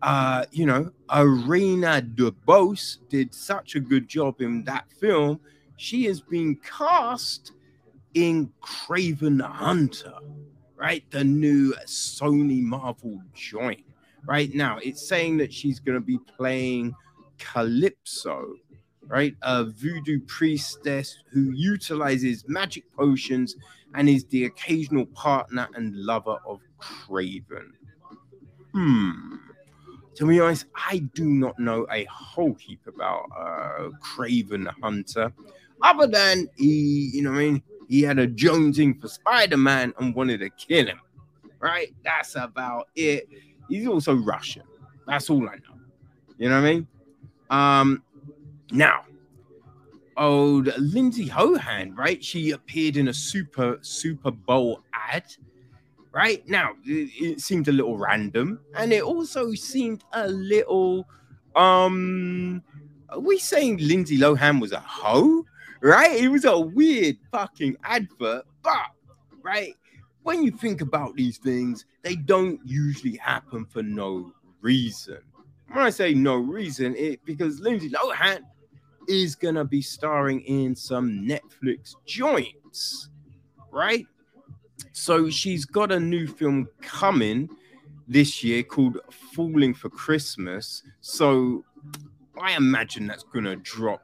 uh, 0.01 0.45
you 0.51 0.65
know, 0.65 0.91
Ariana 1.09 2.15
DeBose 2.15 2.97
did 3.09 3.33
such 3.33 3.75
a 3.75 3.79
good 3.79 4.07
job 4.07 4.41
in 4.41 4.63
that 4.65 4.91
film. 4.91 5.39
She 5.77 6.05
has 6.05 6.21
been 6.21 6.55
cast 6.57 7.53
in 8.13 8.51
Kraven 8.61 9.41
Hunter, 9.41 10.13
right? 10.75 11.03
The 11.11 11.23
new 11.23 11.73
Sony 11.85 12.61
Marvel 12.61 13.21
joint 13.33 13.83
right 14.25 14.53
now. 14.53 14.77
It's 14.83 15.07
saying 15.07 15.37
that 15.37 15.53
she's 15.53 15.79
going 15.79 15.97
to 15.97 16.05
be 16.05 16.19
playing 16.37 16.95
Calypso, 17.37 18.55
right? 19.07 19.35
A 19.41 19.65
voodoo 19.65 20.19
priestess 20.21 21.17
who 21.31 21.51
utilizes 21.51 22.45
magic 22.47 22.83
potions 22.95 23.55
and 23.95 24.09
is 24.09 24.25
the 24.25 24.45
occasional 24.45 25.05
partner 25.07 25.67
and 25.75 25.95
lover 25.95 26.37
of 26.45 26.59
Kraven. 26.79 27.71
Hmm. 28.73 29.35
To 30.15 30.25
be 30.25 30.39
honest, 30.39 30.65
I 30.75 30.99
do 31.13 31.25
not 31.25 31.57
know 31.59 31.85
a 31.91 32.05
whole 32.05 32.55
heap 32.55 32.81
about 32.87 33.25
uh, 33.37 33.89
Kraven 34.01 34.63
the 34.63 34.73
Hunter, 34.81 35.31
other 35.81 36.07
than 36.07 36.47
he, 36.57 37.11
you 37.13 37.21
know, 37.21 37.31
I 37.31 37.37
mean, 37.37 37.63
he 37.87 38.01
had 38.01 38.19
a 38.19 38.27
jonesing 38.27 38.99
for 38.99 39.07
Spider 39.07 39.57
Man 39.57 39.93
and 39.99 40.15
wanted 40.15 40.39
to 40.39 40.49
kill 40.49 40.87
him. 40.87 40.99
Right? 41.59 41.93
That's 42.03 42.35
about 42.35 42.89
it. 42.95 43.29
He's 43.69 43.87
also 43.87 44.15
Russian. 44.15 44.63
That's 45.07 45.29
all 45.29 45.47
I 45.47 45.55
know. 45.55 45.79
You 46.37 46.49
know 46.49 46.61
what 46.61 46.67
I 46.67 46.73
mean? 46.73 46.87
Um, 47.49 48.03
now, 48.71 49.03
old 50.17 50.69
Lindsay 50.77 51.29
Lohan, 51.29 51.95
right? 51.97 52.23
She 52.23 52.51
appeared 52.51 52.97
in 52.97 53.07
a 53.07 53.13
Super 53.13 53.77
Super 53.81 54.31
Bowl 54.31 54.81
ad. 54.93 55.25
Right 56.11 56.47
now, 56.47 56.71
it, 56.83 57.11
it 57.21 57.41
seemed 57.41 57.67
a 57.67 57.71
little 57.71 57.97
random, 57.97 58.59
and 58.75 58.91
it 58.91 59.03
also 59.03 59.53
seemed 59.53 60.03
a 60.13 60.27
little. 60.27 61.07
Um, 61.55 62.61
are 63.09 63.19
we 63.19 63.37
saying 63.39 63.77
Lindsay 63.77 64.17
Lohan 64.17 64.59
was 64.59 64.71
a 64.71 64.79
hoe? 64.79 65.45
Right? 65.81 66.23
It 66.23 66.29
was 66.29 66.45
a 66.45 66.59
weird 66.59 67.17
fucking 67.31 67.77
advert, 67.83 68.45
but 68.63 68.87
right, 69.43 69.73
when 70.23 70.43
you 70.43 70.51
think 70.51 70.81
about 70.81 71.15
these 71.15 71.37
things, 71.37 71.85
they 72.01 72.15
don't 72.15 72.59
usually 72.65 73.15
happen 73.15 73.65
for 73.65 73.83
no 73.83 74.33
reason. 74.61 75.19
When 75.71 75.85
I 75.85 75.89
say 75.89 76.13
no 76.13 76.35
reason, 76.35 76.95
it 76.95 77.23
because 77.25 77.59
Lindsay 77.59 77.89
Lohan 77.89 78.41
is 79.07 79.35
gonna 79.35 79.65
be 79.65 79.81
starring 79.81 80.41
in 80.41 80.75
some 80.75 81.27
Netflix 81.27 81.95
joints, 82.05 83.09
right? 83.71 84.05
So 84.91 85.29
she's 85.29 85.65
got 85.65 85.91
a 85.91 85.99
new 85.99 86.27
film 86.27 86.67
coming 86.81 87.49
this 88.07 88.43
year 88.43 88.63
called 88.63 88.99
Falling 89.11 89.73
for 89.73 89.89
Christmas. 89.89 90.83
So 91.01 91.63
I 92.41 92.55
imagine 92.55 93.07
that's 93.07 93.23
gonna 93.23 93.55
drop 93.57 94.01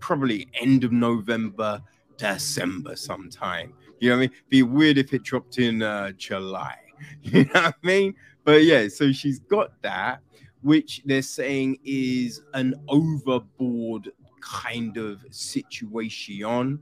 probably 0.00 0.48
end 0.60 0.84
of 0.84 0.92
November, 0.92 1.80
December 2.16 2.96
sometime. 2.96 3.72
You 4.00 4.10
know 4.10 4.16
what 4.16 4.24
I 4.24 4.26
mean? 4.26 4.30
Be 4.50 4.62
weird 4.62 4.98
if 4.98 5.14
it 5.14 5.22
dropped 5.22 5.58
in 5.58 5.82
uh, 5.82 6.12
July. 6.12 6.76
You 7.22 7.44
know 7.44 7.50
what 7.54 7.74
I 7.82 7.86
mean? 7.86 8.14
But 8.44 8.64
yeah, 8.64 8.88
so 8.88 9.12
she's 9.12 9.38
got 9.40 9.72
that, 9.82 10.20
which 10.62 11.02
they're 11.04 11.22
saying 11.22 11.78
is 11.84 12.42
an 12.54 12.74
overboard 12.88 14.10
kind 14.44 14.96
of 14.96 15.20
situation. 15.30 16.78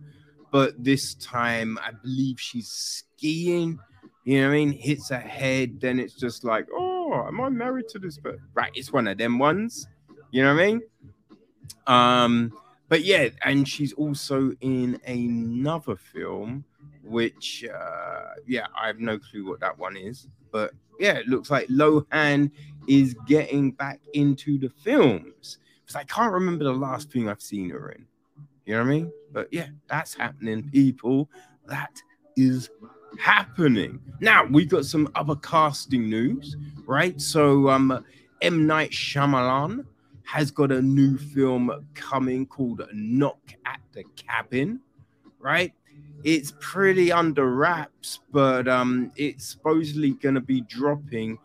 But 0.50 0.82
this 0.82 1.14
time, 1.14 1.78
I 1.82 1.92
believe 1.92 2.38
she's 2.38 2.68
skiing. 2.68 3.78
You 4.24 4.40
know 4.40 4.48
what 4.48 4.54
I 4.54 4.56
mean? 4.56 4.72
Hits 4.72 5.10
her 5.10 5.18
head, 5.18 5.80
then 5.80 5.98
it's 5.98 6.14
just 6.14 6.44
like, 6.44 6.66
oh, 6.72 7.24
am 7.26 7.40
I 7.40 7.48
married 7.48 7.88
to 7.90 7.98
this? 7.98 8.18
But 8.18 8.36
right, 8.54 8.70
it's 8.74 8.92
one 8.92 9.08
of 9.08 9.18
them 9.18 9.38
ones. 9.38 9.86
You 10.30 10.42
know 10.42 10.54
what 10.54 10.62
I 10.62 10.66
mean? 10.66 10.82
Um, 11.86 12.52
but 12.88 13.04
yeah, 13.04 13.28
and 13.44 13.66
she's 13.66 13.92
also 13.94 14.52
in 14.60 15.00
another 15.06 15.96
film 15.96 16.64
which 17.02 17.64
uh, 17.64 18.34
yeah, 18.46 18.66
I 18.80 18.86
have 18.86 18.98
no 18.98 19.18
clue 19.18 19.46
what 19.46 19.60
that 19.60 19.78
one 19.78 19.96
is, 19.96 20.28
but 20.50 20.72
yeah, 20.98 21.14
it 21.14 21.26
looks 21.26 21.50
like 21.50 21.66
Lohan 21.68 22.50
is 22.86 23.14
getting 23.26 23.72
back 23.72 24.00
into 24.14 24.58
the 24.58 24.68
films, 24.68 25.58
because 25.82 25.96
I 25.96 26.04
can't 26.04 26.32
remember 26.32 26.64
the 26.64 26.72
last 26.72 27.10
thing 27.10 27.28
I've 27.28 27.42
seen 27.42 27.70
her 27.70 27.90
in. 27.90 28.06
You 28.64 28.74
know 28.74 28.80
what 28.80 28.86
I 28.86 28.90
mean? 28.90 29.12
But 29.32 29.48
yeah, 29.50 29.68
that's 29.88 30.14
happening, 30.14 30.68
people. 30.70 31.28
That 31.66 32.00
is 32.36 32.70
happening. 33.18 34.00
Now 34.20 34.44
we 34.44 34.64
got 34.64 34.84
some 34.84 35.10
other 35.14 35.36
casting 35.36 36.08
news, 36.08 36.56
right? 36.86 37.20
So 37.20 37.68
um 37.68 38.04
M 38.40 38.66
Night 38.66 38.90
Shyamalan 38.90 39.84
has 40.24 40.50
got 40.50 40.72
a 40.72 40.80
new 40.80 41.18
film 41.18 41.86
coming 41.94 42.46
called 42.46 42.82
Knock 42.92 43.40
at 43.66 43.80
the 43.92 44.04
Cabin, 44.16 44.80
right? 45.38 45.72
It's 46.24 46.54
pretty 46.60 47.10
under 47.10 47.54
wraps, 47.54 48.20
but 48.30 48.68
um 48.68 49.12
it's 49.16 49.46
supposedly 49.46 50.12
going 50.12 50.36
to 50.36 50.40
be 50.40 50.60
dropping 50.62 51.38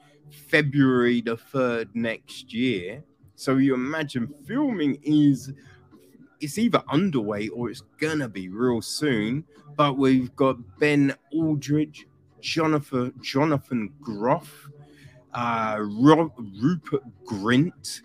February 0.49 1.21
the 1.21 1.37
3rd 1.37 1.89
next 1.95 2.53
year. 2.53 3.03
So 3.37 3.57
you 3.57 3.75
imagine 3.75 4.33
filming 4.47 4.97
is 5.03 5.53
it's 6.39 6.57
either 6.57 6.83
underway 6.89 7.49
or 7.49 7.69
it's 7.69 7.83
gonna 7.99 8.27
be 8.27 8.49
real 8.49 8.81
soon. 8.81 9.43
But 9.75 9.95
we've 9.95 10.35
got 10.35 10.57
Ben 10.79 11.13
Aldridge, 11.31 12.07
Jonathan 12.41 13.13
Jonathan 13.21 13.93
Groff, 14.01 14.69
uh, 15.35 15.77
Rupert 15.79 17.03
Grint, 17.25 18.01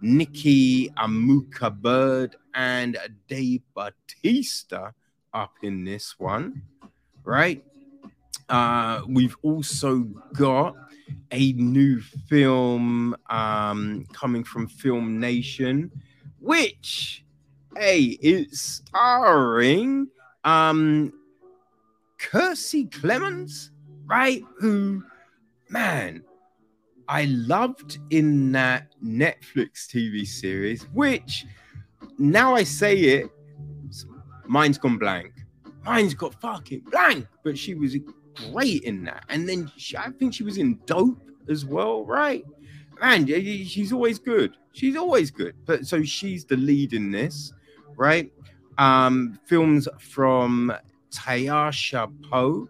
Nikki 0.00 0.88
Amuka 0.90 1.74
Bird, 1.74 2.36
and 2.54 2.96
Dave 3.26 3.62
Batista 3.74 4.92
up 5.34 5.54
in 5.62 5.82
this 5.82 6.16
one, 6.16 6.62
right? 7.24 7.64
Uh, 8.48 9.02
we've 9.08 9.36
also 9.42 10.04
got 10.32 10.76
a 11.30 11.52
new 11.52 12.00
film 12.00 13.16
um, 13.30 14.06
coming 14.12 14.44
from 14.44 14.66
Film 14.68 15.18
Nation, 15.20 15.90
which 16.40 17.24
Hey, 17.76 18.16
it's 18.22 18.60
starring 18.62 20.08
um 20.44 21.12
Kiersey 22.18 22.88
Clemons, 22.88 23.68
right? 24.06 24.42
Who, 24.58 25.04
man, 25.68 26.22
I 27.06 27.26
loved 27.26 27.98
in 28.08 28.52
that 28.52 28.94
Netflix 29.04 29.88
TV 29.88 30.26
series, 30.26 30.84
which 30.94 31.44
now 32.18 32.54
I 32.54 32.62
say 32.62 32.96
it, 32.96 33.30
mine's 34.46 34.78
gone 34.78 34.96
blank. 34.96 35.34
Mine's 35.84 36.14
got 36.14 36.34
fucking 36.40 36.80
blank, 36.90 37.26
but 37.44 37.58
she 37.58 37.74
was 37.74 37.94
great 38.50 38.82
in 38.82 39.04
that. 39.04 39.24
And 39.28 39.48
then 39.48 39.70
she, 39.76 39.96
I 39.96 40.10
think 40.10 40.34
she 40.34 40.42
was 40.42 40.58
in 40.58 40.78
Dope 40.86 41.20
as 41.48 41.64
well, 41.64 42.04
right? 42.04 42.44
Man, 43.00 43.26
she's 43.26 43.92
always 43.92 44.18
good. 44.18 44.56
She's 44.72 44.96
always 44.96 45.30
good. 45.30 45.54
But 45.64 45.86
so 45.86 46.02
she's 46.02 46.44
the 46.44 46.56
lead 46.56 46.92
in 46.92 47.10
this 47.10 47.52
right? 47.96 48.30
Um, 48.78 49.38
films 49.46 49.88
from 49.98 50.72
Taisha 51.10 52.12
Poe, 52.30 52.68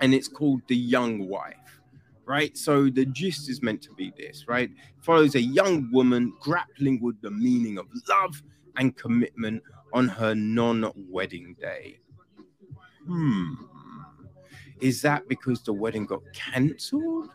and 0.00 0.14
it's 0.14 0.28
called 0.28 0.62
The 0.68 0.76
Young 0.76 1.28
Wife, 1.28 1.80
right? 2.24 2.56
So 2.56 2.88
the 2.88 3.04
gist 3.04 3.50
is 3.50 3.62
meant 3.62 3.82
to 3.82 3.92
be 3.94 4.12
this, 4.16 4.46
right? 4.48 4.70
Follows 5.00 5.34
a 5.34 5.40
young 5.40 5.90
woman 5.92 6.32
grappling 6.40 7.00
with 7.02 7.20
the 7.20 7.30
meaning 7.30 7.78
of 7.78 7.86
love 8.08 8.42
and 8.76 8.96
commitment 8.96 9.62
on 9.92 10.08
her 10.08 10.34
non-wedding 10.34 11.56
day. 11.60 11.98
Hmm. 13.06 13.54
Is 14.80 15.02
that 15.02 15.28
because 15.28 15.62
the 15.62 15.72
wedding 15.72 16.06
got 16.06 16.22
cancelled? 16.32 17.30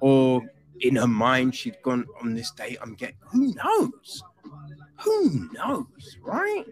Or 0.00 0.42
in 0.80 0.96
her 0.96 1.06
mind, 1.06 1.54
she'd 1.54 1.80
gone 1.82 2.06
on 2.20 2.34
this 2.34 2.50
day, 2.50 2.76
I'm 2.80 2.94
getting 2.94 3.16
who 3.20 3.54
knows? 3.54 4.22
Who 5.00 5.48
knows, 5.52 6.16
right? 6.22 6.64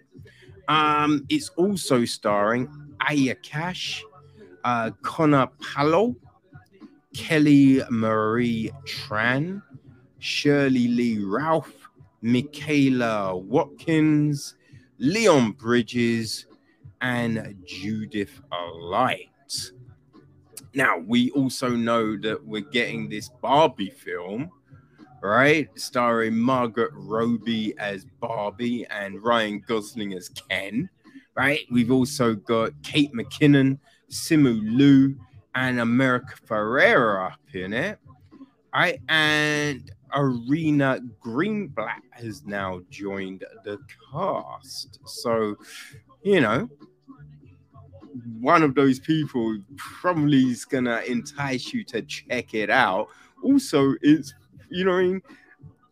Um, 0.68 1.26
it's 1.28 1.48
also 1.50 2.04
starring 2.04 2.68
Aya 3.00 3.34
Cash, 3.36 4.04
uh, 4.64 4.90
Connor 5.02 5.48
Paolo, 5.60 6.14
Kelly 7.14 7.82
Marie 7.90 8.70
Tran, 8.86 9.62
Sheryl 10.20 10.72
Lee 10.72 11.18
Ralph, 11.18 11.90
Michaela 12.22 13.36
Watkins, 13.36 14.54
Leon 14.98 15.52
Bridges, 15.52 16.46
and 17.00 17.56
Judith 17.66 18.40
Now, 20.74 20.98
we 20.98 21.30
also 21.32 21.68
know 21.70 22.16
that 22.18 22.44
we're 22.44 22.62
getting 22.62 23.08
this 23.08 23.28
Barbie 23.40 23.90
film 23.90 24.50
right? 25.22 25.68
Starring 25.78 26.36
Margaret 26.36 26.90
Robbie 26.94 27.74
as 27.78 28.04
Barbie 28.20 28.84
and 28.90 29.22
Ryan 29.22 29.62
Gosling 29.66 30.12
as 30.14 30.28
Ken, 30.28 30.90
right? 31.36 31.60
We've 31.70 31.92
also 31.92 32.34
got 32.34 32.72
Kate 32.82 33.12
McKinnon, 33.14 33.78
Simu 34.10 34.60
Liu, 34.76 35.16
and 35.54 35.80
America 35.80 36.34
Ferrera 36.46 37.32
up 37.32 37.54
in 37.54 37.72
it, 37.72 37.98
right? 38.74 38.98
And 39.08 39.90
Ariana 40.12 41.00
Greenblatt 41.24 42.02
has 42.10 42.44
now 42.44 42.80
joined 42.90 43.44
the 43.64 43.78
cast. 44.12 44.98
So, 45.06 45.56
you 46.22 46.40
know, 46.40 46.68
one 48.40 48.62
of 48.62 48.74
those 48.74 48.98
people 48.98 49.58
probably 49.76 50.42
is 50.44 50.64
gonna 50.64 51.00
entice 51.06 51.72
you 51.72 51.84
to 51.84 52.02
check 52.02 52.54
it 52.54 52.70
out. 52.70 53.08
Also, 53.42 53.94
it's 54.02 54.34
you 54.70 54.84
know? 54.84 55.20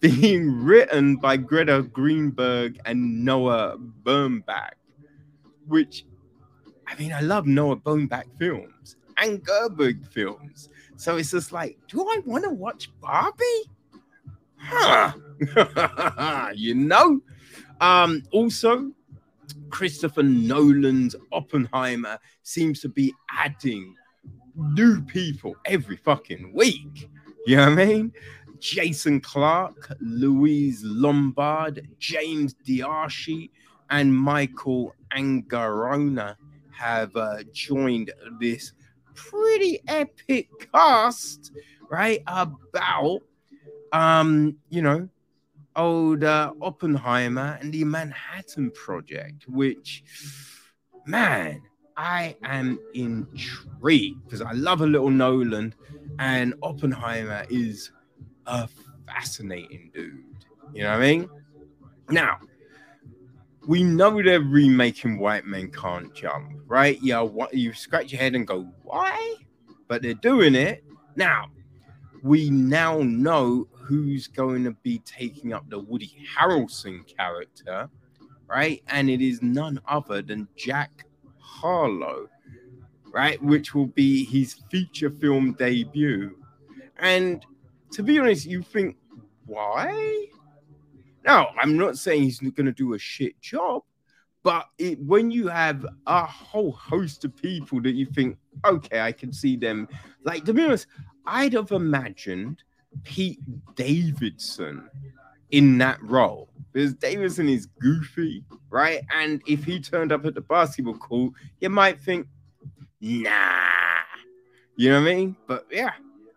Being 0.00 0.64
written 0.64 1.16
by 1.16 1.36
Greta 1.36 1.82
Greenberg 1.82 2.80
and 2.86 3.22
Noah 3.22 3.76
Baumbach, 3.76 4.70
which 5.66 6.06
I 6.86 6.94
mean, 6.98 7.12
I 7.12 7.20
love 7.20 7.46
Noah 7.46 7.76
Baumbach 7.76 8.24
films 8.38 8.96
and 9.18 9.44
Gerwig 9.44 10.06
films. 10.08 10.70
So 10.96 11.16
it's 11.18 11.30
just 11.30 11.52
like, 11.52 11.78
do 11.88 12.00
I 12.02 12.20
want 12.24 12.44
to 12.44 12.50
watch 12.50 12.90
Barbie? 13.00 13.70
Huh. 14.56 15.12
you 16.54 16.74
know? 16.74 17.20
Um, 17.80 18.22
also, 18.32 18.90
Christopher 19.70 20.22
Nolan's 20.22 21.16
Oppenheimer 21.32 22.18
seems 22.42 22.80
to 22.80 22.88
be 22.88 23.14
adding 23.36 23.94
new 24.56 25.00
people 25.02 25.56
every 25.64 25.96
fucking 25.96 26.52
week. 26.52 27.08
You 27.46 27.56
know 27.56 27.70
what 27.70 27.78
I 27.78 27.86
mean? 27.86 28.12
Jason 28.58 29.20
Clarke, 29.20 29.92
Louise 30.00 30.82
Lombard, 30.84 31.88
James 31.98 32.52
D'Arcy, 32.52 33.50
and 33.88 34.14
Michael 34.14 34.94
Angarano 35.16 36.36
have 36.70 37.16
uh, 37.16 37.38
joined 37.52 38.12
this 38.38 38.72
pretty 39.14 39.80
epic 39.88 40.48
cast, 40.72 41.52
right? 41.88 42.22
About, 42.26 43.20
um, 43.92 44.56
you 44.68 44.82
know, 44.82 45.08
old 45.76 46.24
uh, 46.24 46.52
Oppenheimer 46.60 47.58
and 47.60 47.72
the 47.72 47.84
Manhattan 47.84 48.70
Project, 48.72 49.48
which, 49.48 50.04
man, 51.06 51.62
I 51.96 52.36
am 52.44 52.78
intrigued 52.94 54.24
because 54.24 54.40
I 54.40 54.52
love 54.52 54.80
a 54.80 54.86
little 54.86 55.10
Nolan, 55.10 55.74
and 56.18 56.54
Oppenheimer 56.62 57.44
is 57.50 57.90
a 58.46 58.68
fascinating 59.06 59.90
dude. 59.92 60.24
You 60.72 60.84
know 60.84 60.90
what 60.90 60.96
I 60.96 61.00
mean? 61.00 61.28
Now, 62.10 62.38
we 63.66 63.82
know 63.82 64.22
they're 64.22 64.40
remaking 64.40 65.18
White 65.18 65.46
Men 65.46 65.70
Can't 65.70 66.14
Jump, 66.14 66.62
right? 66.66 66.98
Yeah, 67.02 67.20
what 67.20 67.52
you 67.54 67.72
scratch 67.72 68.12
your 68.12 68.20
head 68.20 68.34
and 68.34 68.46
go, 68.46 68.66
why? 68.82 69.34
But 69.88 70.02
they're 70.02 70.14
doing 70.14 70.54
it. 70.54 70.84
Now, 71.16 71.46
we 72.22 72.50
now 72.50 72.98
know 72.98 73.68
who's 73.90 74.28
going 74.28 74.62
to 74.62 74.70
be 74.84 75.00
taking 75.00 75.52
up 75.52 75.68
the 75.68 75.80
Woody 75.80 76.14
Harrelson 76.38 77.04
character, 77.16 77.90
right? 78.46 78.80
And 78.86 79.10
it 79.10 79.20
is 79.20 79.42
none 79.42 79.80
other 79.88 80.22
than 80.22 80.46
Jack 80.54 81.06
Harlow, 81.40 82.28
right? 83.12 83.42
Which 83.42 83.74
will 83.74 83.88
be 83.88 84.24
his 84.24 84.54
feature 84.70 85.10
film 85.10 85.54
debut. 85.54 86.38
And 87.00 87.44
to 87.90 88.04
be 88.04 88.20
honest, 88.20 88.46
you 88.46 88.62
think, 88.62 88.96
why? 89.46 90.26
Now, 91.24 91.48
I'm 91.60 91.76
not 91.76 91.98
saying 91.98 92.22
he's 92.22 92.38
going 92.38 92.66
to 92.66 92.72
do 92.72 92.94
a 92.94 92.98
shit 92.98 93.40
job, 93.40 93.82
but 94.44 94.66
it, 94.78 95.00
when 95.00 95.32
you 95.32 95.48
have 95.48 95.84
a 96.06 96.24
whole 96.24 96.70
host 96.70 97.24
of 97.24 97.34
people 97.34 97.82
that 97.82 97.94
you 97.94 98.06
think, 98.06 98.38
okay, 98.64 99.00
I 99.00 99.10
can 99.10 99.32
see 99.32 99.56
them, 99.56 99.88
like 100.22 100.44
to 100.44 100.54
be 100.54 100.62
honest, 100.62 100.86
I'd 101.26 101.54
have 101.54 101.72
imagined 101.72 102.62
Pete 103.04 103.40
Davidson 103.74 104.88
in 105.50 105.78
that 105.78 106.02
role 106.02 106.48
because 106.72 106.94
Davidson 106.94 107.48
is 107.48 107.66
goofy, 107.66 108.44
right? 108.68 109.02
And 109.12 109.42
if 109.46 109.64
he 109.64 109.80
turned 109.80 110.12
up 110.12 110.24
at 110.24 110.34
the 110.34 110.40
basketball 110.40 110.98
court, 110.98 111.32
you 111.60 111.70
might 111.70 112.00
think, 112.00 112.26
nah, 113.00 113.30
you 114.76 114.90
know 114.90 115.00
what 115.00 115.10
I 115.10 115.14
mean? 115.14 115.36
But 115.46 115.66
yeah, 115.70 115.92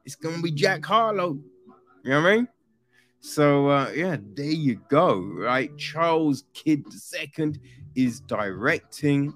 it's 0.05 0.15
gonna 0.15 0.41
be 0.41 0.51
Jack 0.51 0.85
Harlow. 0.85 1.39
You 2.03 2.09
know 2.09 2.21
what 2.21 2.29
I 2.29 2.35
mean? 2.35 2.47
So 3.19 3.69
uh, 3.69 3.91
yeah, 3.95 4.17
there 4.33 4.45
you 4.45 4.81
go. 4.89 5.19
Right, 5.19 5.75
Charles 5.77 6.43
Kidd 6.53 6.85
II 7.37 7.53
is 7.95 8.19
directing, 8.21 9.33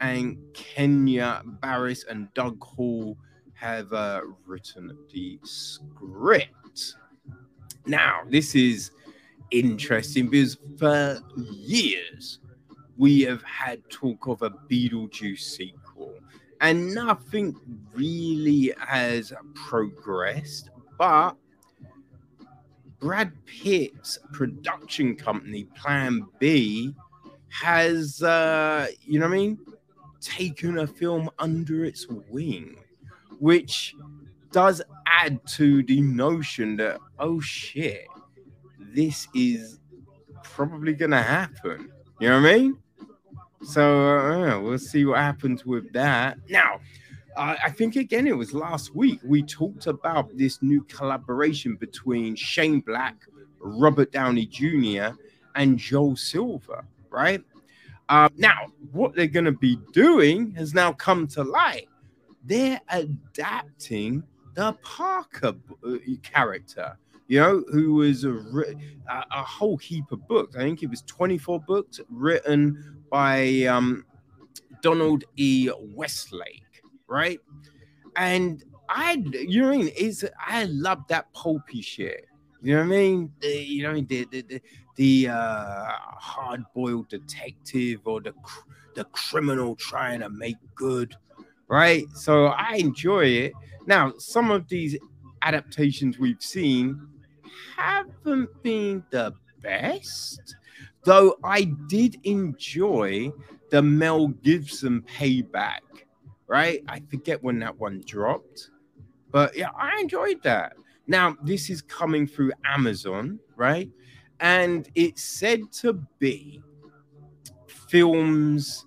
and 0.00 0.36
Kenya 0.52 1.42
Barris 1.44 2.04
and 2.04 2.32
Doug 2.34 2.62
Hall 2.62 3.16
have 3.62 3.92
uh, 3.92 4.22
written 4.44 4.98
the 5.12 5.38
script. 5.44 6.96
Now, 7.86 8.22
this 8.28 8.56
is 8.56 8.90
interesting 9.52 10.28
because 10.28 10.58
for 10.78 11.20
years 11.36 12.40
we 12.96 13.20
have 13.20 13.44
had 13.44 13.88
talk 13.88 14.26
of 14.26 14.42
a 14.42 14.50
Beetlejuice 14.50 15.38
sequel, 15.38 16.18
and 16.60 16.92
nothing 16.92 17.54
really 17.94 18.74
has 18.84 19.32
progressed. 19.54 20.70
But 20.98 21.36
Brad 22.98 23.32
Pitt's 23.46 24.18
production 24.32 25.14
company, 25.14 25.68
Plan 25.76 26.26
B, 26.40 26.96
has, 27.50 28.24
uh, 28.24 28.88
you 29.02 29.20
know 29.20 29.28
what 29.28 29.34
I 29.34 29.36
mean, 29.36 29.58
taken 30.20 30.78
a 30.78 30.86
film 30.86 31.30
under 31.38 31.84
its 31.84 32.08
wing, 32.08 32.76
which 33.42 33.96
does 34.52 34.80
add 35.04 35.44
to 35.44 35.82
the 35.82 36.00
notion 36.00 36.76
that, 36.76 36.96
oh 37.18 37.40
shit, 37.40 38.06
this 38.78 39.26
is 39.34 39.80
probably 40.44 40.94
to 41.10 41.20
happen. 41.20 41.90
You 42.20 42.28
know 42.28 42.40
what 42.40 42.48
I 42.48 42.56
mean? 42.56 42.78
So 43.64 44.16
uh, 44.16 44.60
we'll 44.60 44.78
see 44.78 45.04
what 45.06 45.18
happens 45.18 45.66
with 45.66 45.92
that. 45.92 46.38
Now, 46.48 46.78
uh, 47.36 47.56
I 47.64 47.70
think 47.70 47.96
again 47.96 48.28
it 48.28 48.36
was 48.36 48.54
last 48.54 48.94
week 48.94 49.18
we 49.24 49.42
talked 49.42 49.88
about 49.88 50.30
this 50.38 50.62
new 50.62 50.84
collaboration 50.84 51.74
between 51.74 52.36
Shane 52.36 52.78
Black, 52.78 53.16
Robert 53.58 54.12
Downey 54.12 54.46
Jr., 54.46 55.16
and 55.56 55.76
Joel 55.76 56.14
Silver, 56.14 56.84
right? 57.10 57.42
Uh, 58.08 58.28
now, 58.36 58.68
what 58.92 59.16
they're 59.16 59.26
going 59.26 59.46
to 59.46 59.50
be 59.50 59.78
doing 59.92 60.52
has 60.52 60.74
now 60.74 60.92
come 60.92 61.26
to 61.26 61.42
light. 61.42 61.88
They're 62.44 62.80
adapting 62.88 64.22
the 64.54 64.72
Parker 64.82 65.54
uh, 65.86 65.96
character, 66.22 66.98
you 67.28 67.40
know, 67.40 67.64
who 67.72 67.94
was 67.94 68.24
a, 68.24 68.36
a, 69.08 69.42
whole 69.42 69.76
heap 69.76 70.10
of 70.12 70.26
books. 70.28 70.56
I 70.56 70.60
think 70.60 70.82
it 70.82 70.90
was 70.90 71.02
24 71.02 71.60
books 71.60 72.00
written 72.10 73.02
by 73.10 73.62
um, 73.62 74.04
Donald 74.82 75.24
E. 75.36 75.70
Westlake, 75.94 76.82
right? 77.06 77.40
And 78.16 78.62
I, 78.88 79.22
you 79.32 79.62
know 79.62 79.70
I 79.72 79.76
mean? 79.78 79.88
Is 79.96 80.28
I 80.38 80.64
love 80.64 81.06
that 81.08 81.32
pulpy 81.32 81.80
shit. 81.80 82.26
You 82.62 82.74
know 82.74 82.80
what 82.80 82.86
I 82.86 82.88
mean? 82.88 83.32
The, 83.40 83.48
you 83.48 83.82
know, 83.84 83.94
the 83.94 84.26
the 84.30 84.42
the, 84.42 84.60
the 84.96 85.28
uh, 85.28 85.86
hard-boiled 86.18 87.08
detective 87.08 88.00
or 88.04 88.20
the 88.20 88.34
the 88.94 89.04
criminal 89.04 89.74
trying 89.76 90.20
to 90.20 90.28
make 90.28 90.56
good, 90.74 91.16
right? 91.72 92.04
So 92.12 92.48
I 92.48 92.74
enjoy 92.74 93.24
it. 93.24 93.52
Now, 93.86 94.12
some 94.18 94.50
of 94.50 94.68
these 94.68 94.94
adaptations 95.40 96.18
we've 96.18 96.42
seen 96.42 97.00
haven't 97.74 98.50
been 98.62 99.02
the 99.08 99.32
best, 99.62 100.54
though 101.04 101.36
I 101.42 101.72
did 101.88 102.18
enjoy 102.24 103.32
the 103.70 103.80
Mel 103.80 104.28
Gibson 104.28 105.00
payback, 105.00 105.80
right? 106.46 106.84
I 106.88 107.00
forget 107.08 107.42
when 107.42 107.58
that 107.60 107.80
one 107.80 108.02
dropped, 108.04 108.68
but 109.30 109.56
yeah, 109.56 109.70
I 109.74 109.98
enjoyed 109.98 110.42
that. 110.42 110.74
Now, 111.06 111.38
this 111.42 111.70
is 111.70 111.80
coming 111.80 112.26
through 112.26 112.52
Amazon, 112.66 113.38
right? 113.56 113.88
And 114.40 114.90
it's 114.94 115.22
said 115.22 115.72
to 115.80 115.94
be 116.18 116.60
films 117.66 118.84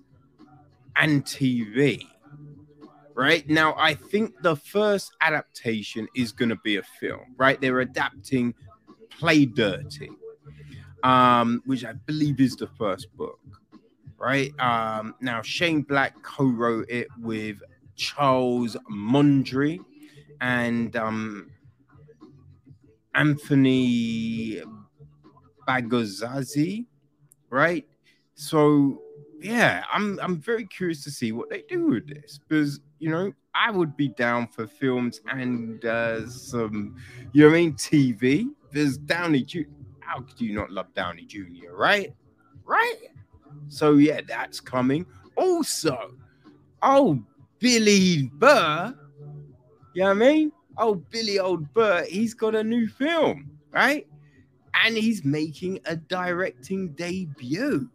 and 0.94 1.24
TV 1.24 2.06
right? 3.16 3.48
Now, 3.48 3.74
I 3.78 3.94
think 3.94 4.34
the 4.42 4.54
first 4.54 5.10
adaptation 5.22 6.06
is 6.14 6.32
going 6.32 6.50
to 6.50 6.56
be 6.56 6.76
a 6.76 6.82
film, 6.82 7.34
right? 7.38 7.58
They're 7.58 7.80
adapting 7.80 8.54
Play 9.08 9.46
Dirty, 9.46 10.10
um, 11.02 11.62
which 11.64 11.84
I 11.84 11.94
believe 11.94 12.40
is 12.40 12.56
the 12.56 12.66
first 12.66 13.08
book, 13.16 13.40
right? 14.18 14.52
Um, 14.60 15.14
now, 15.20 15.40
Shane 15.40 15.80
Black 15.80 16.22
co 16.22 16.44
wrote 16.44 16.90
it 16.90 17.08
with 17.18 17.56
Charles 17.94 18.76
Mondry 18.92 19.78
and 20.42 20.94
um, 20.94 21.50
Anthony 23.14 24.60
Bagarozzi, 25.66 26.84
right? 27.48 27.86
So 28.34 29.00
yeah, 29.40 29.84
I'm 29.92 30.18
I'm 30.20 30.38
very 30.38 30.66
curious 30.66 31.04
to 31.04 31.10
see 31.10 31.32
what 31.32 31.50
they 31.50 31.62
do 31.68 31.86
with 31.86 32.08
this 32.08 32.38
because 32.38 32.80
you 32.98 33.10
know 33.10 33.32
I 33.54 33.70
would 33.70 33.96
be 33.96 34.08
down 34.08 34.48
for 34.48 34.66
films 34.66 35.20
and 35.28 35.84
uh, 35.84 36.28
some 36.28 36.96
you 37.32 37.42
know 37.42 37.48
what 37.48 37.56
I 37.56 37.60
mean 37.60 37.74
TV. 37.74 38.46
There's 38.72 38.96
Downey 38.96 39.42
Jr. 39.42 39.60
How 40.00 40.20
could 40.20 40.40
you 40.40 40.54
not 40.54 40.70
love 40.70 40.92
Downey 40.94 41.24
Jr. 41.24 41.72
Right, 41.72 42.14
right? 42.64 42.96
So 43.68 43.94
yeah, 43.94 44.20
that's 44.26 44.60
coming. 44.60 45.06
Also, 45.36 46.14
oh 46.82 47.22
Billy 47.58 48.30
Burr, 48.34 48.94
you 49.94 50.02
know 50.02 50.08
what 50.08 50.10
I 50.10 50.14
mean? 50.14 50.52
Oh 50.78 50.94
Billy 50.94 51.38
Old 51.38 51.72
Burr, 51.74 52.04
he's 52.08 52.34
got 52.34 52.54
a 52.54 52.64
new 52.64 52.88
film, 52.88 53.50
right? 53.70 54.06
And 54.84 54.96
he's 54.96 55.24
making 55.24 55.80
a 55.86 55.96
directing 55.96 56.90
debut. 56.90 57.88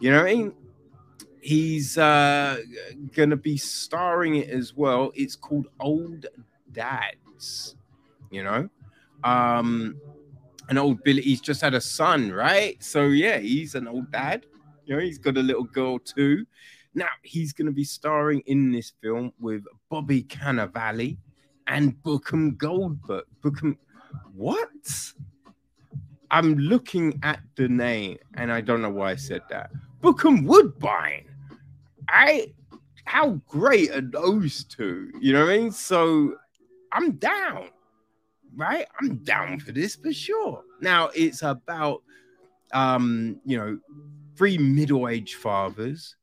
You 0.00 0.10
know 0.10 0.18
what 0.18 0.30
I 0.30 0.34
mean? 0.34 0.52
He's 1.40 1.98
uh, 1.98 2.58
going 3.14 3.30
to 3.30 3.36
be 3.36 3.56
starring 3.56 4.36
it 4.36 4.50
as 4.50 4.74
well. 4.74 5.12
It's 5.14 5.36
called 5.36 5.68
Old 5.80 6.26
Dads, 6.72 7.76
you 8.30 8.42
know. 8.44 8.68
Um, 9.24 10.00
an 10.68 10.78
old 10.78 11.02
Billy, 11.02 11.22
he's 11.22 11.40
just 11.40 11.60
had 11.60 11.74
a 11.74 11.80
son, 11.80 12.30
right? 12.30 12.82
So 12.82 13.06
yeah, 13.06 13.38
he's 13.38 13.74
an 13.74 13.88
old 13.88 14.10
dad. 14.10 14.46
You 14.86 14.96
know, 14.96 15.02
he's 15.02 15.18
got 15.18 15.36
a 15.36 15.42
little 15.42 15.64
girl 15.64 15.98
too. 15.98 16.46
Now 16.94 17.08
he's 17.22 17.52
going 17.52 17.66
to 17.66 17.72
be 17.72 17.84
starring 17.84 18.40
in 18.46 18.72
this 18.72 18.92
film 19.02 19.32
with 19.38 19.64
Bobby 19.88 20.22
Cannavale 20.24 21.16
and 21.66 21.94
Bokeem 22.02 22.56
Goldberg. 22.56 23.24
Bokeem, 23.42 23.76
what? 24.34 24.68
I'm 26.30 26.54
looking 26.56 27.18
at 27.22 27.40
the 27.56 27.68
name 27.68 28.18
and 28.34 28.52
I 28.52 28.60
don't 28.60 28.82
know 28.82 28.90
why 28.90 29.12
I 29.12 29.16
said 29.16 29.42
that. 29.50 29.70
Bokeem 30.02 30.44
Woodbine. 30.44 31.27
I 32.08 32.52
how 33.04 33.40
great 33.46 33.90
are 33.90 34.00
those 34.00 34.64
two? 34.64 35.10
You 35.20 35.32
know 35.32 35.44
what 35.46 35.54
I 35.54 35.58
mean? 35.58 35.70
So 35.72 36.36
I'm 36.92 37.12
down, 37.12 37.68
right? 38.56 38.86
I'm 39.00 39.16
down 39.18 39.60
for 39.60 39.72
this 39.72 39.96
for 39.96 40.12
sure. 40.12 40.62
Now 40.80 41.10
it's 41.14 41.42
about 41.42 42.02
um, 42.72 43.40
you 43.44 43.56
know, 43.56 43.78
three 44.36 44.58
middle-aged 44.58 45.36
fathers. 45.36 46.16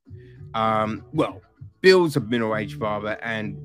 Um, 0.54 1.04
well, 1.14 1.42
Bill's 1.82 2.16
a 2.16 2.22
middle-aged 2.22 2.80
father, 2.80 3.18
and 3.22 3.58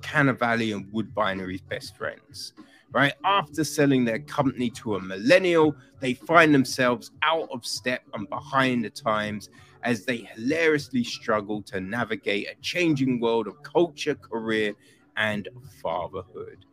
Cannavale 0.00 0.74
and 0.74 0.92
Woodbine 0.92 1.40
are 1.40 1.48
his 1.48 1.60
best 1.60 1.96
friends. 1.96 2.52
Right 2.92 3.14
after 3.24 3.62
selling 3.62 4.04
their 4.04 4.18
company 4.18 4.70
to 4.70 4.96
a 4.96 5.00
millennial, 5.00 5.76
they 6.00 6.14
find 6.14 6.52
themselves 6.52 7.12
out 7.22 7.48
of 7.52 7.64
step 7.64 8.02
and 8.14 8.28
behind 8.28 8.84
the 8.84 8.90
times 8.90 9.48
as 9.82 10.04
they 10.04 10.18
hilariously 10.18 11.04
struggle 11.04 11.62
to 11.62 11.80
navigate 11.80 12.48
a 12.48 12.54
changing 12.60 13.20
world 13.20 13.46
of 13.46 13.62
culture, 13.62 14.14
career, 14.14 14.74
and 15.16 15.48
fatherhood. 15.82 16.64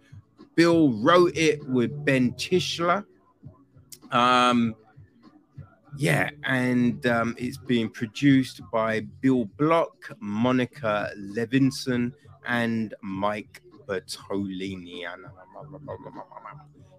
Bill 0.55 0.91
wrote 0.91 1.37
it 1.37 1.67
with 1.67 2.03
Ben 2.05 2.33
Tishler. 2.33 3.05
Um, 4.11 4.75
yeah, 5.97 6.29
and 6.43 7.05
um, 7.07 7.35
it's 7.37 7.57
being 7.57 7.89
produced 7.89 8.61
by 8.71 9.01
Bill 9.21 9.45
Block, 9.45 10.11
Monica 10.19 11.11
Levinson, 11.17 12.13
and 12.45 12.93
Mike 13.01 13.61
Bertolini. 13.87 15.05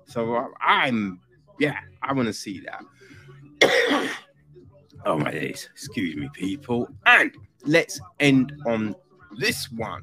So 0.07 0.49
I'm, 0.61 1.21
yeah, 1.59 1.79
I 2.03 2.13
want 2.13 2.27
to 2.27 2.33
see 2.33 2.61
that. 2.61 4.11
Oh 5.05 5.19
my 5.19 5.31
days, 5.31 5.69
excuse 5.73 6.17
me, 6.17 6.29
people. 6.33 6.89
And 7.07 7.33
let's 7.65 8.01
end 8.21 8.53
on 8.67 8.95
this 9.37 9.71
one. 9.73 10.03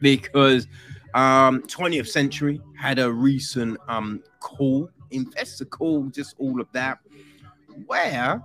Because 0.00 0.66
um 1.14 1.62
20th 1.62 2.08
century 2.08 2.60
had 2.78 2.98
a 2.98 3.10
recent 3.12 3.78
um 3.88 4.22
call, 4.40 4.90
investor 5.10 5.64
call, 5.64 6.04
just 6.06 6.34
all 6.38 6.60
of 6.60 6.68
that, 6.72 6.98
where 7.86 8.42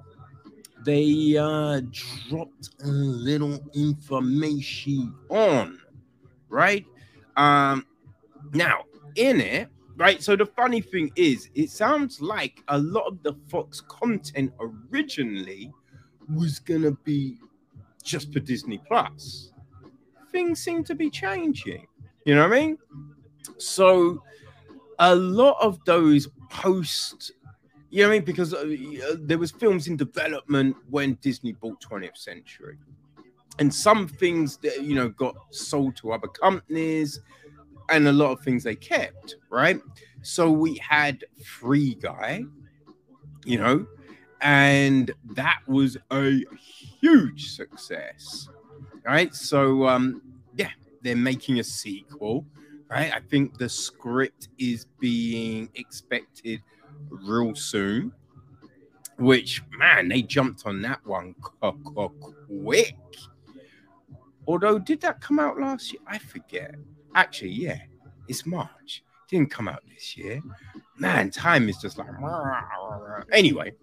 they 0.85 1.37
uh 1.37 1.81
dropped 2.29 2.69
a 2.83 2.87
little 2.87 3.59
information 3.73 5.13
on 5.29 5.79
right? 6.49 6.85
Um 7.35 7.85
now 8.53 8.83
in 9.15 9.41
it 9.41 9.69
right? 9.97 10.21
So 10.21 10.35
the 10.35 10.45
funny 10.45 10.81
thing 10.81 11.11
is, 11.15 11.49
it 11.55 11.69
sounds 11.69 12.21
like 12.21 12.63
a 12.69 12.77
lot 12.77 13.07
of 13.07 13.21
the 13.23 13.33
Fox 13.49 13.81
content 13.81 14.53
originally 14.59 15.73
was 16.33 16.59
gonna 16.59 16.91
be 17.03 17.37
just 18.03 18.31
for 18.31 18.39
Disney 18.39 18.79
Plus. 18.87 19.51
Things 20.31 20.59
seem 20.63 20.83
to 20.85 20.95
be 20.95 21.09
changing. 21.09 21.87
You 22.25 22.35
know 22.35 22.47
what 22.47 22.57
I 22.57 22.59
mean? 22.59 22.77
So 23.57 24.23
a 24.99 25.15
lot 25.15 25.57
of 25.61 25.83
those 25.85 26.27
post 26.49 27.33
you 27.89 28.03
know 28.03 28.09
what 28.09 28.15
I 28.15 28.17
mean? 28.17 28.25
Because 28.25 28.53
uh, 28.53 29.15
there 29.19 29.37
was 29.37 29.51
films 29.51 29.87
in 29.87 29.95
development 29.95 30.75
when 30.89 31.17
Disney 31.21 31.53
bought 31.53 31.79
20th 31.81 32.17
Century, 32.17 32.77
and 33.59 33.73
some 33.73 34.07
things 34.07 34.57
that 34.57 34.83
you 34.83 34.93
know 34.95 35.09
got 35.09 35.35
sold 35.51 35.95
to 35.97 36.11
other 36.11 36.27
companies, 36.27 37.21
and 37.89 38.07
a 38.07 38.11
lot 38.11 38.31
of 38.31 38.41
things 38.41 38.63
they 38.63 38.75
kept. 38.75 39.35
Right? 39.49 39.79
So 40.21 40.51
we 40.51 40.77
had 40.77 41.23
Free 41.43 41.95
Guy, 41.95 42.43
you 43.45 43.57
know, 43.57 43.85
and 44.41 45.11
that 45.35 45.59
was 45.67 45.97
a 46.11 46.43
huge 47.01 47.51
success. 47.51 48.49
Right? 49.05 49.33
So 49.33 49.87
um, 49.87 50.21
yeah, 50.55 50.71
they're 51.01 51.15
making 51.15 51.59
a 51.59 51.63
sequel 51.63 52.45
right? 52.89 53.13
I 53.13 53.19
think 53.19 53.57
the 53.57 53.69
script 53.69 54.49
is 54.57 54.85
being 54.99 55.69
expected 55.75 56.61
real 57.09 57.55
soon, 57.55 58.11
which 59.17 59.61
man, 59.77 60.07
they 60.07 60.21
jumped 60.21 60.65
on 60.65 60.81
that 60.83 61.05
one 61.05 61.35
quick. 62.47 62.95
Although, 64.47 64.79
did 64.79 65.01
that 65.01 65.19
come 65.21 65.39
out 65.39 65.59
last 65.59 65.91
year? 65.91 66.01
I 66.07 66.17
forget. 66.17 66.75
Actually, 67.13 67.51
yeah, 67.51 67.79
it's 68.27 68.45
March. 68.45 69.03
Didn't 69.29 69.51
come 69.51 69.67
out 69.67 69.83
this 69.93 70.15
year. 70.15 70.41
Man, 70.97 71.29
time 71.29 71.67
is 71.69 71.77
just 71.77 71.97
like. 71.97 72.07
Anyway, 73.33 73.73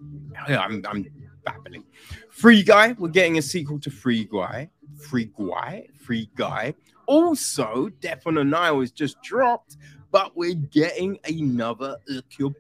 I'm, 0.49 0.83
I'm 0.89 1.07
babbling. 1.45 1.85
Free 2.31 2.63
Guy, 2.63 2.93
we're 2.99 3.09
getting 3.09 3.37
a 3.37 3.43
sequel 3.43 3.79
to 3.81 3.91
Free 3.91 4.25
Guy. 4.25 4.71
Free 4.97 5.31
Guy, 5.37 5.87
Free 5.99 6.31
Guy. 6.35 6.75
Also, 7.07 7.91
Death 8.01 8.27
on 8.27 8.35
the 8.35 8.45
Nile 8.45 8.79
was 8.79 8.91
just 8.91 9.21
dropped, 9.23 9.77
but 10.11 10.35
we're 10.37 10.55
getting 10.55 11.19
another 11.25 11.99
Hercule 12.09 12.55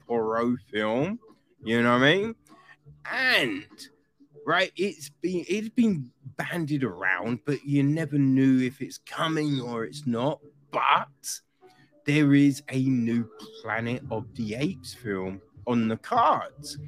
film. 0.71 1.19
You 1.63 1.83
know 1.83 1.93
what 1.93 2.03
I 2.03 2.15
mean? 2.15 2.35
And 3.11 3.67
right, 4.47 4.73
it's 4.77 5.09
been 5.09 5.45
it's 5.49 5.71
been 5.71 6.11
bandied 6.37 6.85
around, 6.85 7.41
but 7.45 7.65
you 7.65 7.83
never 7.83 8.19
knew 8.19 8.61
if 8.61 8.81
it's 8.81 8.99
coming 8.99 9.61
or 9.61 9.85
it's 9.85 10.07
not. 10.07 10.41
But 10.71 11.41
there 12.05 12.35
is 12.35 12.63
a 12.71 12.83
new 12.83 13.29
Planet 13.63 14.03
of 14.11 14.27
the 14.35 14.55
Apes 14.55 14.95
film 14.95 15.41
on 15.67 15.89
the 15.89 15.97
cards, 15.97 16.79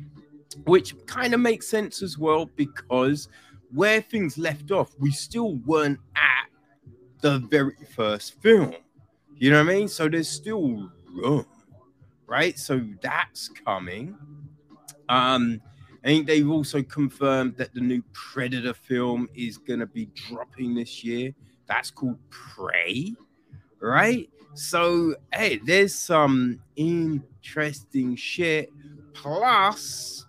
which 0.64 0.94
kind 1.06 1.34
of 1.34 1.40
makes 1.40 1.68
sense 1.68 2.02
as 2.02 2.18
well 2.18 2.46
because 2.56 3.28
where 3.72 4.00
things 4.00 4.38
left 4.38 4.70
off, 4.70 4.94
we 4.98 5.10
still 5.10 5.56
weren't 5.66 6.00
at 6.14 6.48
the 7.20 7.38
very 7.50 7.76
first 7.94 8.40
film. 8.40 8.74
You 9.36 9.50
know 9.50 9.64
what 9.64 9.72
I 9.72 9.76
mean? 9.78 9.88
So 9.88 10.08
there's 10.08 10.28
still 10.28 10.90
room, 11.12 11.46
right? 12.26 12.58
So 12.58 12.84
that's 13.00 13.48
coming. 13.48 14.16
Um, 15.08 15.60
I 16.06 16.10
think 16.10 16.28
they've 16.28 16.48
also 16.48 16.84
confirmed 16.84 17.56
that 17.56 17.74
the 17.74 17.80
new 17.80 18.00
Predator 18.12 18.74
film 18.74 19.28
is 19.34 19.58
going 19.58 19.80
to 19.80 19.86
be 19.86 20.06
dropping 20.14 20.76
this 20.76 21.02
year. 21.02 21.32
That's 21.66 21.90
called 21.90 22.18
Prey, 22.30 23.12
right? 23.80 24.30
So, 24.54 25.16
hey, 25.34 25.60
there's 25.64 25.96
some 25.96 26.60
interesting 26.76 28.14
shit. 28.14 28.70
Plus, 29.14 30.24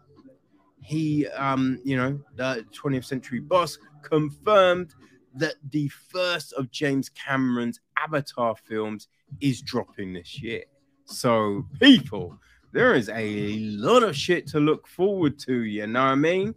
he, 0.81 1.27
um, 1.27 1.79
you 1.83 1.95
know, 1.95 2.19
the 2.35 2.65
20th 2.73 3.05
Century 3.05 3.39
Boss 3.39 3.77
confirmed 4.01 4.95
that 5.35 5.57
the 5.69 5.89
first 5.89 6.53
of 6.53 6.71
James 6.71 7.09
Cameron's 7.09 7.81
Avatar 8.03 8.55
films 8.55 9.09
is 9.41 9.61
dropping 9.61 10.13
this 10.13 10.41
year. 10.41 10.63
So, 11.05 11.67
people, 11.79 12.39
there 12.71 12.95
is 12.95 13.09
a 13.09 13.57
lot 13.59 14.03
of 14.03 14.15
shit 14.15 14.47
to 14.47 14.59
look 14.59 14.87
forward 14.87 15.39
to, 15.39 15.61
you 15.63 15.87
know 15.87 16.03
what 16.03 16.09
I 16.09 16.15
mean? 16.15 16.53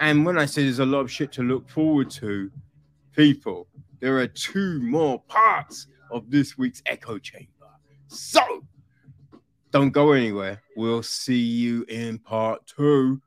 And 0.00 0.26
when 0.26 0.38
I 0.38 0.44
say 0.44 0.64
there's 0.64 0.78
a 0.78 0.86
lot 0.86 1.00
of 1.00 1.10
shit 1.10 1.32
to 1.32 1.42
look 1.42 1.68
forward 1.68 2.10
to, 2.10 2.50
people, 3.14 3.66
there 4.00 4.18
are 4.18 4.26
two 4.26 4.80
more 4.82 5.20
parts 5.22 5.86
of 6.10 6.30
this 6.30 6.58
week's 6.58 6.82
Echo 6.86 7.18
Chamber. 7.18 7.48
So, 8.08 8.42
don't 9.70 9.90
go 9.90 10.12
anywhere. 10.12 10.62
We'll 10.76 11.02
see 11.02 11.40
you 11.40 11.84
in 11.88 12.18
part 12.18 12.66
two. 12.66 13.20